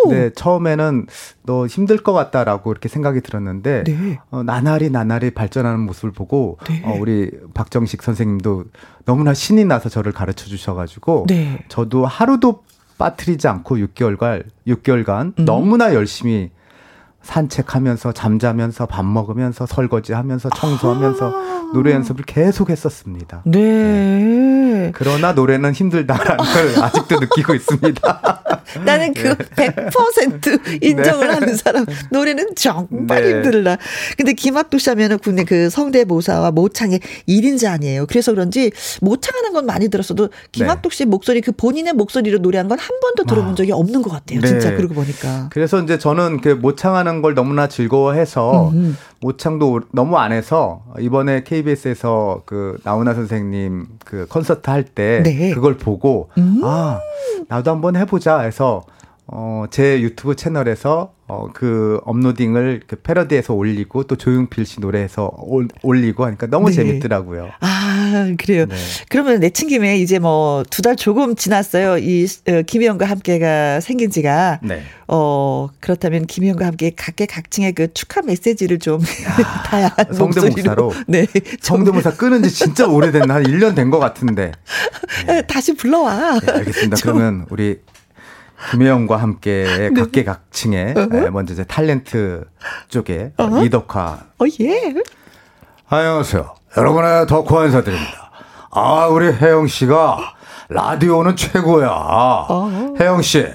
네, 0.09 0.31
처음에는 0.31 1.07
너 1.43 1.67
힘들 1.67 1.99
것 1.99 2.13
같다라고 2.13 2.71
이렇게 2.71 2.89
생각이 2.89 3.21
들었는데 3.21 3.85
네. 3.85 4.19
어, 4.31 4.43
나날이 4.43 4.91
나날이 4.91 5.31
발전하는 5.31 5.81
모습을 5.81 6.13
보고 6.13 6.59
네. 6.69 6.83
어, 6.85 6.97
우리 6.99 7.31
박정식 7.55 8.03
선생님도 8.03 8.65
너무나 9.05 9.35
신이 9.35 9.65
나서 9.65 9.89
저를 9.89 10.13
가르쳐 10.13 10.47
주셔가지고 10.47 11.27
네. 11.29 11.65
저도 11.69 12.07
하루도 12.07 12.63
빠뜨리지 12.99 13.49
않고 13.49 13.77
6개월간 13.77 14.45
6개월간 14.67 15.39
음. 15.39 15.45
너무나 15.45 15.95
열심히 15.95 16.51
산책하면서 17.25 18.13
잠자면서 18.13 18.87
밥 18.87 19.05
먹으면서 19.05 19.67
설거지하면서 19.67 20.51
청소하면서 20.51 21.27
아~ 21.27 21.71
노래 21.73 21.93
연습을 21.93 22.25
계속 22.25 22.71
했었습니다. 22.71 23.43
네. 23.45 24.55
네. 24.85 24.93
그러나 24.95 25.33
노래는 25.33 25.73
힘들다라는 25.73 26.37
걸 26.37 26.85
아직도 26.85 27.19
느끼고 27.21 27.55
있습니다. 27.55 28.43
나는 28.85 29.15
그 29.15 29.35
100% 29.35 30.83
인정을 30.83 31.29
네. 31.29 31.35
하는 31.35 31.57
사람. 31.57 31.87
노래는 32.11 32.55
정말 32.57 33.23
네. 33.23 33.31
힘들다. 33.31 33.79
근데 34.17 34.33
김학도 34.33 34.79
씨 34.79 34.91
하면은 34.91 35.19
국내 35.19 35.45
그 35.45 35.71
성대모사와 35.71 36.51
모창의 36.51 37.01
1인자 37.29 37.73
아니에요. 37.73 38.07
그래서 38.07 38.33
그런지 38.33 38.73
모창하는 39.01 39.53
건 39.53 39.67
많이 39.67 39.89
들었어도 39.89 40.29
김학도 40.53 40.91
씨 40.91 41.05
목소리 41.05 41.41
그 41.41 41.53
본인의 41.53 41.95
목소리로 41.95 42.39
노래한 42.39 42.69
건 42.69 42.75
한 42.85 43.01
번도 43.01 43.25
들어본 43.25 43.53
아. 43.53 43.55
적이 43.55 43.73
없는 43.73 44.03
것 44.03 44.11
같아요. 44.11 44.41
진짜 44.43 44.71
네. 44.71 44.77
그러고 44.77 44.95
보니까. 44.95 45.49
그래서 45.51 45.81
이제 45.81 45.99
저는 45.99 46.41
그 46.41 46.49
모창하는 46.49 47.14
하는 47.15 47.23
걸 47.23 47.35
너무나 47.35 47.69
즐거워해서 47.69 48.71
음. 48.71 48.97
모창도 49.21 49.83
너무 49.93 50.17
안 50.19 50.33
해서 50.33 50.83
이번에 50.99 51.45
KBS에서 51.45 52.43
그 52.45 52.79
나훈아 52.83 53.15
선생님 53.15 53.87
그 54.05 54.27
콘서트 54.29 54.69
할때 54.69 55.23
네. 55.25 55.53
그걸 55.55 55.77
보고 55.77 56.31
음. 56.39 56.61
아 56.65 57.01
나도 57.49 57.71
한번 57.71 57.97
해보자 57.97 58.41
해서 58.41 58.83
어, 59.27 59.65
제 59.71 60.01
유튜브 60.03 60.37
채널에서 60.37 61.15
어, 61.27 61.49
그 61.55 61.99
업로딩을 62.05 62.83
그 62.87 62.97
패러디해서 62.97 63.55
올리고 63.55 64.03
또 64.05 64.17
조용필 64.17 64.67
씨 64.67 64.81
노래해서 64.81 65.33
올, 65.39 65.69
올리고 65.83 66.27
하니까 66.27 66.47
너무 66.49 66.69
네. 66.69 66.75
재밌더라고요. 66.75 67.49
아, 67.61 68.35
그래요. 68.39 68.67
네. 68.67 68.77
그러면 69.09 69.41
내친 69.41 69.69
김에 69.69 69.97
이제 69.97 70.19
뭐 70.19 70.63
두 70.71 70.83
달 70.83 70.97
조금 70.97 71.35
지났어요. 71.35 71.97
이 71.97 72.27
어, 72.47 72.61
김희영과 72.67 73.07
함께가 73.07 73.81
생긴 73.81 74.11
지가. 74.11 74.61
네. 74.63 74.83
어, 75.09 75.71
그렇다면 75.81 76.27
김희영과 76.27 76.67
함께 76.67 76.93
각계각층의 76.95 77.73
그 77.73 77.95
축하 77.95 78.21
메시지를 78.21 78.79
좀 78.79 79.01
다양한 79.65 80.13
성대모사로. 80.13 80.93
네. 81.09 81.27
성대모사 81.63 82.17
끄는 82.17 82.43
지 82.43 82.51
진짜 82.51 82.87
오래됐나? 82.87 83.37
한 83.37 83.43
1년 83.45 83.75
된 83.75 83.91
것 83.91 83.99
같은데. 83.99 84.53
네. 85.27 85.41
다시 85.47 85.75
불러와. 85.75 86.41
네, 86.41 86.53
알겠습니다. 86.53 86.97
그러면 87.03 87.47
우리 87.49 87.81
김혜영과 88.71 89.17
함께 89.17 89.65
네. 89.65 89.91
각계각층의 89.91 90.95
uh-huh. 90.95 91.31
먼저 91.31 91.53
이제 91.53 91.65
탤런트 91.65 92.45
쪽에 92.89 93.33
uh-huh. 93.37 93.67
이덕화. 93.67 94.19
어, 94.39 94.45
예. 94.61 94.95
안녕하세요. 95.89 96.55
여러분의 96.77 97.27
덕화 97.27 97.67
인사드립니다. 97.67 98.31
아, 98.71 99.07
우리 99.07 99.33
혜영 99.33 99.67
씨가 99.67 100.35
라디오는 100.69 101.37
최고야. 101.37 101.89
uh-huh. 102.49 103.01
혜영 103.01 103.23
씨, 103.23 103.47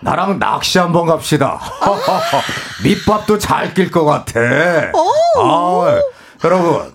나랑 0.00 0.38
낚시 0.38 0.78
한번 0.78 1.06
갑시다. 1.06 1.60
밑밥도 2.84 3.38
잘 3.38 3.74
낄 3.74 3.90
것 3.90 4.04
같아. 4.04 4.40
아, 4.40 6.00
여러분, 6.42 6.93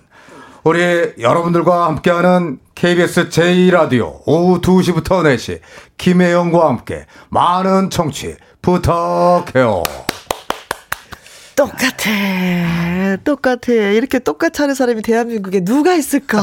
우리 0.64 1.14
여러분들과 1.18 1.86
함께하는 1.86 2.58
KBS 2.74 3.28
제2라디오 3.30 4.20
오후 4.26 4.60
2시부터 4.60 5.22
4시 5.22 5.60
김혜영과 5.96 6.68
함께 6.68 7.06
많은 7.30 7.90
청취 7.90 8.36
부탁해요. 8.62 9.82
똑같아. 11.56 13.16
똑같아. 13.24 13.72
이렇게 13.72 14.18
똑같이 14.18 14.62
하는 14.62 14.74
사람이 14.74 15.02
대한민국에 15.02 15.62
누가 15.62 15.94
있을까? 15.94 16.40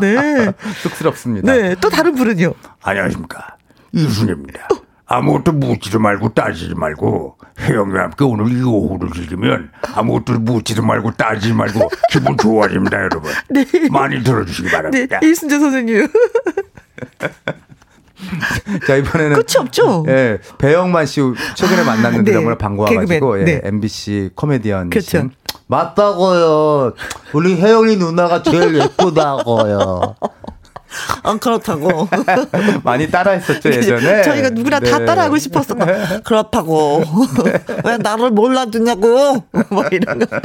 네. 0.00 0.52
쑥스럽습니다. 0.82 1.52
네. 1.52 1.74
또 1.80 1.90
다른 1.90 2.14
분은요? 2.14 2.54
안녕하십니까. 2.82 3.56
이순입니다. 3.92 4.68
어. 4.72 4.88
아무것도 5.06 5.52
묻지도 5.52 5.98
말고 5.98 6.34
따지지 6.34 6.74
말고 6.74 7.37
혜영이와 7.60 8.04
함께 8.04 8.24
오늘 8.24 8.52
이 8.52 8.62
오후를 8.62 9.10
즐기면 9.12 9.70
아무것도 9.94 10.38
묻지도 10.40 10.82
말고 10.82 11.12
따지지 11.12 11.52
말고 11.52 11.90
기분 12.10 12.36
좋아집니다 12.36 12.98
여러분 12.98 13.32
네. 13.50 13.64
많이 13.90 14.22
들어주시기 14.22 14.70
바랍니다 14.70 15.18
네, 15.20 15.28
이순재 15.28 15.58
선생님 15.58 16.08
자 18.86 18.96
이번에는 18.96 19.36
끝이 19.36 19.56
없죠. 19.58 20.04
예, 20.08 20.38
배영만 20.58 21.06
씨 21.06 21.20
최근에 21.54 21.82
아, 21.82 21.84
만났는데 21.84 22.32
네. 22.32 22.36
너무나 22.36 22.58
반가워가지고 22.58 23.40
예, 23.40 23.44
네. 23.44 23.60
MBC 23.62 24.30
코미디언 24.34 24.90
그렇죠. 24.90 25.30
맞다고요. 25.68 26.94
우리 27.32 27.56
혜영이 27.56 27.96
누나가 27.96 28.42
제일 28.42 28.80
예쁘다고요. 28.80 30.16
안 31.22 31.36
어, 31.36 31.38
그렇다고. 31.38 32.08
많이 32.84 33.10
따라했었죠 33.10 33.68
예전에. 33.70 34.22
저희가 34.22 34.50
누구나 34.50 34.80
네. 34.80 34.90
다 34.90 35.04
따라하고 35.04 35.38
싶었어. 35.38 35.74
그렇다고. 36.24 37.04
네. 37.44 37.52
왜 37.84 37.96
나를 37.98 38.30
몰라주냐고. 38.30 39.44
뭐 39.70 39.84
이런 39.90 40.18
거. 40.20 40.40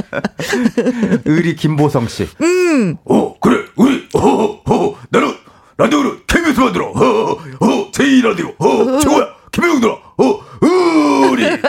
의리 1.26 1.56
김보성 1.56 2.08
씨. 2.08 2.28
음. 2.42 2.98
어 3.06 3.36
그래 3.40 3.66
우리 3.76 4.08
어, 4.14 4.62
어 4.66 4.96
나는 5.10 5.34
라디오를 5.78 6.20
KBS 6.28 6.60
만 6.60 6.74
들어. 6.74 6.88
어, 6.88 7.32
어, 7.32 7.92
제2 7.92 8.24
라디오. 8.28 8.54
어, 8.60 9.00
최고야. 9.00 9.28
김혜영 9.52 9.80
누나. 9.80 9.94
어, 9.94 10.40
응. 10.64 11.62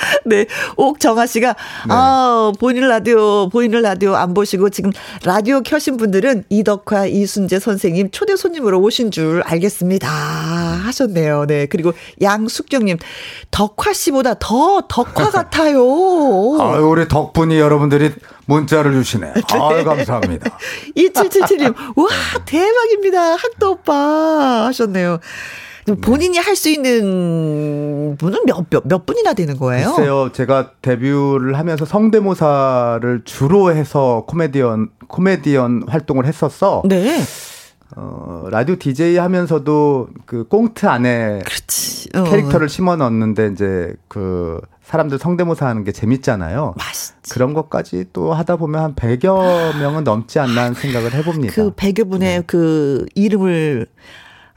네. 0.24 0.46
옥정아 0.76 1.26
씨가, 1.26 1.48
네. 1.48 1.54
아, 1.88 2.52
보이는 2.58 2.86
라디오, 2.88 3.48
보이는 3.48 3.80
라디오 3.82 4.14
안 4.14 4.34
보시고 4.34 4.70
지금 4.70 4.90
라디오 5.24 5.60
켜신 5.62 5.96
분들은 5.96 6.44
이덕화, 6.48 7.06
이순재 7.06 7.58
선생님 7.58 8.10
초대 8.10 8.36
손님으로 8.36 8.80
오신 8.80 9.10
줄 9.10 9.42
알겠습니다. 9.44 10.08
하셨네요. 10.08 11.46
네. 11.46 11.66
그리고 11.66 11.92
양숙경님, 12.20 12.98
덕화 13.50 13.92
씨보다 13.92 14.34
더 14.38 14.82
덕화 14.88 15.30
같아요. 15.30 15.80
아유, 16.60 16.86
우리 16.88 17.06
덕분이 17.08 17.58
여러분들이 17.58 18.12
문자를 18.46 18.92
주시네. 18.94 19.32
네. 19.34 19.42
아 19.52 19.84
감사합니다. 19.84 20.58
2777님, 20.96 21.74
와, 21.96 22.06
대박입니다. 22.44 23.34
학도 23.36 23.72
오빠 23.72 24.66
하셨네요. 24.66 25.20
본인이 25.96 26.38
할 26.38 26.56
수 26.56 26.68
있는 26.68 28.16
분은 28.18 28.40
몇, 28.46 28.68
몇, 28.68 28.82
몇 28.86 29.06
분이나 29.06 29.32
되는 29.34 29.56
거예요? 29.56 29.94
글쎄요, 29.94 30.30
제가 30.32 30.72
데뷔를 30.82 31.56
하면서 31.58 31.84
성대모사를 31.84 33.22
주로 33.24 33.72
해서 33.74 34.24
코미디언, 34.26 34.90
코미디언 35.08 35.84
활동을 35.88 36.26
했었어. 36.26 36.82
네. 36.86 37.20
어, 37.96 38.46
라디오 38.50 38.76
DJ 38.76 39.16
하면서도 39.16 40.08
그 40.26 40.46
꽁트 40.48 40.86
안에. 40.86 41.42
어. 42.14 42.24
캐릭터를 42.24 42.68
심어 42.68 42.96
넣는데 42.96 43.50
이제 43.52 43.94
그 44.08 44.60
사람들 44.84 45.18
성대모사 45.18 45.66
하는 45.66 45.84
게 45.84 45.92
재밌잖아요. 45.92 46.74
맛있지. 46.76 47.32
그런 47.32 47.54
것까지 47.54 48.06
또 48.12 48.32
하다 48.34 48.56
보면 48.56 48.82
한 48.82 48.94
100여 48.94 49.78
명은 49.78 50.04
넘지 50.04 50.38
않나 50.40 50.62
하는 50.62 50.74
생각을 50.74 51.12
해봅니다. 51.14 51.54
그 51.54 51.70
100여 51.72 52.10
분의 52.10 52.38
네. 52.38 52.42
그 52.46 53.06
이름을 53.14 53.86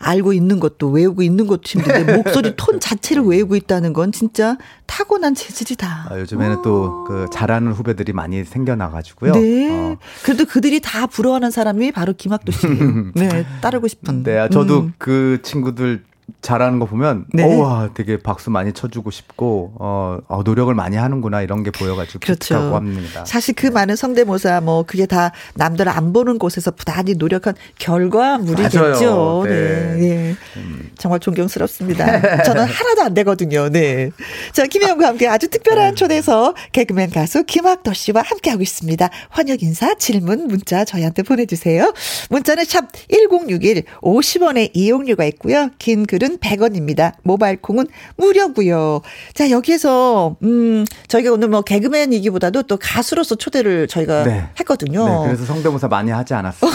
알고 0.03 0.33
있는 0.33 0.59
것도 0.59 0.89
외우고 0.89 1.21
있는 1.21 1.47
것도 1.47 1.61
힘든데 1.65 2.13
목소리 2.17 2.53
톤 2.55 2.79
자체를 2.79 3.23
외우고 3.23 3.55
있다는 3.55 3.93
건 3.93 4.11
진짜 4.11 4.57
타고난 4.85 5.33
재질이다. 5.33 6.07
아, 6.09 6.19
요즘에는 6.19 6.61
또 6.61 7.03
그 7.07 7.27
잘하는 7.31 7.71
후배들이 7.73 8.13
많이 8.13 8.43
생겨나가지고요. 8.43 9.33
네. 9.33 9.69
어. 9.71 9.97
그래도 10.23 10.45
그들이 10.45 10.79
다 10.79 11.07
부러워하는 11.07 11.51
사람이 11.51 11.91
바로 11.91 12.13
김학도 12.13 12.51
씨예요. 12.51 13.11
네, 13.15 13.45
따르고 13.61 13.87
싶은. 13.87 14.23
네, 14.23 14.47
저도 14.49 14.79
음. 14.81 14.93
그 14.97 15.39
친구들 15.43 16.03
잘하는 16.43 16.77
거 16.77 16.85
보면 16.85 17.25
네. 17.33 17.43
어와 17.43 17.91
되게 17.93 18.17
박수 18.17 18.51
많이 18.51 18.73
쳐주고 18.73 19.09
싶고 19.11 19.73
어, 19.79 20.19
어, 20.27 20.43
노력을 20.43 20.71
많이 20.75 20.97
하는구나 20.97 21.41
이런 21.41 21.63
게 21.63 21.71
보여가지고 21.71 22.19
그렇죠. 22.19 22.75
합니다. 22.75 23.23
사실 23.25 23.55
그 23.55 23.67
네. 23.67 23.71
많은 23.71 23.95
성대모사 23.95 24.59
뭐 24.61 24.83
그게 24.83 25.05
다 25.05 25.31
남들 25.55 25.87
안 25.87 26.11
보는 26.11 26.37
곳에서 26.37 26.71
부단히 26.71 27.15
노력한 27.15 27.55
결과물이겠죠. 27.79 29.43
네. 29.45 29.51
네. 29.51 29.95
네. 29.95 30.35
음. 30.57 30.91
정말 30.97 31.21
존경스럽습니다. 31.21 32.43
저는 32.43 32.65
하나도 32.65 33.03
안 33.03 33.13
되거든요. 33.13 33.69
네. 33.69 34.11
자 34.51 34.65
김혜영과 34.67 35.07
함께 35.07 35.27
아주 35.29 35.47
특별한 35.49 35.91
네. 35.91 35.95
초대에서 35.95 36.53
개그맨 36.73 37.11
가수 37.11 37.45
김학도 37.45 37.93
씨와 37.93 38.21
함께 38.21 38.49
하고 38.49 38.61
있습니다. 38.61 39.09
환영 39.29 39.57
인사, 39.61 39.95
질문, 39.95 40.47
문자 40.47 40.83
저희한테 40.83 41.23
보내주세요. 41.23 41.93
문자는 42.29 42.65
샵 42.65 42.91
#1061 42.91 43.85
50원의 44.01 44.71
이용료가 44.73 45.23
있고요. 45.23 45.69
긴 45.79 46.05
글은 46.05 46.32
100원입니다. 46.37 47.13
모바일 47.23 47.61
콩은 47.61 47.87
무료고요. 48.17 49.01
자, 49.33 49.49
여기에서 49.49 50.35
음, 50.43 50.85
저희가 51.07 51.31
오늘 51.31 51.49
뭐 51.49 51.61
개그맨이기보다도 51.61 52.63
또 52.63 52.77
가수로서 52.77 53.35
초대를 53.35 53.87
저희가 53.87 54.23
네. 54.23 54.49
했거든요. 54.59 55.05
네, 55.07 55.27
그래서 55.27 55.45
성대모사 55.45 55.87
많이 55.87 56.11
하지 56.11 56.33
않았어요. 56.33 56.71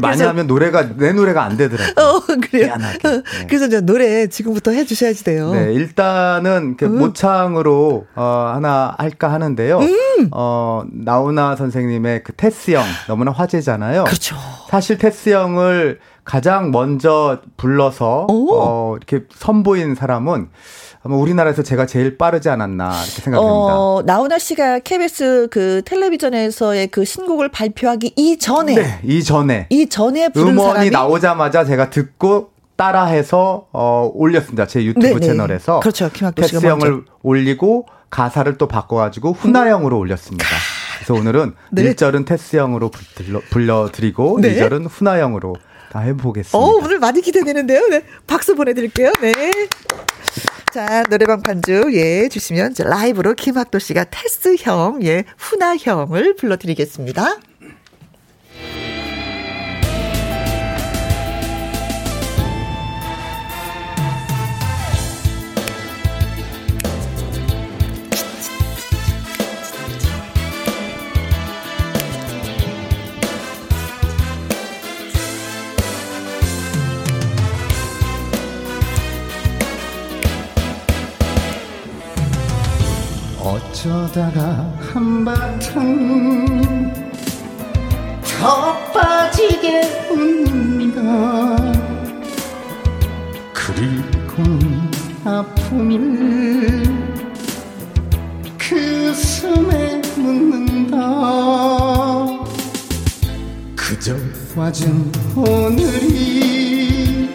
많이 0.00 0.22
하면 0.22 0.46
노래가 0.46 0.96
내 0.96 1.12
노래가 1.12 1.44
안 1.44 1.56
되더라고요. 1.56 2.04
어, 2.04 2.20
그래요. 2.20 2.66
미안하게. 2.66 2.98
네. 3.08 3.22
그래서 3.48 3.66
이제 3.66 3.80
노래 3.80 4.26
지금부터 4.26 4.72
해 4.72 4.84
주셔야지 4.84 5.24
돼요. 5.24 5.52
네, 5.52 5.72
일단은 5.74 6.76
음. 6.82 6.98
모창으로 6.98 8.06
어, 8.14 8.52
하나 8.54 8.94
할까 8.98 9.30
하는데요. 9.32 9.78
음. 9.78 10.28
어, 10.32 10.82
나훈아 10.92 11.56
선생님의 11.56 12.24
그 12.24 12.32
테스 12.32 12.72
형 12.72 12.84
너무나 13.06 13.30
화제잖아요. 13.30 14.04
그렇죠. 14.04 14.36
사실 14.68 14.98
테스 14.98 15.30
형을 15.30 16.00
가장 16.26 16.72
먼저 16.72 17.38
불러서 17.56 18.26
어, 18.28 18.96
이렇게 18.96 19.24
선보인 19.32 19.94
사람은 19.94 20.48
아마 21.04 21.16
우리나라에서 21.16 21.62
제가 21.62 21.86
제일 21.86 22.18
빠르지 22.18 22.48
않았나 22.48 22.88
이렇게 22.88 23.22
생각됩니다. 23.22 23.78
어, 23.78 24.02
나훈아 24.04 24.38
씨가 24.38 24.80
KBS 24.80 25.48
그 25.52 25.82
텔레비전에서의 25.84 26.88
그 26.88 27.04
신곡을 27.04 27.48
발표하기 27.50 28.14
이전에 28.16 28.74
네, 28.74 29.00
이전에 29.04 29.68
이전에 29.70 30.30
부른 30.30 30.48
음원이 30.48 30.68
사람이 30.70 30.90
나오자마자 30.90 31.64
제가 31.64 31.90
듣고 31.90 32.50
따라해서 32.74 33.68
어, 33.72 34.10
올렸습니다. 34.12 34.66
제 34.66 34.84
유튜브 34.84 35.06
네네. 35.06 35.20
채널에서 35.20 35.78
그렇죠. 35.78 36.10
김학도 36.12 36.42
씨가 36.42 36.68
형을 36.68 37.04
올리고 37.22 37.86
가사를 38.10 38.58
또 38.58 38.66
바꿔가지고 38.66 39.32
훈화형으로 39.32 39.96
올렸습니다. 39.96 40.44
그래서 40.96 41.14
오늘은 41.14 41.54
네. 41.70 41.94
1절은 41.94 42.26
테스형으로 42.26 42.90
불러, 43.50 43.88
드리고 43.92 44.40
네. 44.40 44.56
2절은 44.56 44.88
훈화형으로 44.90 45.54
다 45.54 45.60
해보겠습니다. 46.00 46.58
어, 46.58 46.76
오늘 46.82 46.98
많이 46.98 47.20
기대되는데요. 47.20 47.88
네. 47.88 48.02
박수 48.26 48.54
보내드릴게요. 48.54 49.12
네. 49.20 49.32
자, 50.72 51.02
노래방 51.04 51.40
반주, 51.40 51.90
예, 51.94 52.28
주시면 52.28 52.74
라이브로 52.78 53.34
김학도 53.34 53.78
씨가 53.78 54.04
테스형, 54.10 55.00
예, 55.04 55.24
훈아형을 55.38 56.36
불러드리겠습니다. 56.36 57.36
어쩌다가 83.86 84.72
한바탕 84.92 85.80
더 88.22 88.76
빠지게 88.92 90.08
웃는다. 90.10 91.56
그리고는 93.52 94.90
아픔을 95.24 96.82
그 98.58 99.14
숨에 99.14 100.02
묻는다. 100.16 100.96
그저 103.76 104.16
맞은 104.56 105.12
오늘이 105.36 107.30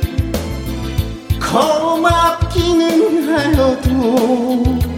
고맙기는 1.39 3.34
하여도 3.34 4.91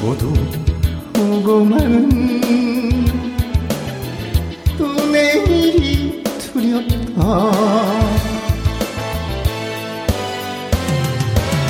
죽어도 0.00 0.32
오고만 1.18 1.80
또 4.76 5.06
내일이 5.06 6.22
두렵다. 6.38 7.22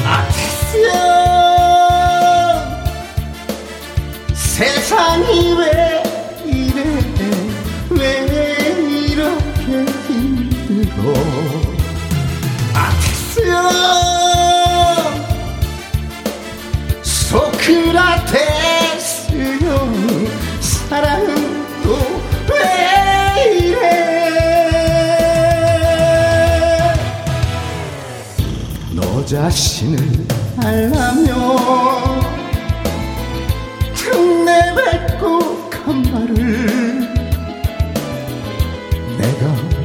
아테스야 0.04 0.90
세상이 4.34 5.54
왜 5.58 6.02
소크라테스요. 17.66 19.58
사랑은 20.60 21.34
또왜 21.82 22.60
이래? 23.58 23.84
너 28.92 29.24
자신을 29.24 29.98
알라면 30.62 31.26
등내뱉고 33.96 35.68
간 35.70 36.02
말을 36.02 37.00
내가 39.18 39.42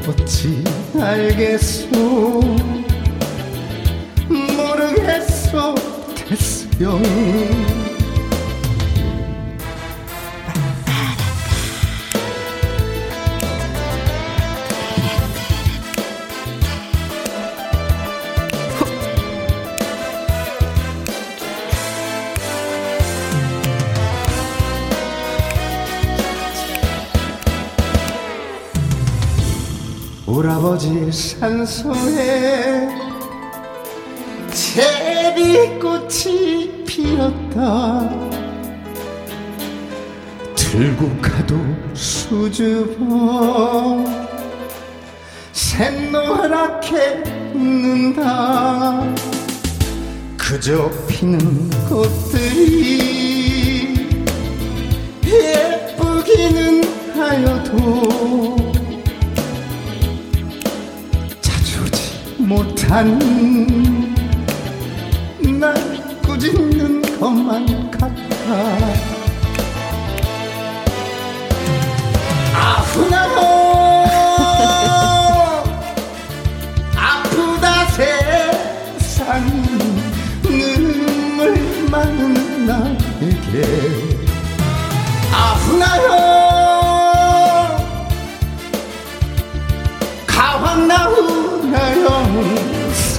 어찌 0.07 0.63
알겠소? 0.99 1.89
모르겠소. 4.29 5.75
됐어요 6.32 7.70
오라버지 30.72 31.11
산소에 31.11 32.88
제비꽃이 35.34 36.05
피었다. 36.86 38.09
들고 40.55 41.11
가도 41.22 41.57
수줍어. 41.93 44.05
샛노랗게 45.51 47.24
웃는다. 47.53 49.03
그저 50.38 50.89
피는 51.07 51.69
꽃들이 51.89 54.07
예쁘기는 55.26 56.84
하여도 57.13 58.61
못한 62.52 63.18
날 65.39 65.74
꾸짖는 66.22 67.18
것만 67.18 67.89
같아. 67.89 68.14
아프나요? 72.54 73.39
아프다 76.97 77.86
세상 77.86 79.47
눈물 80.43 81.58
많은 81.89 82.66
나에게. 82.66 83.64
아프나요 85.32 86.20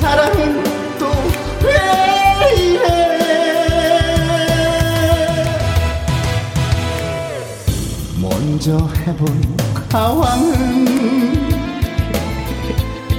사랑은 0.02 0.64
또 0.98 1.06
왜 1.64 1.70
이래 2.56 2.90
먼저 8.20 8.88
해본 9.06 9.56
가왕은 9.88 10.52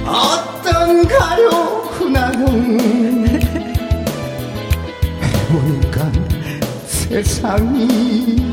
어떤 0.06 1.08
가요 1.08 1.48
훈아형 1.92 2.44
해보니까 5.22 6.12
세상이 6.86 8.52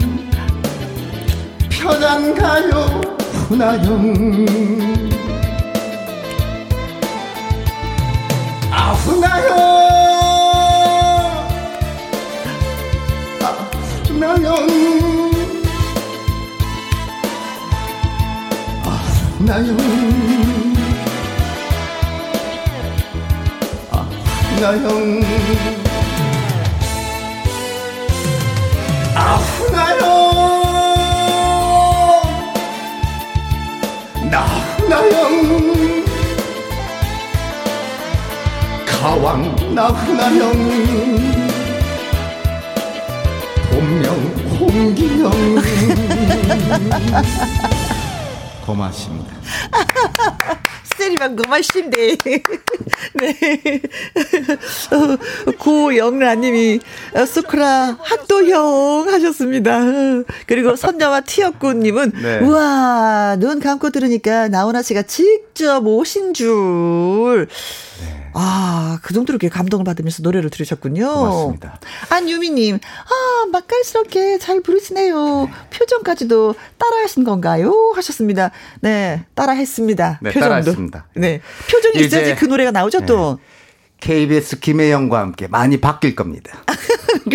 편한가요 1.69 3.01
훈아형 3.49 5.10
나요 9.41 9.71
아프나요 13.41 14.55
아프나요 18.85 19.71
아프나요 19.71 19.75
아프나요 23.91 25.80
나훈아형 39.81 40.51
본명 43.71 44.13
홍기영 44.59 45.31
고맙습니다. 48.63 49.31
세리만 50.97 51.35
고마심대. 51.35 52.15
네. 53.15 53.33
어, 54.93 55.17
고영란님이 55.57 56.79
어, 57.15 57.25
수크라 57.25 57.97
학도형 57.99 59.07
하셨습니다. 59.09 59.79
그리고 60.45 60.75
선녀와 60.75 61.21
티혁구님은 61.21 62.11
네. 62.21 62.39
우와 62.41 63.37
눈 63.39 63.59
감고 63.59 63.89
들으니까 63.89 64.47
나훈아 64.47 64.83
씨가 64.83 65.01
직접 65.01 65.87
오신 65.87 66.35
줄. 66.35 67.47
아, 68.33 68.99
그 69.01 69.13
정도로 69.13 69.35
이렇게 69.35 69.49
감동을 69.49 69.83
받으면서 69.83 70.21
노래를 70.23 70.49
들으셨군요. 70.49 71.05
고맙습니다. 71.13 71.79
안유미님, 72.09 72.75
아, 72.75 73.45
맛깔스럽게 73.51 74.37
잘 74.39 74.61
부르시네요. 74.61 75.49
표정까지도 75.71 76.55
따라하신 76.77 77.23
건가요? 77.23 77.73
하셨습니다. 77.95 78.51
네, 78.81 79.25
따라했습니다. 79.35 80.19
네, 80.21 80.29
표정도. 80.29 80.45
따라했습니다. 80.47 81.05
네. 81.15 81.41
표정이 81.69 82.05
이제- 82.05 82.21
있어야지 82.21 82.35
그 82.39 82.45
노래가 82.45 82.71
나오죠, 82.71 83.05
또. 83.05 83.39
KBS 83.99 84.59
김혜영과 84.59 85.19
함께 85.19 85.47
많이 85.47 85.79
바뀔 85.79 86.15
겁니다. 86.15 86.63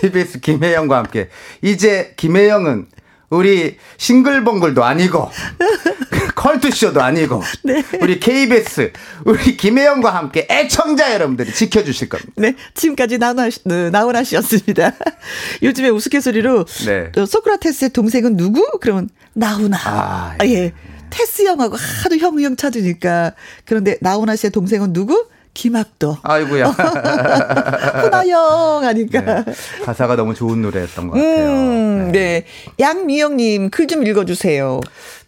KBS 0.00 0.40
김혜영과 0.40 0.98
함께 0.98 1.28
이제 1.62 2.12
김혜영은 2.16 2.86
우리 3.30 3.76
싱글벙글도 3.98 4.84
아니고 4.84 5.30
컬투쇼도 6.38 7.02
아니고 7.02 7.42
네. 7.64 7.82
우리 8.00 8.20
KBS 8.20 8.92
우리 9.24 9.56
김혜영과 9.56 10.14
함께 10.14 10.46
애청자 10.48 11.12
여러분들이 11.12 11.52
지켜주실 11.52 12.08
겁니다. 12.08 12.32
네, 12.36 12.54
지금까지 12.74 13.18
나훈아, 13.18 13.50
씨- 13.50 13.60
네, 13.64 13.90
나훈아 13.90 14.22
씨였습니다. 14.22 14.92
요즘에 15.62 15.88
우스갯소리로 15.88 16.64
네. 16.86 17.12
어, 17.20 17.26
소크라테스의 17.26 17.90
동생은 17.90 18.36
누구? 18.36 18.78
그러면 18.80 19.08
나훈아. 19.34 19.76
아, 19.84 20.34
아, 20.38 20.46
예. 20.46 20.72
테스 21.10 21.42
형하고 21.44 21.76
하도 21.76 22.16
형우 22.18 22.40
형 22.40 22.54
찾으니까. 22.54 23.32
그런데 23.64 23.96
나훈아 24.00 24.36
씨의 24.36 24.50
동생은 24.52 24.92
누구? 24.92 25.26
김학도. 25.58 26.18
아이고야. 26.22 26.66
형 28.28 28.84
하니까. 28.84 29.20
네, 29.20 29.44
가사가 29.84 30.14
너무 30.14 30.32
좋은 30.32 30.62
노래였던 30.62 31.08
것 31.08 31.14
같아요. 31.14 31.48
음, 31.50 32.12
네. 32.12 32.44
양미영님, 32.78 33.70
글 33.70 33.88
좀 33.88 34.06
읽어주세요. 34.06 34.80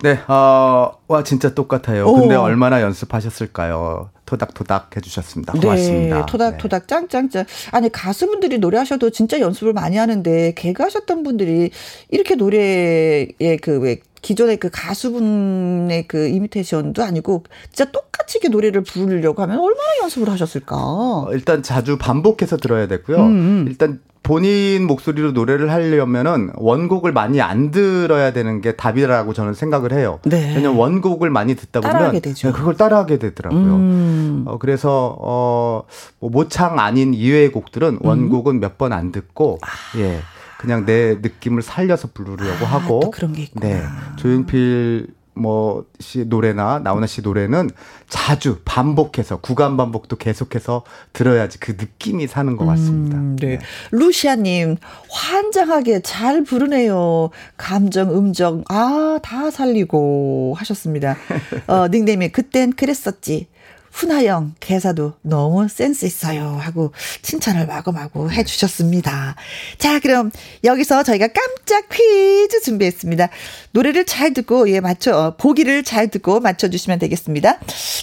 네, 0.03 0.21
어, 0.29 0.93
와, 1.09 1.25
진짜 1.25 1.53
똑같아요. 1.55 2.05
오. 2.07 2.15
근데 2.15 2.35
얼마나 2.37 2.81
연습하셨을까요? 2.83 4.11
토닥토닥 4.27 4.97
해주셨습니다. 4.97 5.55
고맙습니다. 5.55 6.17
네, 6.19 6.23
토닥토닥 6.29 6.87
짱짱짱. 6.87 7.45
아니 7.73 7.91
가수분들이 7.91 8.59
노래하셔도 8.59 9.11
진짜 9.11 9.41
연습을 9.41 9.73
많이 9.73 9.97
하는데 9.97 10.53
개그하셨던 10.55 11.25
분들이 11.25 11.71
이렇게 12.11 12.37
노래의 12.37 13.59
그왜 13.63 13.99
기존의 14.23 14.59
그 14.59 14.71
가수분의 14.73 16.07
그 16.07 16.29
이미테이션도 16.29 17.03
아니고 17.03 17.45
진짜 17.73 17.91
똑같이 17.91 18.39
이렇게 18.39 18.49
노래를 18.49 18.83
부르려고 18.83 19.43
하면 19.43 19.59
얼마나 19.59 20.03
연습을 20.03 20.29
하셨을까? 20.29 20.77
어, 20.77 21.29
일단 21.33 21.63
자주 21.63 21.99
반복해서 21.99 22.57
들어야 22.57 22.87
되고요. 22.87 23.17
음, 23.17 23.23
음. 23.23 23.65
일단 23.69 24.01
본인 24.23 24.87
목소리로 24.87 25.33
노래를 25.33 25.71
하려면은 25.71 26.51
원곡을 26.57 27.13
많이 27.13 27.41
안 27.41 27.71
들어야 27.71 28.33
되는 28.33 28.61
게 28.61 28.77
답이라고 28.77 29.33
저는 29.33 29.55
생각을 29.55 29.93
해요. 29.93 30.21
네. 30.25 30.55
왜냐면 30.55 30.77
원곡을 30.77 31.31
많이 31.31 31.57
듣다 31.57 31.81
보면. 31.81 32.21
네, 32.21 32.33
그걸 32.53 32.77
따라하게 32.77 33.19
되더라고요. 33.19 33.75
음. 33.75 34.45
어, 34.47 34.59
그래서 34.59 35.17
어, 35.19 35.85
뭐 36.19 36.31
모창 36.31 36.79
아닌 36.79 37.15
이외의 37.15 37.51
곡들은 37.51 38.01
원곡은 38.03 38.61
몇번 38.61 38.93
안 38.93 39.11
듣고 39.11 39.59
예. 39.97 40.21
그냥 40.61 40.85
내 40.85 41.15
느낌을 41.15 41.63
살려서 41.63 42.09
부르려고 42.13 42.67
아, 42.67 42.69
하고 42.69 43.01
또 43.01 43.11
그런 43.11 43.33
게 43.33 43.45
있구나. 43.45 43.67
네. 43.67 43.83
조용필 44.17 45.07
뭐씨 45.33 46.27
노래나 46.27 46.81
나훈아 46.81 47.07
씨 47.07 47.23
노래는 47.23 47.71
자주 48.11 48.59
반복해서 48.67 49.39
구간 49.41 49.79
반복도 49.79 50.17
계속해서 50.17 50.85
들어야지 51.15 51.59
그 51.61 51.77
느낌이 51.79 52.27
사는 52.27 52.55
것 52.59 52.67
같습니다. 52.67 53.17
음, 53.17 53.37
네. 53.37 53.59
루시아님, 53.91 54.77
환장하게 55.09 56.01
잘 56.03 56.45
부르네요. 56.45 57.31
감정, 57.57 58.15
음정, 58.15 58.63
아, 58.69 59.19
다 59.23 59.51
살리고 59.51 60.57
하셨습니다. 60.59 61.17
어, 61.69 61.89
닉네임이 61.89 62.33
그땐 62.33 62.75
그랬었지. 62.75 63.49
훈아영, 63.91 64.55
개사도 64.61 65.15
너무 65.23 65.69
센스 65.69 66.07
있어요. 66.07 66.57
하고 66.61 66.93
칭찬을 67.23 67.67
마구마구 67.67 68.31
해주셨습니다. 68.31 69.37
자, 69.79 69.99
그럼 70.01 70.31
여기서 70.65 71.03
저희가 71.03 71.29
깜짝 71.29 71.89
퀴즈 71.91 72.61
준비했습니다. 72.63 73.29
노래를 73.73 74.05
잘 74.07 74.33
듣고, 74.33 74.71
예, 74.71 74.81
맞춰, 74.81 75.17
어, 75.17 75.37
보기를 75.37 75.83
잘 75.85 76.09
듣고 76.09 76.41
맞춰주시면 76.41 76.99
되겠습니다. 76.99 77.59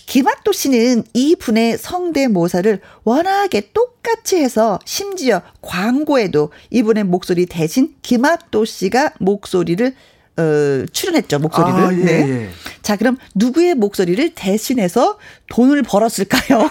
김학도 0.05 0.51
씨는 0.51 1.03
이 1.13 1.35
분의 1.35 1.77
성대모사를 1.77 2.81
워낙에 3.03 3.71
똑같이 3.73 4.38
해서 4.38 4.79
심지어 4.85 5.41
광고에도 5.61 6.51
이분의 6.69 7.05
목소리 7.05 7.45
대신 7.45 7.95
김학도 8.01 8.65
씨가 8.65 9.13
목소리를 9.19 9.93
어, 10.38 10.85
출연했죠 10.91 11.39
목소리를. 11.39 11.79
아, 11.79 11.91
예, 11.93 11.95
네. 11.97 12.29
예. 12.29 12.49
자 12.81 12.95
그럼 12.95 13.17
누구의 13.35 13.75
목소리를 13.75 14.33
대신해서 14.35 15.17
돈을 15.49 15.81
벌었을까요? 15.83 16.69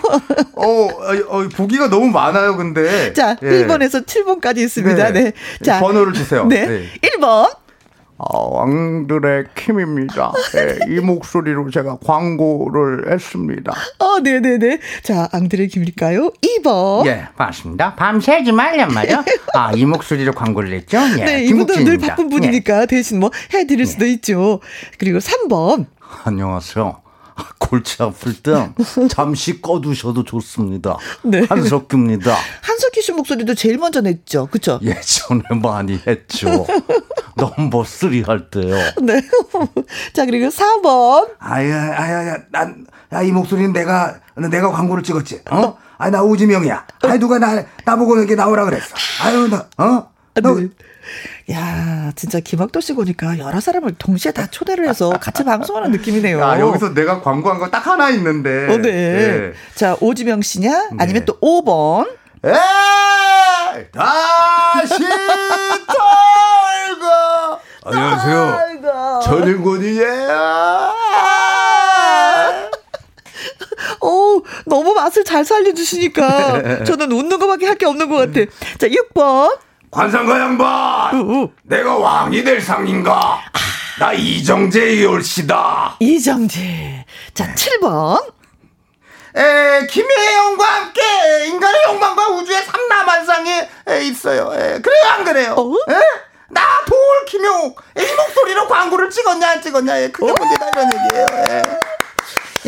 어, 0.55 0.63
어, 0.65 0.89
어, 1.29 1.49
보기가 1.49 1.91
너무 1.91 2.07
많아요, 2.07 2.57
근데. 2.57 3.13
자 3.13 3.37
예. 3.43 3.47
1번에서 3.47 4.07
7번까지 4.07 4.59
있습니다. 4.59 5.13
네. 5.13 5.25
네. 5.25 5.33
자 5.65 5.81
번호를 5.81 6.13
주세요. 6.13 6.47
네. 6.47 6.67
네. 6.67 6.89
1번. 7.19 7.51
아, 8.19 8.39
왕들의 8.39 9.45
킴입니다. 9.55 10.33
예, 10.57 10.95
이 10.95 11.01
목소리로 11.01 11.71
제가 11.71 11.99
광고를 12.05 13.13
했습니다. 13.13 13.73
어, 13.99 14.21
네네네. 14.21 14.81
자, 15.03 15.29
앙드레 15.33 15.67
김일까요? 15.67 16.31
2번. 16.41 17.07
예, 17.07 17.29
맞습니다. 17.37 17.95
밤새지 17.95 18.53
말란 18.53 18.89
말이요. 18.93 19.23
아, 19.55 19.73
이 19.73 19.85
목소리로 19.85 20.33
광고를 20.33 20.73
했죠? 20.73 20.99
예, 21.19 21.25
네, 21.25 21.45
이분도 21.45 21.75
늘. 21.85 21.99
바쁜 21.99 22.29
분이니까 22.31 22.87
대신 22.87 23.21
뭐 23.21 23.31
해드릴 23.53 23.87
수도 23.87 24.07
있죠. 24.07 24.61
그리고 24.99 25.19
3번. 25.19 25.81
예. 25.83 25.87
안녕하세요. 26.25 27.06
골치 27.59 28.03
아플 28.03 28.35
때 28.35 28.71
잠시 29.11 29.61
꺼두셔도 29.61 30.25
좋습니다. 30.25 30.97
네. 31.23 31.45
한석규입니다. 31.49 32.35
한석규 32.63 33.01
씨 33.03 33.13
목소리도 33.13 33.55
제일 33.55 33.79
먼저 33.79 34.01
냈죠. 34.01 34.47
그쵸? 34.47 34.79
예전에 34.83 35.43
많이 35.61 36.01
했죠. 36.07 36.67
넘버 37.37 37.85
쓰리 37.85 38.23
할 38.23 38.51
때요. 38.51 38.75
네. 39.03 39.21
자, 40.15 40.25
그리고 40.25 40.49
4번. 40.49 41.29
아야, 41.39 41.95
아야, 41.99 42.29
야, 42.29 42.39
난, 42.51 42.87
야, 43.13 43.23
이 43.23 43.31
목소리는 43.31 43.73
내가, 43.73 44.19
내가 44.51 44.71
광고를 44.71 45.03
찍었지. 45.03 45.43
어? 45.51 45.77
아, 45.99 46.11
나 46.11 46.23
오지명이야. 46.23 46.87
아, 47.03 47.19
누가 47.19 47.39
나, 47.39 47.65
나보고 47.85 48.19
이렇게 48.19 48.35
나오라 48.35 48.65
그랬어. 48.65 48.95
아유, 49.23 49.49
나, 49.49 49.67
어? 49.79 50.11
너, 50.41 50.55
네. 50.55 50.69
야, 51.53 52.13
진짜 52.17 52.41
김학도 52.41 52.81
씨 52.81 52.93
보니까 52.95 53.39
여러 53.39 53.61
사람을 53.61 53.95
동시에 53.99 54.33
다 54.33 54.47
초대를 54.51 54.89
해서 54.89 55.11
같이 55.11 55.45
방송하는 55.45 55.93
느낌이네요. 55.93 56.43
아, 56.45 56.59
여기서 56.61 56.95
내가 56.95 57.21
광고한 57.23 57.59
거 57.59 57.71
딱 57.71 57.87
하나 57.87 58.11
있는데. 58.11 58.67
어, 58.73 58.77
네. 58.79 59.53
자, 59.75 59.97
오지명 60.01 60.43
씨냐? 60.43 60.91
아니면 60.99 61.25
또 61.25 61.39
5번. 61.41 62.09
에이! 62.45 62.53
다시 63.93 64.95
돌고! 65.87 67.61
안녕하세요. 67.85 69.21
전인권이에요. 69.25 70.93
오, 74.01 74.43
너무 74.67 74.95
맛을 74.95 75.25
잘 75.25 75.45
살려주시니까 75.45 76.85
저는 76.85 77.11
웃는 77.13 77.39
것밖에 77.39 77.67
할 77.67 77.77
게 77.77 77.85
없는 77.87 78.09
것 78.09 78.17
같아. 78.17 78.41
자, 78.79 78.87
6번. 78.89 79.59
관상가 79.91 80.39
양반! 80.41 81.49
내가 81.63 81.97
왕이 81.97 82.45
될 82.45 82.61
상인가? 82.61 83.41
나 83.99 84.13
이정재의 84.13 85.05
올시다. 85.07 85.97
이정재. 86.01 87.05
자, 87.35 87.55
7번. 87.55 88.23
에, 89.37 89.87
김혜영과 89.87 90.65
함께 90.65 91.03
인간의 91.47 91.81
욕망과 91.89 92.29
우주의 92.29 92.63
삼라만상이 92.63 93.51
에, 93.89 94.03
있어요. 94.05 94.51
에, 94.55 94.81
그래요, 94.81 95.03
안 95.13 95.25
그래요? 95.25 95.55
어? 95.57 95.93
에? 95.93 95.95
나돌 96.49 96.97
김용욱 97.29 97.81
이 97.99 98.01
목소리로 98.17 98.69
광고를 98.69 99.11
찍었냐 99.11 99.51
안 99.51 99.61
찍었냐 99.63 99.99
에, 99.99 100.11
그게 100.11 100.33
문제다 100.33 100.69
이런 100.71 100.91
얘기예요. 100.93 101.27
에. 101.51 101.63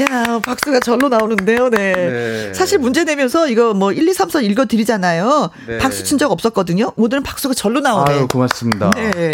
야, 0.00 0.38
박수가 0.44 0.80
절로 0.80 1.08
나오는데요, 1.08 1.70
네. 1.70 1.92
네. 1.92 2.54
사실 2.54 2.78
문제 2.78 3.02
내면서 3.04 3.48
이거 3.48 3.74
뭐 3.74 3.90
1, 3.92 4.06
2, 4.08 4.12
3, 4.14 4.28
4 4.30 4.40
읽어 4.42 4.66
드리잖아요. 4.66 5.50
네. 5.66 5.78
박수 5.78 6.04
친 6.04 6.18
적 6.18 6.30
없었거든요. 6.32 6.92
오늘은 6.96 7.22
박수가 7.22 7.54
절로 7.54 7.80
나오네. 7.80 8.12
아유 8.12 8.28
고맙습니다. 8.28 8.90
네. 8.96 9.30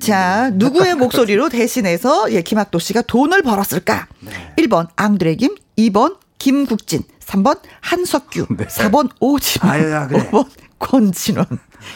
자, 0.00 0.50
누구의 0.54 0.94
목소리로 0.94 1.48
대신해서 1.48 2.30
예, 2.32 2.42
김학도 2.42 2.78
씨가 2.78 3.02
돈을 3.02 3.42
벌었을까? 3.42 4.06
1번 4.58 4.88
앙드레김, 4.96 5.54
2번 5.78 6.16
김국진, 6.38 7.02
3번 7.24 7.58
한석규, 7.80 8.46
네. 8.58 8.66
4번 8.66 9.08
오지명, 9.20 9.72
아유, 9.72 9.90
야, 9.90 10.06
그래. 10.06 10.28
5번 10.30 10.46
권진원, 10.78 11.46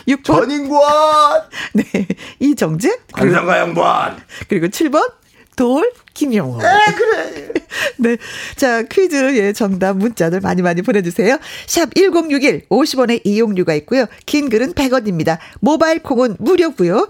6번 0.09 0.25
전인권 0.25 0.81
네, 1.75 2.07
이정재, 2.41 2.99
관상가 3.13 3.59
양반. 3.59 4.17
그리고 4.49 4.67
7번 4.69 5.13
돌 5.61 5.93
김영호. 6.15 6.59
에 6.59 6.93
그래. 6.97 7.53
네. 8.01 8.17
자, 8.57 8.81
퀴즈, 8.83 9.37
예, 9.37 9.53
정답 9.53 9.99
문자들 9.99 10.41
많이 10.41 10.63
많이 10.63 10.81
보내주세요. 10.81 11.39
샵 11.67 11.95
1061, 11.95 12.67
50원의 12.71 13.21
이용료가 13.25 13.75
있고요. 13.75 14.07
긴 14.25 14.49
글은 14.49 14.73
100원입니다. 14.73 15.37
모바일 15.61 16.03
콩은 16.03 16.37
무료고요 16.39 17.09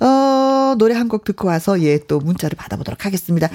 어, 0.00 0.74
노래 0.76 0.96
한 0.96 1.06
곡 1.08 1.22
듣고 1.22 1.46
와서, 1.46 1.80
예, 1.82 1.98
또 1.98 2.18
문자를 2.18 2.56
받아보도록 2.56 3.06
하겠습니다. 3.06 3.48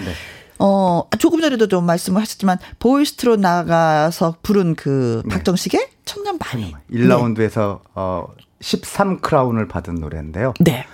어, 0.57 1.03
조금 1.19 1.41
전에도 1.41 1.67
좀 1.67 1.85
말씀을 1.85 2.21
하셨지만, 2.21 2.59
보이스트로 2.79 3.35
나가서 3.35 4.37
부른 4.41 4.75
그 4.75 5.21
박정식의 5.29 5.85
천년 6.05 6.37
밤이. 6.37 6.73
1라운드에서 6.93 7.81
어 7.93 8.27
13크라운을 8.61 9.67
받은 9.67 9.95
노래인데요. 9.95 10.53
네. 10.61 10.85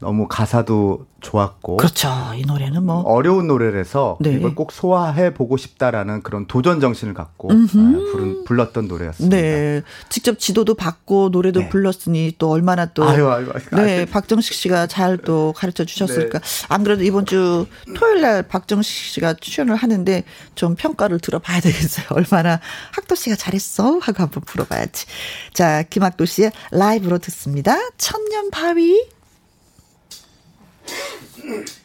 너무 0.00 0.28
가사도 0.28 1.06
좋았고 1.20 1.78
그렇죠. 1.78 2.08
이 2.36 2.42
노래는 2.42 2.84
뭐. 2.84 3.00
어려운 3.00 3.48
노래라서 3.48 4.18
네. 4.20 4.30
이걸 4.34 4.54
꼭 4.54 4.70
소화해 4.70 5.34
보고 5.34 5.56
싶다라는 5.56 6.22
그런 6.22 6.46
도전 6.46 6.80
정신을 6.80 7.14
갖고 7.14 7.50
아, 7.50 7.54
부른, 8.12 8.44
불렀던 8.44 8.86
노래였습니다. 8.86 9.36
네. 9.36 9.82
직접 10.08 10.38
지도도 10.38 10.74
받고 10.74 11.30
노래도 11.30 11.60
네. 11.60 11.68
불렀으니 11.68 12.34
또 12.38 12.50
얼마나 12.50 12.86
또. 12.86 13.02
아유, 13.02 13.28
아유, 13.28 13.50
아유, 13.52 13.62
네. 13.82 14.04
박정식 14.06 14.54
씨가 14.54 14.86
잘 14.86 15.18
또 15.24 15.52
가르쳐 15.56 15.84
주셨을까. 15.84 16.38
네. 16.38 16.66
안 16.68 16.84
그래도 16.84 17.02
이번 17.02 17.26
주 17.26 17.66
토요일 17.96 18.20
날 18.20 18.42
박정식 18.44 18.94
씨가 18.94 19.34
출연을 19.34 19.74
하는데 19.74 20.22
좀 20.54 20.76
평가를 20.76 21.18
들어봐야 21.18 21.60
되겠어요. 21.60 22.06
얼마나 22.10 22.60
학도 22.92 23.16
씨가 23.16 23.34
잘했어? 23.36 23.98
하고 23.98 24.22
한번 24.22 24.42
물어봐야지. 24.46 25.06
자, 25.52 25.82
김학도 25.82 26.24
씨의 26.24 26.52
라이브로 26.70 27.18
듣습니다. 27.18 27.76
천년 27.98 28.50
바위. 28.50 29.17
Música 30.88 31.78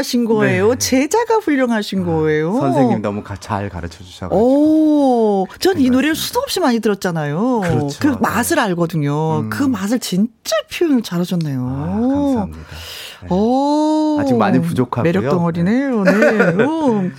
훌륭하신 0.00 0.24
거예요. 0.24 0.70
네. 0.70 0.78
제자가 0.78 1.36
훌륭하신 1.36 2.04
거예요. 2.04 2.54
선생님 2.58 3.02
너무 3.02 3.22
가, 3.22 3.36
잘 3.36 3.68
가르쳐 3.68 4.02
주셔가지고. 4.02 5.42
오, 5.42 5.46
전이 5.58 5.88
노래를 5.90 6.14
수도 6.14 6.40
없이 6.40 6.60
많이 6.60 6.80
들었잖아요. 6.80 7.60
그렇죠. 7.60 7.98
그 8.00 8.16
맛을 8.20 8.56
네. 8.56 8.62
알거든요. 8.62 9.40
음. 9.40 9.50
그 9.50 9.62
맛을 9.62 9.98
진짜 9.98 10.56
표현을 10.72 11.02
잘하셨네요. 11.02 11.60
아, 11.60 11.86
감사합니다. 12.00 12.60
네. 13.22 13.28
오, 13.30 14.18
아직 14.20 14.34
많이 14.36 14.60
부족하고요. 14.60 15.04
매력 15.04 15.30
덩어리네요. 15.30 16.04
네. 16.04 16.12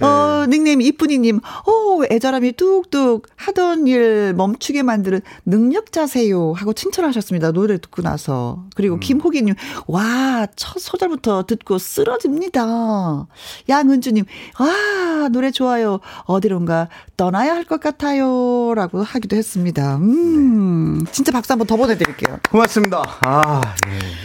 네. 0.00 0.06
어, 0.06 0.46
닉네임 0.48 0.80
이쁜이님, 0.80 1.40
어, 1.66 2.00
애절함이 2.10 2.52
뚝뚝 2.52 3.26
하던 3.36 3.86
일 3.86 4.34
멈추게 4.34 4.82
만드는 4.82 5.20
능력자세요. 5.46 6.52
하고 6.52 6.72
칭찬하셨습니다. 6.72 7.52
노래 7.52 7.78
듣고 7.78 8.02
나서. 8.02 8.64
그리고 8.74 8.96
음. 8.96 9.00
김호기님, 9.00 9.54
와, 9.86 10.46
첫 10.56 10.78
소절부터 10.80 11.44
듣고 11.46 11.78
쓰러집니다. 11.78 13.26
양은주님, 13.68 14.24
와, 14.60 15.28
노래 15.28 15.50
좋아요. 15.50 16.00
어디론가 16.24 16.88
떠나야 17.16 17.54
할 17.54 17.68
것 17.68 17.80
같아요. 17.80 18.72
라고 18.74 19.02
하기도 19.02 19.36
했습니다. 19.36 19.96
음, 19.96 21.00
네. 21.04 21.12
진짜 21.12 21.30
박수 21.32 21.52
한번 21.52 21.66
더 21.66 21.76
보내드릴게요. 21.76 22.38
고맙습니다. 22.50 23.02
아, 23.20 23.60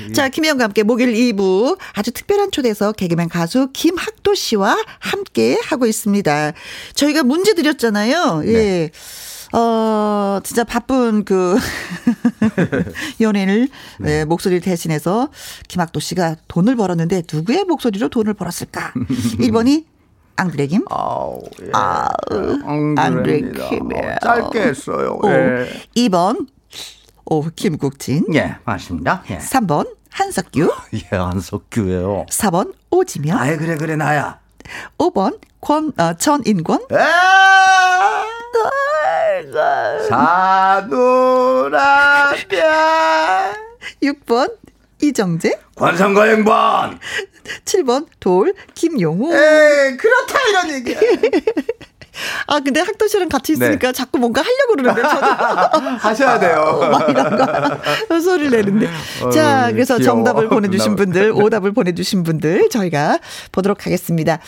예. 0.07 0.13
자, 0.13 0.29
김혜영과 0.29 0.63
함께 0.63 0.83
목요일 0.83 1.13
2부 1.13 1.77
아주 1.93 2.11
특별한 2.11 2.51
초대에서 2.51 2.93
개그맨 2.93 3.27
가수 3.27 3.69
김학도 3.73 4.33
씨와 4.35 4.77
함께 4.99 5.59
하고 5.65 5.85
있습니다. 5.85 6.51
저희가 6.95 7.23
문제 7.23 7.53
드렸잖아요. 7.53 8.39
네. 8.41 8.53
예. 8.53 8.91
어, 9.55 10.39
진짜 10.43 10.63
바쁜 10.63 11.23
그 11.25 11.57
연예인을 13.21 13.67
네. 13.99 14.07
네, 14.19 14.25
목소리를 14.25 14.61
대신해서 14.61 15.29
김학도 15.67 15.99
씨가 15.99 16.37
돈을 16.47 16.75
벌었는데 16.75 17.23
누구의 17.31 17.63
목소리로 17.65 18.09
돈을 18.09 18.33
벌었을까? 18.33 18.93
1번이 19.39 19.85
앙드레김. 20.35 20.85
아우, 20.89 21.39
예. 21.61 21.69
아, 21.73 22.09
앙드레김. 22.97 23.89
짧게 24.21 24.59
했어요. 24.61 25.19
예. 25.25 25.67
2번 26.07 26.47
오, 27.25 27.43
김국진. 27.55 28.25
예, 28.33 28.55
맞습니다. 28.65 29.23
예. 29.29 29.37
3번 29.37 29.87
한석규. 30.09 30.71
예, 30.95 31.15
한석규예요. 31.15 32.25
4번 32.29 32.73
오지명. 32.89 33.37
아이 33.37 33.55
그래 33.57 33.77
그래 33.77 33.95
나야. 33.95 34.39
5번 34.97 35.39
권, 35.61 35.93
어, 35.97 36.13
전인권. 36.15 36.79
사노라뼈. 41.63 42.57
6번 44.01 44.53
이정재. 45.01 45.59
관상가 45.75 46.23
행반. 46.23 46.99
7번 47.65 48.07
돌 48.19 48.53
김용호. 48.73 49.33
에 49.33 49.95
그렇다 49.97 50.39
이런 50.49 50.71
얘기야. 50.71 50.99
아, 52.47 52.59
근데 52.59 52.79
학도 52.79 53.07
씨랑 53.07 53.29
같이 53.29 53.53
있으니까 53.53 53.87
네. 53.87 53.93
자꾸 53.93 54.19
뭔가 54.19 54.41
하려고 54.41 54.75
그러는데, 54.75 55.01
저도. 55.01 55.25
하셔야 55.99 56.39
돼요. 56.39 56.79
막 56.91 57.09
이런 57.09 57.37
거. 57.37 58.19
소리를 58.21 58.51
내는데. 58.51 58.89
어, 59.23 59.29
자, 59.29 59.69
그래서 59.71 59.97
귀여워. 59.97 60.15
정답을 60.17 60.49
보내주신 60.49 60.95
분들, 60.95 61.31
오답을 61.31 61.71
보내주신 61.73 62.23
분들, 62.23 62.69
저희가 62.69 63.19
보도록 63.51 63.85
하겠습니다. 63.85 64.39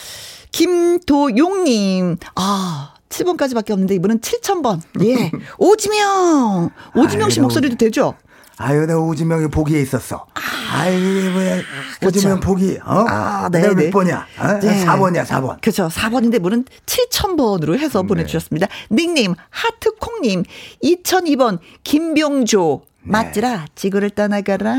김도용님, 0.51 2.17
아. 2.35 2.91
7번까지밖에 3.09 3.71
없는데 3.71 3.95
이분은 3.95 4.19
7,000번. 4.19 4.81
예. 5.03 5.31
오지명. 5.57 6.69
오지명 6.95 7.29
씨 7.29 7.39
목소리도 7.39 7.77
되죠? 7.77 8.15
아유, 8.57 8.85
내가 8.85 8.99
오지명이 8.99 9.47
보기에 9.49 9.81
있었어. 9.81 10.25
아유, 10.73 11.31
뭐야. 11.33 11.61
오지명 12.05 12.39
보기, 12.39 12.77
어? 12.85 13.05
아, 13.07 13.49
네. 13.51 13.61
몇 13.61 13.75
네. 13.75 13.89
번이야? 13.89 14.27
어? 14.39 14.47
네. 14.59 14.85
4번이야, 14.85 15.25
4번. 15.25 15.59
그렇죠. 15.61 15.87
4번인데 15.89 16.39
문은 16.39 16.65
7000번으로 16.85 17.77
해서 17.77 18.01
네. 18.01 18.07
보내주셨습니다. 18.07 18.67
닉네임, 18.91 19.35
하트콩님, 19.49 20.43
2002번, 20.83 21.59
김병조. 21.83 22.81
네. 23.05 23.11
맞지라 23.11 23.65
지구를 23.75 24.09
떠나가라. 24.09 24.75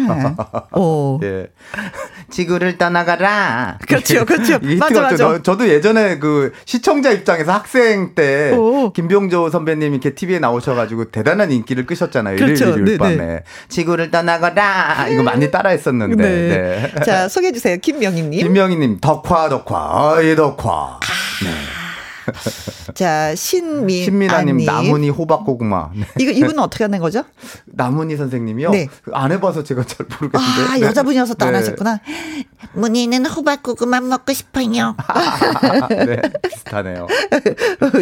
오. 0.75 1.21
예. 1.25 1.47
지구를 2.31 2.77
떠나가라. 2.77 3.79
그렇죠, 3.87 4.25
그렇죠. 4.25 4.59
맞아, 4.79 5.01
맞아. 5.03 5.17
저, 5.17 5.43
저도 5.43 5.69
예전에 5.69 6.19
그 6.19 6.53
시청자 6.65 7.13
입장에서 7.13 7.53
학생 7.53 8.15
때 8.15 8.53
오. 8.53 8.93
김병조 8.93 9.51
선배님 9.51 9.93
이렇게 9.93 10.15
TV에 10.15 10.41
나오셔가지고 10.41 11.07
대단한 11.07 11.53
인기를 11.53 11.87
끄셨잖아요. 11.87 12.37
그렇죠. 12.37 12.71
일요일 12.77 12.99
밤에 12.99 13.43
지구를 13.69 14.11
떠나가라 14.11 15.07
이거 15.09 15.23
많이 15.23 15.51
따라했었는데. 15.51 16.17
네. 16.17 16.93
네. 16.95 17.05
자 17.05 17.29
소개해 17.29 17.53
주세요, 17.53 17.77
김명희님. 17.77 18.41
김명희님 18.41 18.99
덕화 19.01 19.49
덕화 19.49 20.15
어이 20.17 20.35
덕화. 20.35 20.99
아. 21.01 21.01
네. 21.45 21.86
자, 22.95 23.35
신민. 23.35 24.05
신민아님, 24.05 24.65
나문희 24.65 25.11
호박고구마. 25.11 25.91
네. 25.95 26.07
이거, 26.19 26.31
이분은 26.31 26.59
어떻게 26.59 26.85
하는 26.85 26.99
거죠? 26.99 27.25
나문희 27.67 28.17
선생님이요? 28.17 28.71
네. 28.71 28.89
안 29.13 29.33
해봐서 29.33 29.63
제가 29.63 29.85
잘 29.85 30.07
모르겠는데. 30.07 30.73
아, 30.73 30.81
여자분이어서 30.81 31.35
또안 31.35 31.53
네. 31.53 31.59
하셨구나. 31.59 32.01
문희는 32.75 33.27
호박고구마 33.27 34.01
먹고 34.01 34.33
싶어요. 34.33 34.97
네, 35.91 36.21
비슷하네요. 36.43 37.07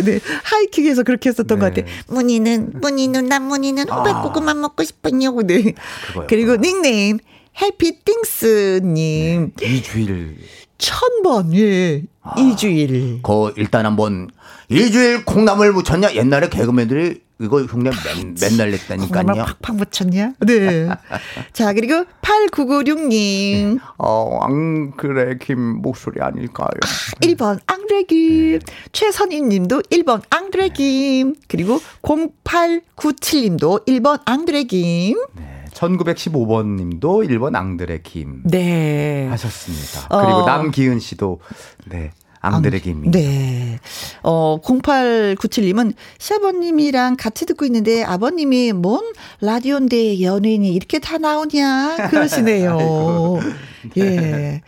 네. 0.05 0.21
하이킥에서 0.45 1.03
그렇게 1.03 1.31
했었던 1.31 1.59
네. 1.59 1.61
것 1.61 1.75
같아요. 1.75 1.93
문희는, 2.09 2.81
문희 2.81 3.09
문희는 3.09 3.89
호박고구마 3.89 4.53
아. 4.53 4.55
먹고 4.55 4.85
싶어요. 4.85 5.15
네. 5.43 5.75
그거요. 6.09 6.27
그리고 6.29 6.57
닉네임, 6.57 7.19
해피띵스님. 7.61 9.53
네. 9.57 9.67
이주일. 9.67 10.37
천 10.79 11.23
번, 11.23 11.55
예. 11.55 12.03
아, 12.23 12.39
이주일. 12.39 13.21
그, 13.23 13.53
일단 13.57 13.87
한번, 13.87 14.31
일주일 14.69 15.25
콩나물 15.25 15.73
묻혔냐? 15.73 16.15
옛날에 16.15 16.49
개그맨들이 16.49 17.23
이거 17.41 17.63
흉내 17.63 17.91
맨, 17.91 18.35
맨날 18.41 18.71
냈다니까요. 18.71 19.09
콩나물 19.09 19.45
팍팍 19.61 19.77
묻혔냐? 19.77 20.35
네. 20.41 20.89
자, 21.53 21.73
그리고 21.73 22.05
8996님. 22.23 23.81
어, 23.99 24.39
앙그레 24.43 25.39
김 25.39 25.59
목소리 25.59 26.21
아닐까요? 26.21 26.69
아, 26.69 27.21
1번 27.21 27.59
앙그레 27.67 28.05
김. 28.05 28.59
네. 28.59 28.65
최선희 28.93 29.43
님도 29.43 29.83
1번 29.83 30.23
앙그레 30.31 30.69
김. 30.71 31.35
그리고 31.49 31.81
0897님도 32.03 33.87
1번 33.87 34.21
앙그레 34.25 34.65
김. 34.65 35.19
네. 35.35 35.54
1915번 35.89 36.77
님도 36.77 37.23
1번 37.23 37.55
앙드레 37.55 38.01
김. 38.03 38.43
네. 38.45 39.27
하셨습니다. 39.29 40.09
그리고 40.09 40.39
어. 40.39 40.47
남기은 40.47 40.99
씨도, 41.01 41.41
네. 41.87 42.13
앙드레 42.45 42.81
김입니다. 42.81 43.19
네. 43.19 43.79
어, 44.23 44.61
0897님은 44.61 45.95
시아버님이랑 46.19 47.17
같이 47.17 47.47
듣고 47.47 47.65
있는데 47.65 48.05
아버님이 48.05 48.73
뭔 48.73 49.13
라디오인데 49.41 50.23
연예인이 50.23 50.73
이렇게 50.73 50.99
다 50.99 51.19
나오냐 51.19 52.09
그러시네요. 52.11 53.41
예. 53.97 54.61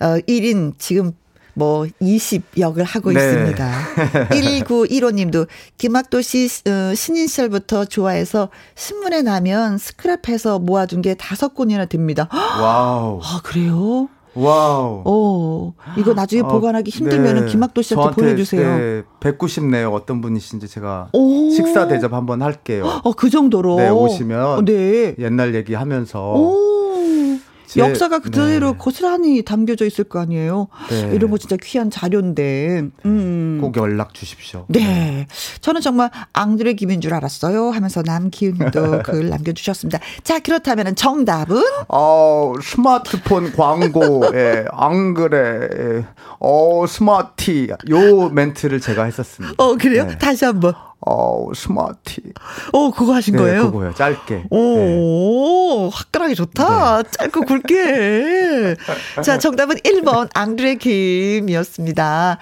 어, 0.00 0.18
1인 0.26 0.74
지금 0.78 1.12
뭐 1.60 1.84
20역을 2.00 2.84
하고 2.86 3.12
네. 3.12 3.20
있습니다. 3.20 3.70
1915님도 4.30 5.46
김학도 5.76 6.22
씨 6.22 6.48
어, 6.66 6.94
신인 6.94 7.26
시절부터 7.26 7.84
좋아해서 7.84 8.48
신문에 8.76 9.20
나면 9.20 9.76
스크랩해서 9.76 10.58
모아둔 10.58 11.02
게 11.02 11.12
다섯 11.12 11.54
권이나 11.54 11.84
됩니다. 11.84 12.28
wow. 12.32 13.20
아 13.22 13.40
그래요? 13.44 14.08
wow. 14.34 15.02
오, 15.04 15.74
이거 15.98 16.14
나중에 16.14 16.40
어, 16.42 16.48
보관하기 16.48 16.90
힘들면 16.90 17.44
네. 17.44 17.46
김학도 17.46 17.82
씨한테 17.82 18.14
보내주세요. 18.14 18.78
네, 18.78 19.02
뵙고 19.18 19.46
싶네요. 19.46 19.92
어떤 19.92 20.22
분이신지 20.22 20.66
제가 20.68 21.08
오. 21.12 21.50
식사 21.50 21.88
대접 21.88 22.14
한번 22.14 22.40
할게요. 22.40 23.00
어, 23.02 23.12
그 23.12 23.28
정도로. 23.28 23.76
네, 23.76 23.90
오시면 23.90 24.64
네. 24.64 25.14
옛날 25.18 25.54
얘기하면서. 25.54 26.32
오. 26.36 26.80
제, 27.70 27.80
역사가 27.80 28.18
그대로 28.18 28.72
네. 28.72 28.76
고스란히 28.78 29.42
담겨져 29.44 29.86
있을 29.86 30.04
거 30.04 30.18
아니에요. 30.20 30.68
네. 30.88 31.10
이런 31.14 31.30
거 31.30 31.38
진짜 31.38 31.56
귀한 31.62 31.90
자료인데. 31.90 32.82
음. 33.04 33.58
꼭 33.60 33.76
연락 33.76 34.12
주십시오. 34.14 34.66
네. 34.68 34.80
네. 34.80 35.26
저는 35.60 35.80
정말 35.80 36.10
앙드레 36.32 36.74
김인 36.74 37.00
줄 37.00 37.14
알았어요. 37.14 37.70
하면서 37.70 38.02
남기훈도 38.04 39.02
글 39.04 39.28
남겨주셨습니다. 39.30 40.00
자, 40.24 40.40
그렇다면 40.40 40.94
정답은? 40.96 41.62
어, 41.88 42.52
스마트폰 42.62 43.52
광고에 43.52 44.64
앙드레, 44.72 46.04
어, 46.40 46.84
smarty. 46.88 47.68
요 47.90 48.28
멘트를 48.30 48.80
제가 48.80 49.04
했었습니다. 49.04 49.54
어, 49.58 49.76
그래요? 49.76 50.06
네. 50.06 50.18
다시 50.18 50.44
한 50.44 50.58
번. 50.60 50.74
어, 51.06 51.50
smarty. 51.54 52.20
어, 52.72 52.90
그거 52.90 53.14
하신 53.14 53.36
네, 53.36 53.42
거예요? 53.42 53.70
그거요. 53.70 53.94
짧게. 53.94 54.44
오, 54.50 54.76
네. 54.76 55.90
화끈하게 55.92 56.34
좋다. 56.34 57.02
네. 57.02 57.10
짧고 57.10 57.40
굵게. 57.42 58.76
자, 59.24 59.38
정답은 59.38 59.76
1번 59.76 60.28
앙드레 60.34 60.74
김이었습니다. 60.76 62.38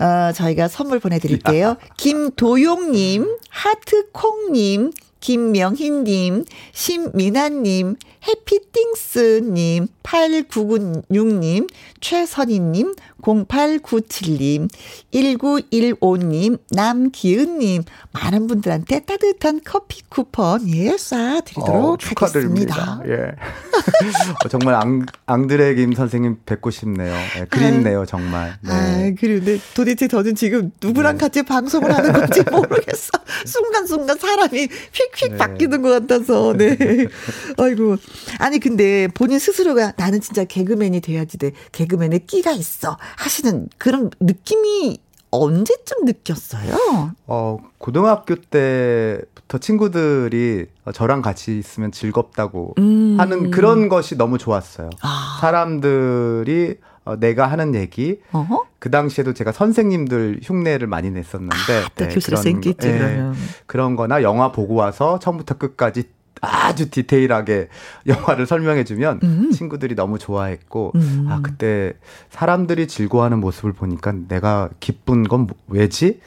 어, 0.00 0.32
저희가 0.32 0.68
선물 0.68 1.00
보내드릴게요. 1.00 1.76
김도용님, 1.96 3.36
하트콩님, 3.50 4.92
김명희님, 5.20 6.44
심민아님, 6.72 7.96
해피띵스님, 8.28 9.88
8996님, 10.04 11.68
최선희님, 12.00 12.94
0897님, 13.22 14.68
1915님, 15.12 16.58
남기은님, 16.70 17.82
많은 18.12 18.46
분들한테 18.46 19.00
따뜻한 19.00 19.60
커피 19.64 20.02
쿠폰, 20.08 20.68
예, 20.68 20.92
쏴드리도록 20.94 21.94
어, 21.94 21.96
축하드립니다. 21.96 22.98
하겠습니다. 23.00 23.02
예. 23.08 23.34
어, 24.44 24.48
정말 24.48 24.74
앙, 24.74 25.04
앙드레 25.26 25.74
김 25.74 25.92
선생님 25.92 26.38
뵙고 26.46 26.70
싶네요. 26.70 27.14
예, 27.38 27.44
그립네요, 27.46 28.06
정말. 28.06 28.56
네. 28.62 28.70
아, 28.70 29.12
그런데 29.18 29.58
도대체 29.74 30.06
저는 30.08 30.34
지금 30.34 30.70
누구랑 30.82 31.14
네. 31.14 31.18
같이 31.18 31.42
방송을 31.42 31.92
하는 31.92 32.12
건지 32.12 32.42
모르겠어. 32.50 33.10
순간순간 33.44 34.18
사람이 34.18 34.68
휙휙 34.92 35.32
네. 35.32 35.36
바뀌는 35.36 35.82
것 35.82 35.90
같아서, 35.90 36.54
네. 36.56 36.76
아이고. 37.58 37.96
아니, 38.38 38.58
근데 38.58 39.08
본인 39.08 39.38
스스로가 39.38 39.94
나는 39.96 40.20
진짜 40.20 40.44
개그맨이 40.44 41.00
돼야지 41.00 41.38
돼. 41.38 41.52
개그맨의 41.72 42.26
끼가 42.26 42.52
있어. 42.52 42.96
하시는 43.16 43.68
그런 43.78 44.10
느낌이 44.20 44.98
언제쯤 45.30 46.04
느꼈어요? 46.04 47.12
어, 47.26 47.58
고등학교 47.78 48.34
때부터 48.36 49.58
친구들이 49.58 50.66
저랑 50.94 51.22
같이 51.22 51.58
있으면 51.58 51.92
즐겁다고 51.92 52.74
음. 52.78 53.16
하는 53.18 53.50
그런 53.50 53.88
것이 53.88 54.16
너무 54.16 54.38
좋았어요. 54.38 54.90
아. 55.02 55.38
사람들이 55.40 56.76
어, 57.04 57.16
내가 57.16 57.46
하는 57.46 57.74
얘기. 57.74 58.20
어허? 58.32 58.66
그 58.78 58.90
당시에도 58.90 59.32
제가 59.32 59.50
선생님들 59.52 60.40
흉내를 60.42 60.86
많이 60.86 61.10
냈었는데. 61.10 61.56
아, 61.56 61.88
네, 61.96 62.08
교실에 62.08 62.36
그런, 62.36 62.60
기 62.60 62.68
예, 62.68 62.74
그러면. 62.74 63.34
그런 63.66 63.96
거나 63.96 64.22
영화 64.22 64.52
보고 64.52 64.74
와서 64.74 65.18
처음부터 65.18 65.56
끝까지 65.56 66.04
아주 66.40 66.90
디테일하게 66.90 67.68
영화를 68.06 68.46
설명해주면 68.46 69.20
음. 69.22 69.50
친구들이 69.52 69.94
너무 69.94 70.18
좋아했고 70.18 70.92
음. 70.94 71.26
아 71.28 71.40
그때 71.42 71.94
사람들이 72.30 72.88
즐거워하는 72.88 73.40
모습을 73.40 73.72
보니까 73.72 74.12
내가 74.28 74.68
기쁜 74.80 75.24
건 75.24 75.46
뭐, 75.46 75.56
왜지? 75.68 76.20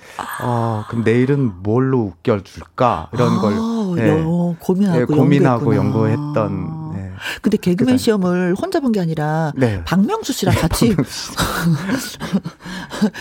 어 0.43 0.83
그럼 0.89 1.03
내일은 1.03 1.51
뭘로 1.63 1.99
웃겨줄까 1.99 3.09
이런 3.13 3.37
아, 3.37 3.41
걸 3.41 3.53
네. 3.95 4.23
고민하고 4.59 4.99
네, 4.99 5.05
고민하고 5.05 5.75
연구했던 5.75 7.10
근데 7.41 7.57
개그맨 7.57 7.97
시험을 7.97 8.55
혼자 8.55 8.79
본 8.79 8.91
게 8.91 8.99
아니라 8.99 9.53
네. 9.55 9.81
박명수 9.85 10.33
씨랑 10.33 10.53
같이 10.55 10.93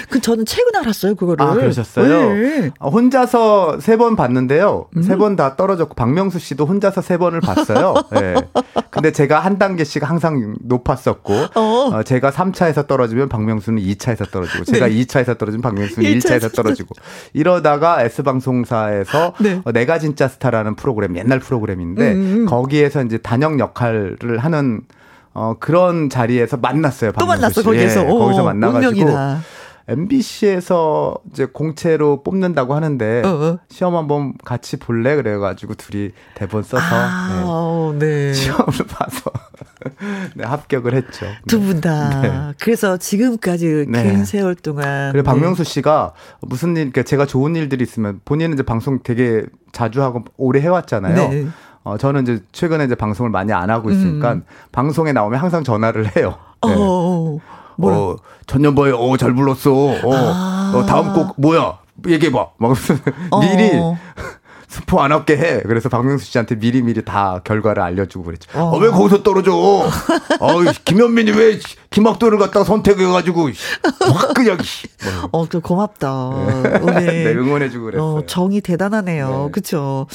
그 0.08 0.20
저는 0.20 0.44
최근에 0.44 0.78
알았어요 0.80 1.14
그거를. 1.14 1.44
아 1.44 1.52
그러셨어요? 1.54 2.32
네. 2.34 2.70
아, 2.78 2.88
혼자서 2.88 3.78
세 3.80 4.00
번 4.00 4.16
봤는데요. 4.16 4.88
음. 4.96 5.02
세번 5.02 5.36
다 5.36 5.56
떨어졌고 5.56 5.94
박명수 5.94 6.38
씨도 6.38 6.64
혼자서 6.64 7.02
세 7.02 7.18
번을 7.18 7.40
봤어요. 7.42 7.94
네. 8.12 8.34
근데 8.90 9.12
제가 9.12 9.38
한 9.40 9.58
단계씩 9.58 10.08
항상 10.08 10.54
높았었고 10.62 11.34
어. 11.54 11.60
어 11.92 12.02
제가 12.02 12.30
3차에서 12.30 12.86
떨어지면 12.86 13.28
박명수는 13.28 13.82
2차에서 13.82 14.30
떨어지고 14.30 14.64
제가 14.64 14.88
네. 14.88 14.94
2차에서 14.94 15.36
떨어지면 15.36 15.60
박명수는 15.60 16.08
1차에서, 16.10 16.40
1차에서 16.40 16.54
떨어지고 16.56 16.94
이러다가 17.34 18.02
S 18.02 18.22
방송사에서 18.22 19.34
네. 19.40 19.60
어, 19.64 19.72
내가 19.72 19.98
진짜 19.98 20.26
스타라는 20.28 20.76
프로그램 20.76 21.16
옛날 21.18 21.38
프로그램인데 21.40 22.12
음. 22.12 22.46
거기에서 22.46 23.02
이제 23.04 23.18
단역 23.18 23.58
역할 23.58 23.89
역할을 23.94 24.38
하는 24.38 24.82
어 25.32 25.54
그런 25.60 26.10
자리에서 26.10 26.56
만났어요. 26.56 27.12
또 27.12 27.26
만났어 27.26 27.62
거기서. 27.62 28.00
예, 28.04 28.06
거기서 28.08 28.44
만나가지고 28.44 28.90
운명이다. 29.00 29.40
MBC에서 29.88 31.16
이제 31.32 31.46
공채로 31.46 32.22
뽑는다고 32.22 32.74
하는데 32.74 33.22
어어. 33.24 33.32
어. 33.52 33.58
시험 33.68 33.96
한번 33.96 34.34
같이 34.44 34.76
볼래 34.76 35.16
그래가지고 35.16 35.74
둘이 35.74 36.10
대본 36.34 36.62
써서 36.62 36.84
아, 36.86 37.92
네. 37.98 38.06
네. 38.28 38.32
시험을 38.32 38.72
봐서 38.88 39.30
네, 40.36 40.44
합격을 40.44 40.94
했죠. 40.94 41.26
두 41.48 41.58
분 41.60 41.80
다. 41.80 42.20
네. 42.20 42.30
그래서 42.60 42.96
지금까지 42.98 43.86
네. 43.88 44.02
긴 44.04 44.24
세월 44.24 44.54
동안. 44.54 45.10
그리고 45.12 45.24
박명수 45.24 45.64
씨가 45.64 46.12
무슨 46.42 46.70
일, 46.70 46.74
그러니까 46.92 47.02
제가 47.02 47.26
좋은 47.26 47.56
일들이 47.56 47.82
있으면 47.82 48.20
본인은 48.24 48.54
이제 48.54 48.62
방송 48.62 49.00
되게 49.02 49.44
자주 49.72 50.02
하고 50.02 50.24
오래 50.36 50.60
해왔잖아요. 50.60 51.50
네. 51.84 51.90
어, 51.90 51.96
저는 51.96 52.22
이제 52.22 52.42
최근에 52.52 52.84
이제 52.84 52.94
방송을 52.94 53.30
많이 53.30 53.52
안 53.52 53.70
하고 53.70 53.90
있으니까 53.90 54.32
음. 54.32 54.44
방송에 54.72 55.12
나오면 55.12 55.40
항상 55.40 55.64
전화를 55.64 56.16
해요. 56.16 56.36
네. 56.66 56.74
어, 56.74 57.38
어, 57.78 58.16
전년보에, 58.46 58.92
어, 58.92 59.16
잘 59.16 59.34
불렀어. 59.34 59.72
어, 59.72 60.14
아. 60.14 60.72
어 60.74 60.86
다음 60.86 61.12
곡 61.14 61.34
뭐야? 61.40 61.78
얘기해봐. 62.06 62.46
막 62.58 62.74
미리 63.40 63.78
어. 63.78 63.96
스포 64.70 65.00
안 65.02 65.10
얻게 65.10 65.36
해. 65.36 65.60
그래서 65.62 65.88
박명수 65.88 66.24
씨한테 66.26 66.54
미리미리 66.54 67.04
다 67.04 67.40
결과를 67.42 67.82
알려주고 67.82 68.24
그랬죠. 68.24 68.48
어, 68.56 68.70
어 68.76 68.78
왜 68.78 68.88
거기서 68.88 69.24
떨어져? 69.24 69.52
어, 70.40 70.62
김현민이 70.84 71.32
왜 71.32 71.58
김학도를 71.90 72.38
갖다 72.38 72.62
선택해가지고 72.62 73.50
확 74.14 74.34
그냥. 74.34 74.58
뭐. 75.30 75.40
어, 75.42 75.48
그 75.48 75.58
고맙다. 75.60 76.30
네. 76.86 77.00
네, 77.24 77.34
응원해주고 77.34 77.84
그랬어요. 77.86 78.02
어, 78.18 78.26
정이 78.26 78.60
대단하네요. 78.60 79.46
네. 79.46 79.50
그쵸. 79.50 80.06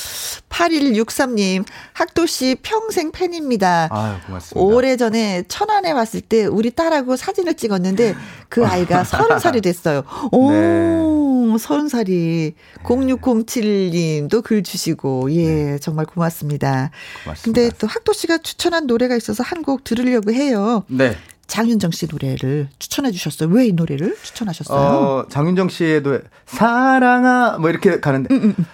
8163님, 0.49 1.65
학도 1.91 2.25
씨 2.25 2.55
평생 2.63 3.11
팬입니다. 3.11 3.89
아 3.91 4.21
고맙습니다. 4.25 4.65
오래전에 4.65 5.43
천안에 5.49 5.91
왔을 5.91 6.21
때 6.21 6.45
우리 6.45 6.71
딸하고 6.71 7.17
사진을 7.17 7.55
찍었는데 7.55 8.15
그 8.47 8.65
아이가 8.65 9.03
서른 9.05 9.37
살이 9.39 9.59
됐어요. 9.59 10.03
오, 10.31 10.51
네. 10.51 11.57
서른 11.59 11.89
살이. 11.89 12.53
0607님도 12.83 14.44
글 14.45 14.61
주시고, 14.63 15.33
예, 15.33 15.43
네. 15.71 15.79
정말 15.79 16.05
고맙습니다. 16.05 16.91
고맙습니다. 17.23 17.61
근데 17.61 17.75
또 17.79 17.87
학도 17.87 18.13
씨가 18.13 18.37
추천한 18.37 18.85
노래가 18.87 19.15
있어서 19.15 19.41
한 19.43 19.63
곡 19.65 19.83
들으려고 19.83 20.31
해요. 20.31 20.83
네. 20.87 21.17
장윤정 21.47 21.89
씨 21.91 22.07
노래를 22.11 22.69
추천해 22.79 23.09
주셨어요. 23.11 23.49
왜 23.49 23.67
이 23.67 23.71
노래를 23.73 24.15
추천하셨어요? 24.21 24.79
어, 24.79 25.25
장윤정 25.29 25.69
씨의 25.69 26.03
노래 26.03 26.19
사랑아 26.45 27.57
뭐 27.59 27.69
이렇게 27.71 27.99
가는데 27.99 28.33
음, 28.33 28.43
음, 28.43 28.55
음. 28.59 28.65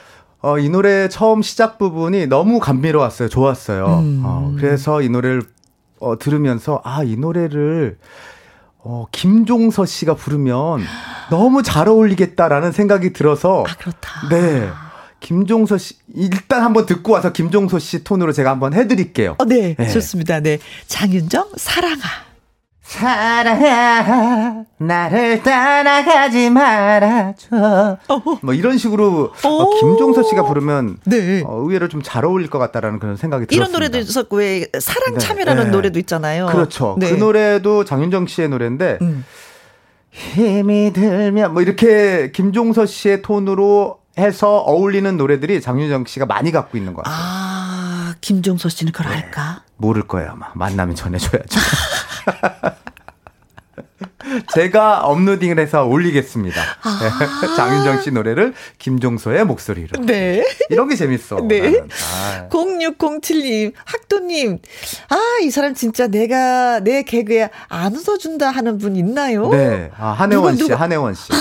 어, 0.42 0.58
이 0.60 0.70
노래 0.70 1.08
처음 1.08 1.42
시작 1.42 1.78
부분이 1.78 2.28
너무 2.28 2.60
감미로웠어요. 2.60 3.30
좋았어요. 3.30 3.86
음. 4.00 4.22
어, 4.26 4.54
그래서 4.58 5.02
이 5.02 5.08
노래를 5.10 5.44
어, 6.00 6.18
들으면서 6.20 6.82
아, 6.84 7.04
이 7.04 7.16
노래를 7.16 7.98
어, 8.80 9.06
김종서 9.12 9.86
씨가 9.86 10.16
부르면 10.16 10.82
너무 11.30 11.62
잘 11.64 11.88
어울리겠다라는 11.88 12.72
생각이 12.72 13.14
들어서 13.14 13.64
아, 13.68 13.76
그렇다. 13.78 14.28
네. 14.30 14.70
김종서 15.22 15.78
씨 15.78 15.96
일단 16.14 16.64
한번 16.64 16.86
듣고 16.86 17.14
와서 17.14 17.32
김종서 17.32 17.80
씨 17.80 18.04
톤으로 18.04 18.34
제가 18.34 18.50
한번 18.50 18.74
해 18.74 18.88
드릴게요. 18.88 19.36
어, 19.38 19.46
네, 19.46 19.76
네. 19.78 19.88
좋습니다. 19.88 20.42
네. 20.42 20.58
장윤정 20.88 21.52
사랑아. 21.56 22.02
사랑아 22.84 24.66
나를 24.78 25.42
떠나가지 25.44 26.50
말아줘 26.50 27.98
뭐 28.42 28.54
이런 28.54 28.78
식으로 28.78 29.32
어, 29.46 29.80
김종서 29.80 30.24
씨가 30.24 30.44
부르면 30.44 30.98
네. 31.06 31.42
어, 31.46 31.62
의외로 31.62 31.88
좀 31.88 32.02
잘 32.04 32.26
어울릴 32.26 32.50
것 32.50 32.60
같다라는 32.60 33.00
그런 33.00 33.16
생각이 33.16 33.46
들었습니다. 33.46 33.56
이런 33.56 33.72
노래도 33.72 33.98
있었고 34.00 34.38
왜 34.38 34.68
사랑 34.80 35.14
네. 35.14 35.20
참여라는 35.20 35.66
네. 35.66 35.70
노래도 35.70 36.00
있잖아요. 36.00 36.48
그렇죠. 36.48 36.98
네. 37.00 37.12
그 37.12 37.16
노래도 37.16 37.86
장윤정 37.86 38.28
씨의 38.28 38.50
노래인데 38.50 38.98
음. 39.02 39.24
힘이 40.10 40.92
들면 40.94 41.54
뭐 41.54 41.62
이렇게 41.62 42.32
김종서 42.34 42.86
씨의 42.86 43.22
톤으로 43.22 44.01
해서 44.22 44.58
어울리는 44.60 45.18
노래들이 45.18 45.62
장윤정 45.62 46.06
씨가 46.06 46.26
많이 46.26 46.52
갖고 46.52 46.78
있는 46.78 46.94
것 46.94 47.04
같아요. 47.04 47.20
아 47.20 48.16
김종서 48.22 48.70
씨는 48.70 48.92
그걸 48.94 49.12
네. 49.12 49.18
알까? 49.18 49.64
모를 49.78 50.04
거예요 50.08 50.32
아마 50.32 50.48
만나면 50.54 50.96
전해줘야죠. 50.96 51.60
제가 54.54 55.02
업로딩을 55.02 55.60
해서 55.60 55.86
올리겠습니다. 55.86 56.62
아~ 56.84 57.00
장윤정 57.56 58.02
씨 58.02 58.12
노래를 58.12 58.54
김종서의 58.80 59.46
목소리로. 59.46 60.06
네. 60.06 60.44
이런 60.70 60.90
게 60.90 60.96
재밌어. 60.96 61.48
네. 61.48 61.82
아. 62.14 62.48
0607님, 62.50 63.74
학도님, 63.86 64.60
아, 65.10 65.18
이 65.42 65.50
사람 65.50 65.74
진짜 65.74 66.08
내가 66.08 66.80
내 66.80 67.04
개그에 67.04 67.50
안 67.68 67.96
웃어준다 67.96 68.50
하는 68.50 68.78
분 68.78 68.96
있나요? 68.96 69.50
네. 69.50 69.92
아, 69.98 70.08
한혜원 70.10 70.54
누가, 70.54 70.56
씨, 70.56 70.64
누가? 70.64 70.76
한혜원 70.82 71.14
씨. 71.14 71.32
네. 71.32 71.38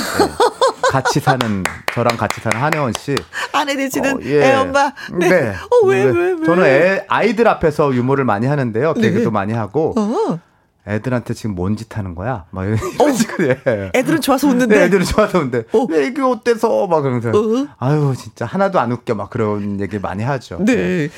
같이 0.91 1.21
사는, 1.21 1.63
저랑 1.95 2.17
같이 2.17 2.41
사는 2.41 2.61
한혜원 2.61 2.93
씨. 2.99 3.15
아내 3.53 3.77
되시는 3.77 4.17
어, 4.17 4.21
예. 4.25 4.43
애 4.43 4.55
엄마. 4.55 4.93
네. 5.13 5.29
네. 5.29 5.55
어, 5.71 5.87
왜, 5.87 6.05
왜, 6.05 6.33
왜? 6.33 6.47
저는 6.47 6.65
애, 6.65 7.05
아이들 7.09 7.47
앞에서 7.47 7.95
유머를 7.95 8.25
많이 8.25 8.47
하는데요. 8.47 8.95
개그도 8.95 9.25
네. 9.25 9.31
많이 9.31 9.53
하고. 9.53 9.95
어. 9.97 10.41
애들한테 10.87 11.35
지금 11.35 11.55
뭔 11.55 11.77
짓 11.77 11.97
하는 11.97 12.15
거야? 12.15 12.45
막 12.51 12.65
이런 12.65 12.79
어, 12.79 13.07
예. 13.67 13.91
애들은 13.95 14.21
좋아서 14.21 14.49
웃는데. 14.49 14.79
네, 14.79 14.85
애들은 14.87 15.05
좋아서 15.05 15.39
웃는데. 15.39 15.65
어. 15.73 15.87
왜 15.91 16.07
이게 16.07 16.23
어때서? 16.23 16.87
막 16.87 17.01
그러면서. 17.03 17.29
어. 17.31 17.67
아유, 17.79 18.15
진짜 18.17 18.45
하나도 18.47 18.81
안 18.81 18.91
웃겨. 18.93 19.15
막 19.15 19.31
그런 19.31 19.81
얘기 19.81 19.99
많이 19.99 20.23
하죠. 20.23 20.59
네. 20.65 20.75
네. 20.75 21.09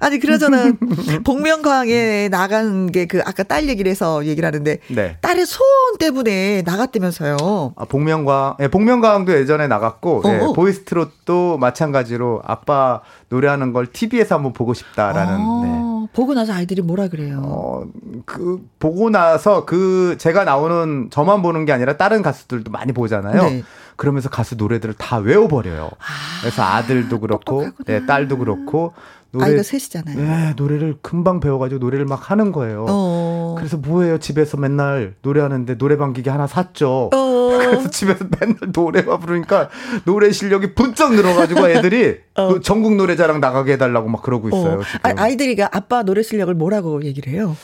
아니, 0.00 0.18
그러잖아. 0.18 0.72
복면가왕에 1.24 2.28
나간 2.30 2.90
게 2.90 3.06
그 3.06 3.20
아까 3.26 3.42
딸 3.42 3.68
얘기를 3.68 3.90
해서 3.90 4.24
얘기를 4.24 4.46
하는데. 4.46 4.78
네. 4.88 5.16
딸의 5.20 5.44
소원 5.46 5.98
때문에 5.98 6.62
나갔다면서요. 6.64 7.74
아, 7.76 7.84
복면가왕. 7.84 8.56
예, 8.60 8.68
복면가왕도 8.68 9.32
예전에 9.34 9.66
나갔고, 9.66 10.22
예, 10.26 10.40
보이스트롯도 10.54 11.58
마찬가지로 11.58 12.42
아빠 12.44 13.00
노래하는 13.28 13.72
걸 13.72 13.86
TV에서 13.86 14.36
한번 14.36 14.52
보고 14.52 14.72
싶다라는. 14.74 15.34
아, 15.34 15.62
네. 15.64 15.91
보고 16.12 16.34
나서 16.34 16.52
아이들이 16.52 16.82
뭐라 16.82 17.08
그래요? 17.08 17.42
어, 17.44 17.84
그 18.24 18.66
보고 18.78 19.10
나서 19.10 19.64
그 19.64 20.16
제가 20.18 20.44
나오는 20.44 21.08
저만 21.10 21.42
보는 21.42 21.64
게 21.64 21.72
아니라 21.72 21.96
다른 21.96 22.22
가수들도 22.22 22.70
많이 22.70 22.92
보잖아요. 22.92 23.42
네. 23.42 23.62
그러면서 23.96 24.28
가수 24.28 24.56
노래들을 24.56 24.94
다 24.94 25.18
외워버려요. 25.18 25.84
아, 25.84 26.40
그래서 26.40 26.62
아들도 26.62 27.20
그렇고, 27.20 27.68
네, 27.86 28.04
딸도 28.06 28.38
그렇고, 28.38 28.94
노래, 29.32 29.46
아이가 29.46 29.62
셋이잖아요. 29.62 30.16
네, 30.16 30.54
노래를 30.56 30.96
금방 31.00 31.40
배워가지고 31.40 31.78
노래를 31.78 32.04
막 32.04 32.30
하는 32.30 32.52
거예요. 32.52 32.84
어. 32.88 33.54
그래서 33.56 33.78
뭐예요? 33.78 34.18
집에서 34.18 34.58
맨날 34.58 35.14
노래하는데 35.22 35.78
노래방 35.78 36.12
기계 36.12 36.28
하나 36.28 36.46
샀죠. 36.46 37.08
어. 37.14 37.48
그래서 37.72 37.88
집에서 37.90 38.26
맨날 38.38 38.58
노래만 38.74 39.20
부르니까 39.20 39.70
노래 40.04 40.30
실력이 40.30 40.74
분쩍 40.74 41.14
늘어가지고 41.14 41.68
애들이 41.70 42.18
어. 42.36 42.52
그 42.52 42.60
전국 42.60 42.94
노래자랑 42.96 43.40
나가게 43.40 43.72
해달라고 43.72 44.10
막 44.10 44.22
그러고 44.22 44.48
있어요. 44.48 44.80
어. 44.80 44.82
아, 45.02 45.14
아이들이 45.16 45.56
아빠 45.62 46.02
노래 46.02 46.22
실력을 46.22 46.52
뭐라고 46.54 47.02
얘기를 47.02 47.32
해요? 47.32 47.56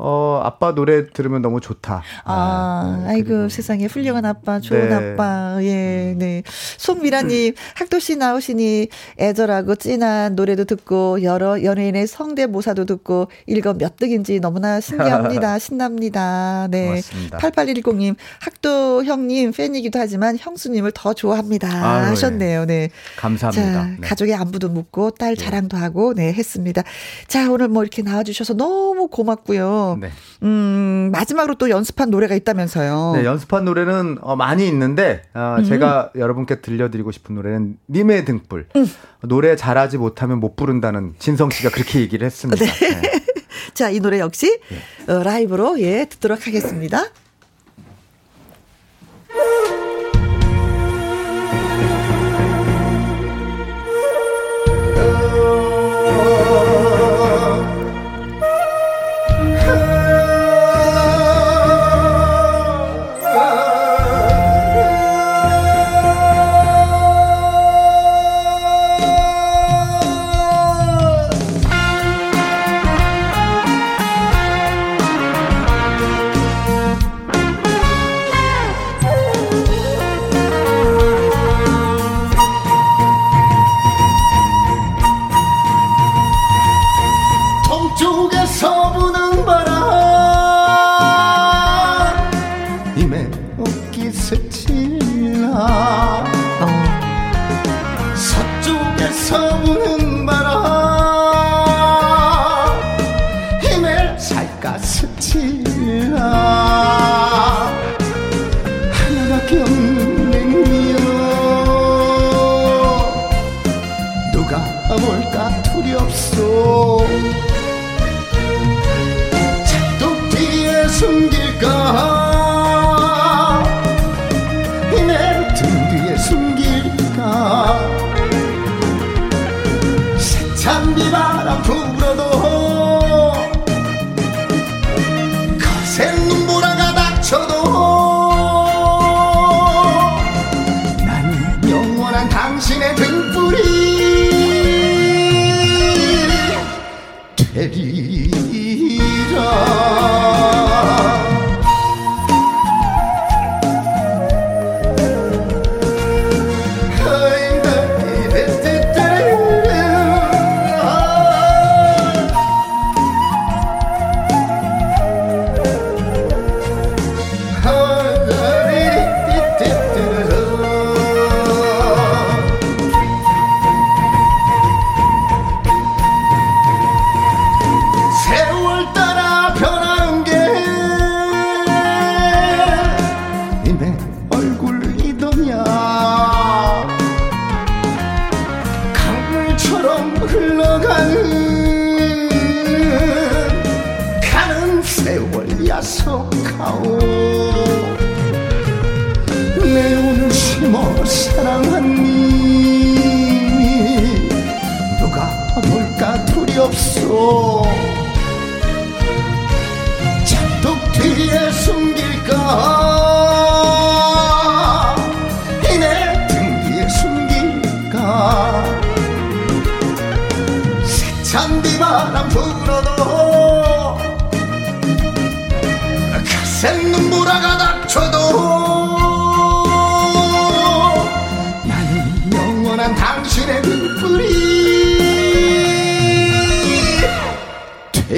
어, 0.00 0.40
아빠 0.44 0.74
노래 0.74 1.08
들으면 1.10 1.42
너무 1.42 1.60
좋다. 1.60 2.02
아, 2.24 3.04
아 3.04 3.12
이고 3.14 3.48
세상에 3.48 3.86
훌륭한 3.86 4.24
아빠, 4.24 4.60
좋은 4.60 4.88
네. 4.88 4.94
아빠. 4.94 5.58
예, 5.62 6.14
네. 6.16 6.44
송미라님, 6.76 7.54
학도 7.74 7.98
씨 7.98 8.14
나오시니 8.14 8.88
애절하고 9.18 9.74
찐한 9.74 10.36
노래도 10.36 10.64
듣고, 10.64 11.24
여러 11.24 11.64
연예인의 11.64 12.06
성대모사도 12.06 12.84
듣고, 12.84 13.28
읽어 13.46 13.74
몇 13.74 13.96
득인지 13.96 14.38
너무나 14.38 14.80
신기합니다. 14.80 15.58
신납니다. 15.58 16.68
네. 16.70 16.86
고맙습니다. 16.86 17.38
8810님, 17.38 18.14
학도 18.40 19.04
형님 19.04 19.50
팬이기도 19.50 19.98
하지만 19.98 20.36
형수님을 20.38 20.92
더 20.94 21.12
좋아합니다. 21.12 21.68
아유, 21.68 22.06
하셨네요. 22.10 22.66
네. 22.66 22.90
감사합니다. 23.16 23.72
자, 23.72 23.84
네. 23.84 23.96
가족의 24.00 24.36
안부도 24.36 24.68
묻고, 24.68 25.10
딸 25.10 25.34
네. 25.34 25.44
자랑도 25.44 25.76
하고, 25.76 26.14
네, 26.14 26.32
했습니다. 26.32 26.84
자, 27.26 27.50
오늘 27.50 27.66
뭐 27.66 27.82
이렇게 27.82 28.02
나와주셔서 28.02 28.54
너무 28.54 29.08
고맙고요. 29.08 29.87
네. 29.98 30.10
음, 30.42 31.10
마지막으로 31.12 31.54
또 31.54 31.70
연습한 31.70 32.10
노래가 32.10 32.34
있다면서요. 32.34 33.12
네, 33.16 33.24
연습한 33.24 33.64
노래는 33.64 34.18
어, 34.20 34.36
많이 34.36 34.66
있는데 34.68 35.22
어, 35.34 35.56
음. 35.58 35.64
제가 35.64 36.10
여러분께 36.16 36.60
들려드리고 36.60 37.12
싶은 37.12 37.34
노래는 37.34 37.78
님의 37.88 38.24
등불. 38.24 38.66
음. 38.76 38.86
노래 39.22 39.56
잘하지 39.56 39.98
못하면 39.98 40.40
못 40.40 40.56
부른다는 40.56 41.14
진성 41.18 41.50
씨가 41.50 41.70
그렇게 41.70 42.00
얘기를 42.00 42.26
했습니다. 42.26 42.64
네. 42.64 43.00
네. 43.00 43.24
자, 43.74 43.90
이 43.90 44.00
노래 44.00 44.18
역시 44.18 44.60
네. 45.06 45.12
어, 45.12 45.22
라이브로 45.22 45.80
예 45.80 46.04
듣도록 46.06 46.46
하겠습니다. 46.46 47.04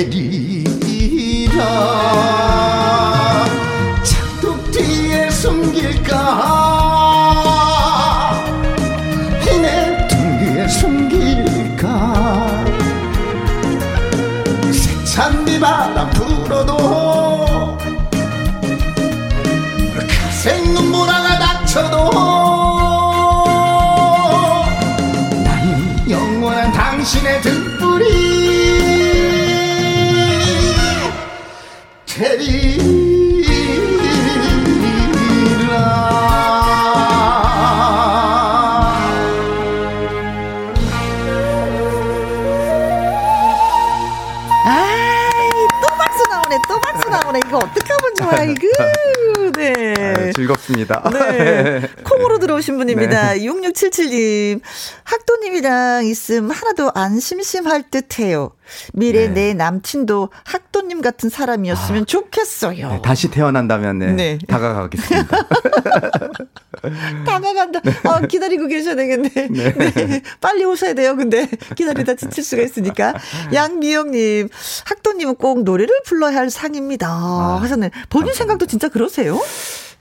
되 0.08 0.49
즐겁습니다. 50.50 51.02
네. 51.12 51.88
콩으로 52.04 52.38
들어오신 52.38 52.76
분입니다. 52.76 53.34
네. 53.34 53.40
6677님. 53.40 54.60
학도님이랑 55.04 56.06
있음 56.06 56.50
하나도 56.50 56.90
안 56.94 57.20
심심할 57.20 57.90
듯 57.90 58.18
해요. 58.18 58.52
미래 58.92 59.28
네. 59.28 59.34
내 59.34 59.54
남친도 59.54 60.30
학도님 60.44 61.02
같은 61.02 61.28
사람이었으면 61.28 62.02
아, 62.02 62.04
좋겠어요. 62.04 62.88
네, 62.88 63.02
다시 63.02 63.28
태어난다면 63.30 63.98
네, 63.98 64.12
네. 64.12 64.38
다가가겠습니다. 64.46 65.46
다가간다. 67.26 67.80
네. 67.80 67.92
아, 68.04 68.20
기다리고 68.20 68.66
계셔야 68.66 68.94
되겠네. 68.94 69.28
네. 69.50 69.74
네. 69.74 70.22
빨리 70.40 70.64
오셔야 70.64 70.94
돼요. 70.94 71.16
근데 71.16 71.48
기다리다 71.74 72.14
지칠 72.14 72.44
수가 72.44 72.62
있으니까. 72.62 73.14
양미영님, 73.52 74.48
학도님은 74.84 75.36
꼭 75.36 75.64
노래를 75.64 75.94
불러야 76.04 76.36
할 76.36 76.50
상입니다. 76.50 77.08
아, 77.08 77.58
하셨네. 77.60 77.90
본인. 78.08 78.30
생각도 78.40 78.66
진짜 78.66 78.88
그러세요? 78.88 79.38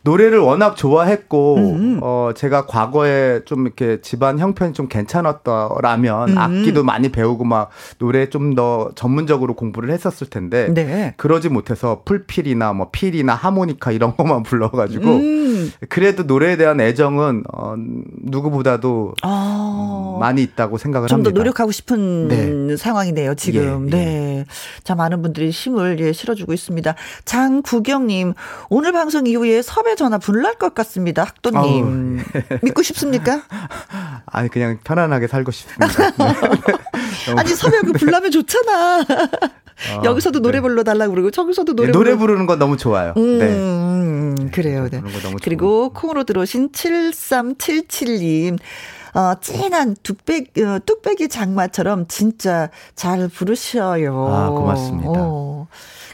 노래를 0.10 0.40
워낙 0.40 0.76
좋아했고 0.76 1.56
음. 1.57 1.99
어 2.02 2.31
제가 2.36 2.65
과거에 2.65 3.41
좀 3.45 3.68
이렇게 3.68 4.02
집안 4.02 4.40
형편이 4.40 4.73
좀 4.73 4.88
괜찮았더라면 4.88 6.30
음. 6.30 6.38
악기도 6.38 6.84
많이 6.84 7.10
배우고 7.10 7.44
막 7.45 7.69
노래 7.99 8.30
좀 8.30 8.49
더 8.56 8.90
전문적으로 8.95 9.53
공부를 9.53 9.91
했었을 9.91 10.27
텐데 10.27 10.73
네. 10.73 11.14
그러지 11.18 11.49
못해서 11.49 12.02
풀필이나 12.03 12.73
뭐 12.73 12.90
필이나 12.91 13.36
하모니카 13.36 13.91
이런 13.91 14.15
것만 14.18 14.41
불러가지고 14.41 15.06
음. 15.07 15.72
그래도 15.88 16.23
노래에 16.23 16.57
대한 16.57 16.81
애정은 16.81 17.44
어 17.53 17.76
누구보다도 17.77 19.14
아. 19.22 20.15
음, 20.15 20.19
많이 20.19 20.41
있다고 20.41 20.77
생각을 20.80 21.07
좀 21.07 21.18
합니다. 21.18 21.30
좀 21.30 21.34
더 21.34 21.40
노력하고 21.40 21.72
싶은 21.72 22.27
네. 22.27 22.76
상황이네요 22.76 23.36
지금. 23.36 23.90
예, 23.94 23.98
예. 23.98 24.06
네. 24.06 24.45
자 24.84 24.95
많은 24.95 25.22
분들이 25.22 25.52
힘을 25.52 25.99
예, 25.99 26.11
실어주고 26.11 26.52
있습니다. 26.53 26.95
장구경님 27.26 28.34
오늘 28.69 28.91
방송 28.91 29.27
이후에 29.27 29.61
섭외 29.61 29.95
전화 29.99 30.17
불날 30.17 30.53
것 30.53 30.73
같습니다. 30.73 31.23
학도님. 31.26 32.23
믿고 32.63 32.84
싶습니까? 32.84 33.41
아니, 34.26 34.47
그냥 34.47 34.80
편안하게 34.81 35.27
살고 35.27 35.51
싶습니다. 35.51 35.88
네. 36.17 37.34
아니, 37.35 37.49
섭외 37.53 37.81
그 37.81 37.91
불나면 37.91 38.31
좋잖아. 38.31 39.01
어, 39.01 40.01
여기서도 40.05 40.39
노래 40.39 40.59
네. 40.59 40.61
불러달라고 40.61 41.11
그러고 41.11 41.31
저기서도 41.31 41.73
노래 41.76 41.88
네, 41.88 41.91
노래 41.91 42.15
부르는 42.15 42.45
건 42.45 42.59
너무 42.59 42.77
좋아요. 42.77 43.13
음, 43.17 43.39
네. 43.39 43.45
음, 43.47 44.51
그래요. 44.53 44.88
네. 44.89 45.01
그리고 45.43 45.89
콩으로 45.89 46.23
들어오신 46.23 46.71
7377님. 46.71 48.57
어, 49.15 49.34
진한 49.41 49.97
뚝배기, 50.01 50.63
어, 50.63 50.80
뚝배기 50.85 51.27
장마처럼 51.27 52.07
진짜 52.07 52.69
잘 52.95 53.27
부르셔요. 53.27 54.27
아, 54.31 54.49
고맙습니다. 54.51 55.11
어. 55.13 55.67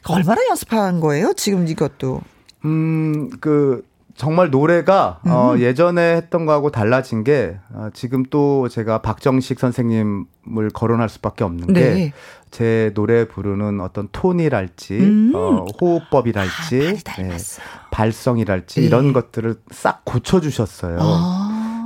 얼마나 0.08 0.42
연습한 0.50 1.02
거예요? 1.02 1.34
지금 1.34 1.68
이것도. 1.68 2.22
음, 2.66 3.30
그, 3.40 3.84
정말 4.16 4.50
노래가 4.50 5.20
어, 5.26 5.28
음. 5.28 5.32
어, 5.32 5.58
예전에 5.60 6.16
했던 6.16 6.46
거하고 6.46 6.72
달라진 6.72 7.24
게 7.26 7.58
어, 7.74 7.90
지금 7.94 8.24
또 8.30 8.70
제가 8.70 9.02
박정식 9.02 9.60
선생님을 9.60 10.70
거론할 10.74 11.10
수밖에 11.10 11.44
없는 11.44 11.74
네. 11.74 12.14
게제 12.50 12.94
노래 12.94 13.28
부르는 13.28 13.82
어떤 13.82 14.08
톤이랄지 14.14 14.98
음. 15.00 15.32
어, 15.36 15.66
호흡법이랄지 15.82 17.02
아, 17.08 17.22
네, 17.22 17.38
발성이랄지 17.92 18.80
네. 18.80 18.86
이런 18.86 19.12
것들을 19.12 19.56
싹 19.72 20.06
고쳐주셨어요. 20.06 20.98
아. 21.02 21.45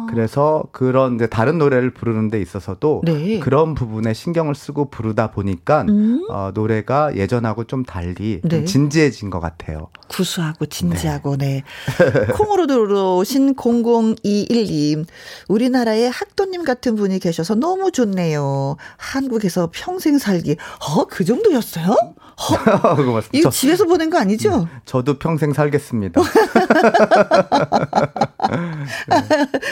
그래서 0.09 0.63
그런 0.71 1.15
이제 1.15 1.27
다른 1.27 1.57
노래를 1.57 1.91
부르는 1.91 2.29
데 2.29 2.41
있어서도 2.41 3.01
네. 3.05 3.39
그런 3.39 3.73
부분에 3.73 4.13
신경을 4.13 4.55
쓰고 4.55 4.89
부르다 4.89 5.31
보니까 5.31 5.85
음. 5.89 6.25
어, 6.29 6.51
노래가 6.53 7.15
예전하고 7.15 7.65
좀 7.65 7.83
달리 7.83 8.41
네. 8.43 8.49
좀 8.49 8.65
진지해진 8.65 9.29
것 9.29 9.39
같아요. 9.39 9.89
구수하고 10.07 10.65
진지하고 10.65 11.37
네. 11.37 11.63
네. 11.97 12.25
콩으로 12.33 12.67
들어오신 12.67 13.55
0021님 13.55 15.05
우리나라에 15.47 16.07
학도님 16.07 16.63
같은 16.63 16.95
분이 16.95 17.19
계셔서 17.19 17.55
너무 17.55 17.91
좋네요. 17.91 18.77
한국에서 18.97 19.69
평생 19.73 20.17
살기. 20.17 20.57
어, 20.87 21.05
그 21.05 21.25
정도였어요? 21.25 21.95
어? 22.39 22.95
고맙습니다. 22.95 23.29
이거 23.33 23.49
집에서 23.49 23.85
보낸 23.85 24.09
거 24.09 24.17
아니죠? 24.17 24.67
저도 24.85 25.19
평생 25.19 25.51
살겠습니다. 25.53 26.21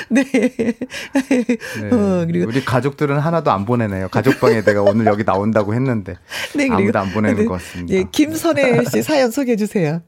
네. 0.10 0.23
네. 0.23 0.76
어, 1.91 2.26
그리고 2.27 2.48
우리 2.49 2.64
가족들은 2.64 3.18
하나도 3.19 3.52
안 3.52 3.65
보내네요. 3.65 4.10
가족방에 4.10 4.64
내가 4.64 4.81
오늘 4.81 5.06
여기 5.06 5.23
나온다고 5.23 5.73
했는데 5.73 6.15
네, 6.56 6.68
아무도 6.69 6.99
안 6.99 7.11
보내는 7.11 7.38
네, 7.38 7.45
것 7.45 7.53
같습니다. 7.53 7.94
예, 7.94 8.03
김선혜 8.11 8.84
씨 8.85 9.02
사연 9.02 9.31
소개해 9.31 9.56
주세요. 9.56 10.02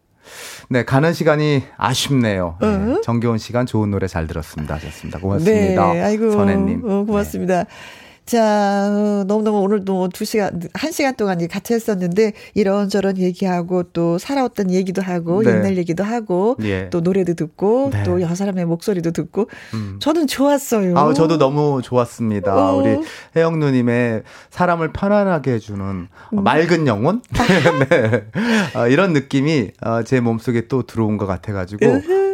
네, 0.69 0.83
가는 0.85 1.13
시간이 1.13 1.63
아쉽네요. 1.77 2.57
네, 2.61 2.67
어? 2.67 3.01
정겨운 3.03 3.37
시간 3.39 3.65
좋은 3.65 3.89
노래 3.89 4.07
잘 4.07 4.27
들었습니다. 4.27 4.75
하셨습니다. 4.75 5.19
고맙습니다. 5.19 5.93
네, 5.93 6.01
아이고, 6.01 6.31
선혜님. 6.31 6.83
어, 6.85 7.05
고맙습니다. 7.05 7.63
네. 7.63 7.69
자, 8.29 8.85
어, 8.91 9.23
너무너무 9.25 9.57
오늘도 9.61 10.09
두 10.13 10.23
시간, 10.23 10.61
한 10.75 10.91
시간 10.91 11.15
동안 11.15 11.47
같이 11.47 11.73
했었는데, 11.73 12.33
이런저런 12.53 13.17
얘기하고, 13.17 13.81
또 13.91 14.19
살아왔던 14.19 14.69
얘기도 14.69 15.01
하고, 15.01 15.41
네. 15.41 15.49
옛날 15.49 15.77
얘기도 15.77 16.03
하고, 16.03 16.55
예. 16.61 16.91
또 16.91 17.01
노래도 17.01 17.33
듣고, 17.33 17.89
네. 17.91 18.03
또 18.03 18.21
여러 18.21 18.35
사람의 18.35 18.65
목소리도 18.65 19.13
듣고, 19.13 19.49
음. 19.73 19.97
저는 19.99 20.27
좋았어요. 20.27 20.95
아, 20.95 21.11
저도 21.15 21.39
너무 21.39 21.81
좋았습니다. 21.81 22.55
어. 22.55 22.75
우리 22.75 22.99
혜영 23.35 23.57
누님의 23.57 24.21
사람을 24.51 24.93
편안하게 24.93 25.53
해주는 25.53 25.81
음. 25.81 26.07
맑은 26.43 26.85
영혼? 26.85 27.23
네. 27.89 28.25
어, 28.75 28.87
이런 28.87 29.13
느낌이 29.13 29.71
어, 29.81 30.03
제 30.03 30.19
몸속에 30.19 30.67
또 30.67 30.83
들어온 30.83 31.17
것 31.17 31.25
같아가지고, 31.25 31.83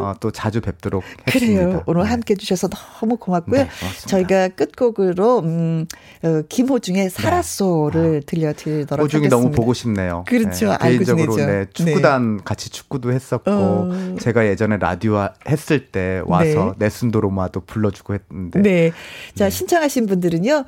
어, 0.01 0.13
또 0.19 0.31
자주 0.31 0.59
뵙도록 0.59 1.05
했습니다. 1.25 1.63
그래요. 1.63 1.83
오늘 1.85 2.03
네. 2.03 2.09
함께 2.09 2.33
해주셔서 2.33 2.67
너무 2.67 3.15
고맙고요. 3.15 3.61
네, 3.61 3.69
저희가 4.07 4.49
끝곡으로, 4.49 5.39
음, 5.39 5.84
어, 6.23 6.41
김호중의 6.47 7.09
사라소를 7.09 8.11
네. 8.11 8.19
들려드리도록 8.25 9.03
호중이 9.05 9.25
하겠습니다. 9.25 9.35
너무 9.35 9.51
보고 9.51 9.73
싶네요. 9.73 10.23
그렇죠. 10.27 10.71
네, 10.71 10.77
개인적으로 10.81 11.35
네, 11.35 11.45
네, 11.45 11.65
축구단 11.73 12.37
네. 12.37 12.43
같이 12.43 12.69
축구도 12.69 13.11
했었고 13.11 13.51
어. 13.51 14.15
제가 14.19 14.45
예전에 14.45 14.77
라디오 14.77 15.27
했을 15.47 15.87
때 15.87 16.21
와서 16.25 16.75
네. 16.77 16.85
네순도로마도 16.85 17.61
불러주고 17.61 18.13
했는데. 18.15 18.61
네. 18.61 18.91
자 19.35 19.49
신청하신 19.49 20.07
분들은요. 20.07 20.65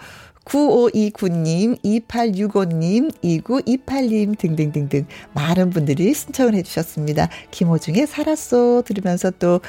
9529님, 0.48 1.78
2865님, 1.84 3.12
2928님 3.22 4.38
등등등등 4.38 5.06
많은 5.34 5.70
분들이 5.70 6.14
신청을 6.14 6.56
해주셨습니다. 6.56 7.30
김호중의 7.52 8.08
살았어 8.08 8.84
들으면서 8.84 9.32
또 9.32 9.60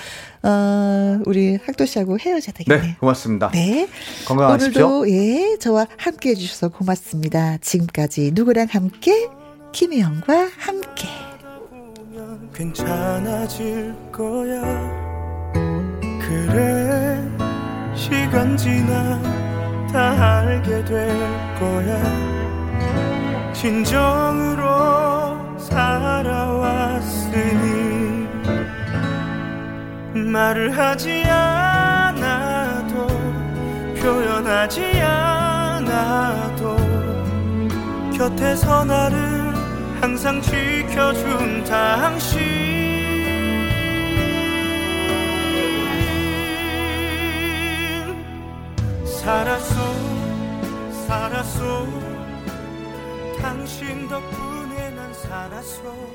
어, 0.42 1.18
우리 1.26 1.56
학도 1.56 1.84
씨하고 1.84 2.18
헤어져야 2.18 2.52
되겠네요. 2.54 2.86
네, 2.86 2.96
고맙습니다. 3.00 3.50
네. 3.50 3.88
건강하십시오. 4.26 4.86
오늘도 4.86 5.10
예, 5.10 5.56
저와 5.58 5.88
함께 5.96 6.30
해 6.30 6.34
주셔서 6.34 6.68
고맙습니다. 6.68 7.58
지금까지 7.58 8.30
누구랑 8.34 8.68
함께? 8.70 9.28
김혜영과 9.72 10.48
함께. 10.56 11.08
괜찮아질 12.54 13.94
거야. 14.12 15.08
그래, 16.20 17.24
시간 17.94 18.56
지나 18.56 19.47
다 19.92 20.40
알게 20.40 20.84
될 20.84 21.08
거야. 21.58 22.00
진정으로 23.52 25.58
살아왔으니 25.58 27.38
말을 30.14 30.76
하지 30.76 31.24
않아도 31.24 33.06
표현하지 34.00 35.00
않아도 35.00 36.76
곁에서 38.16 38.84
나를 38.84 39.18
항상 40.00 40.40
지켜준 40.40 41.64
당신 41.64 42.77
살았어 49.18 49.74
살았어 51.06 51.86
당신 53.40 54.08
덕분에 54.08 54.90
난 54.90 55.12
살겠어 55.12 56.07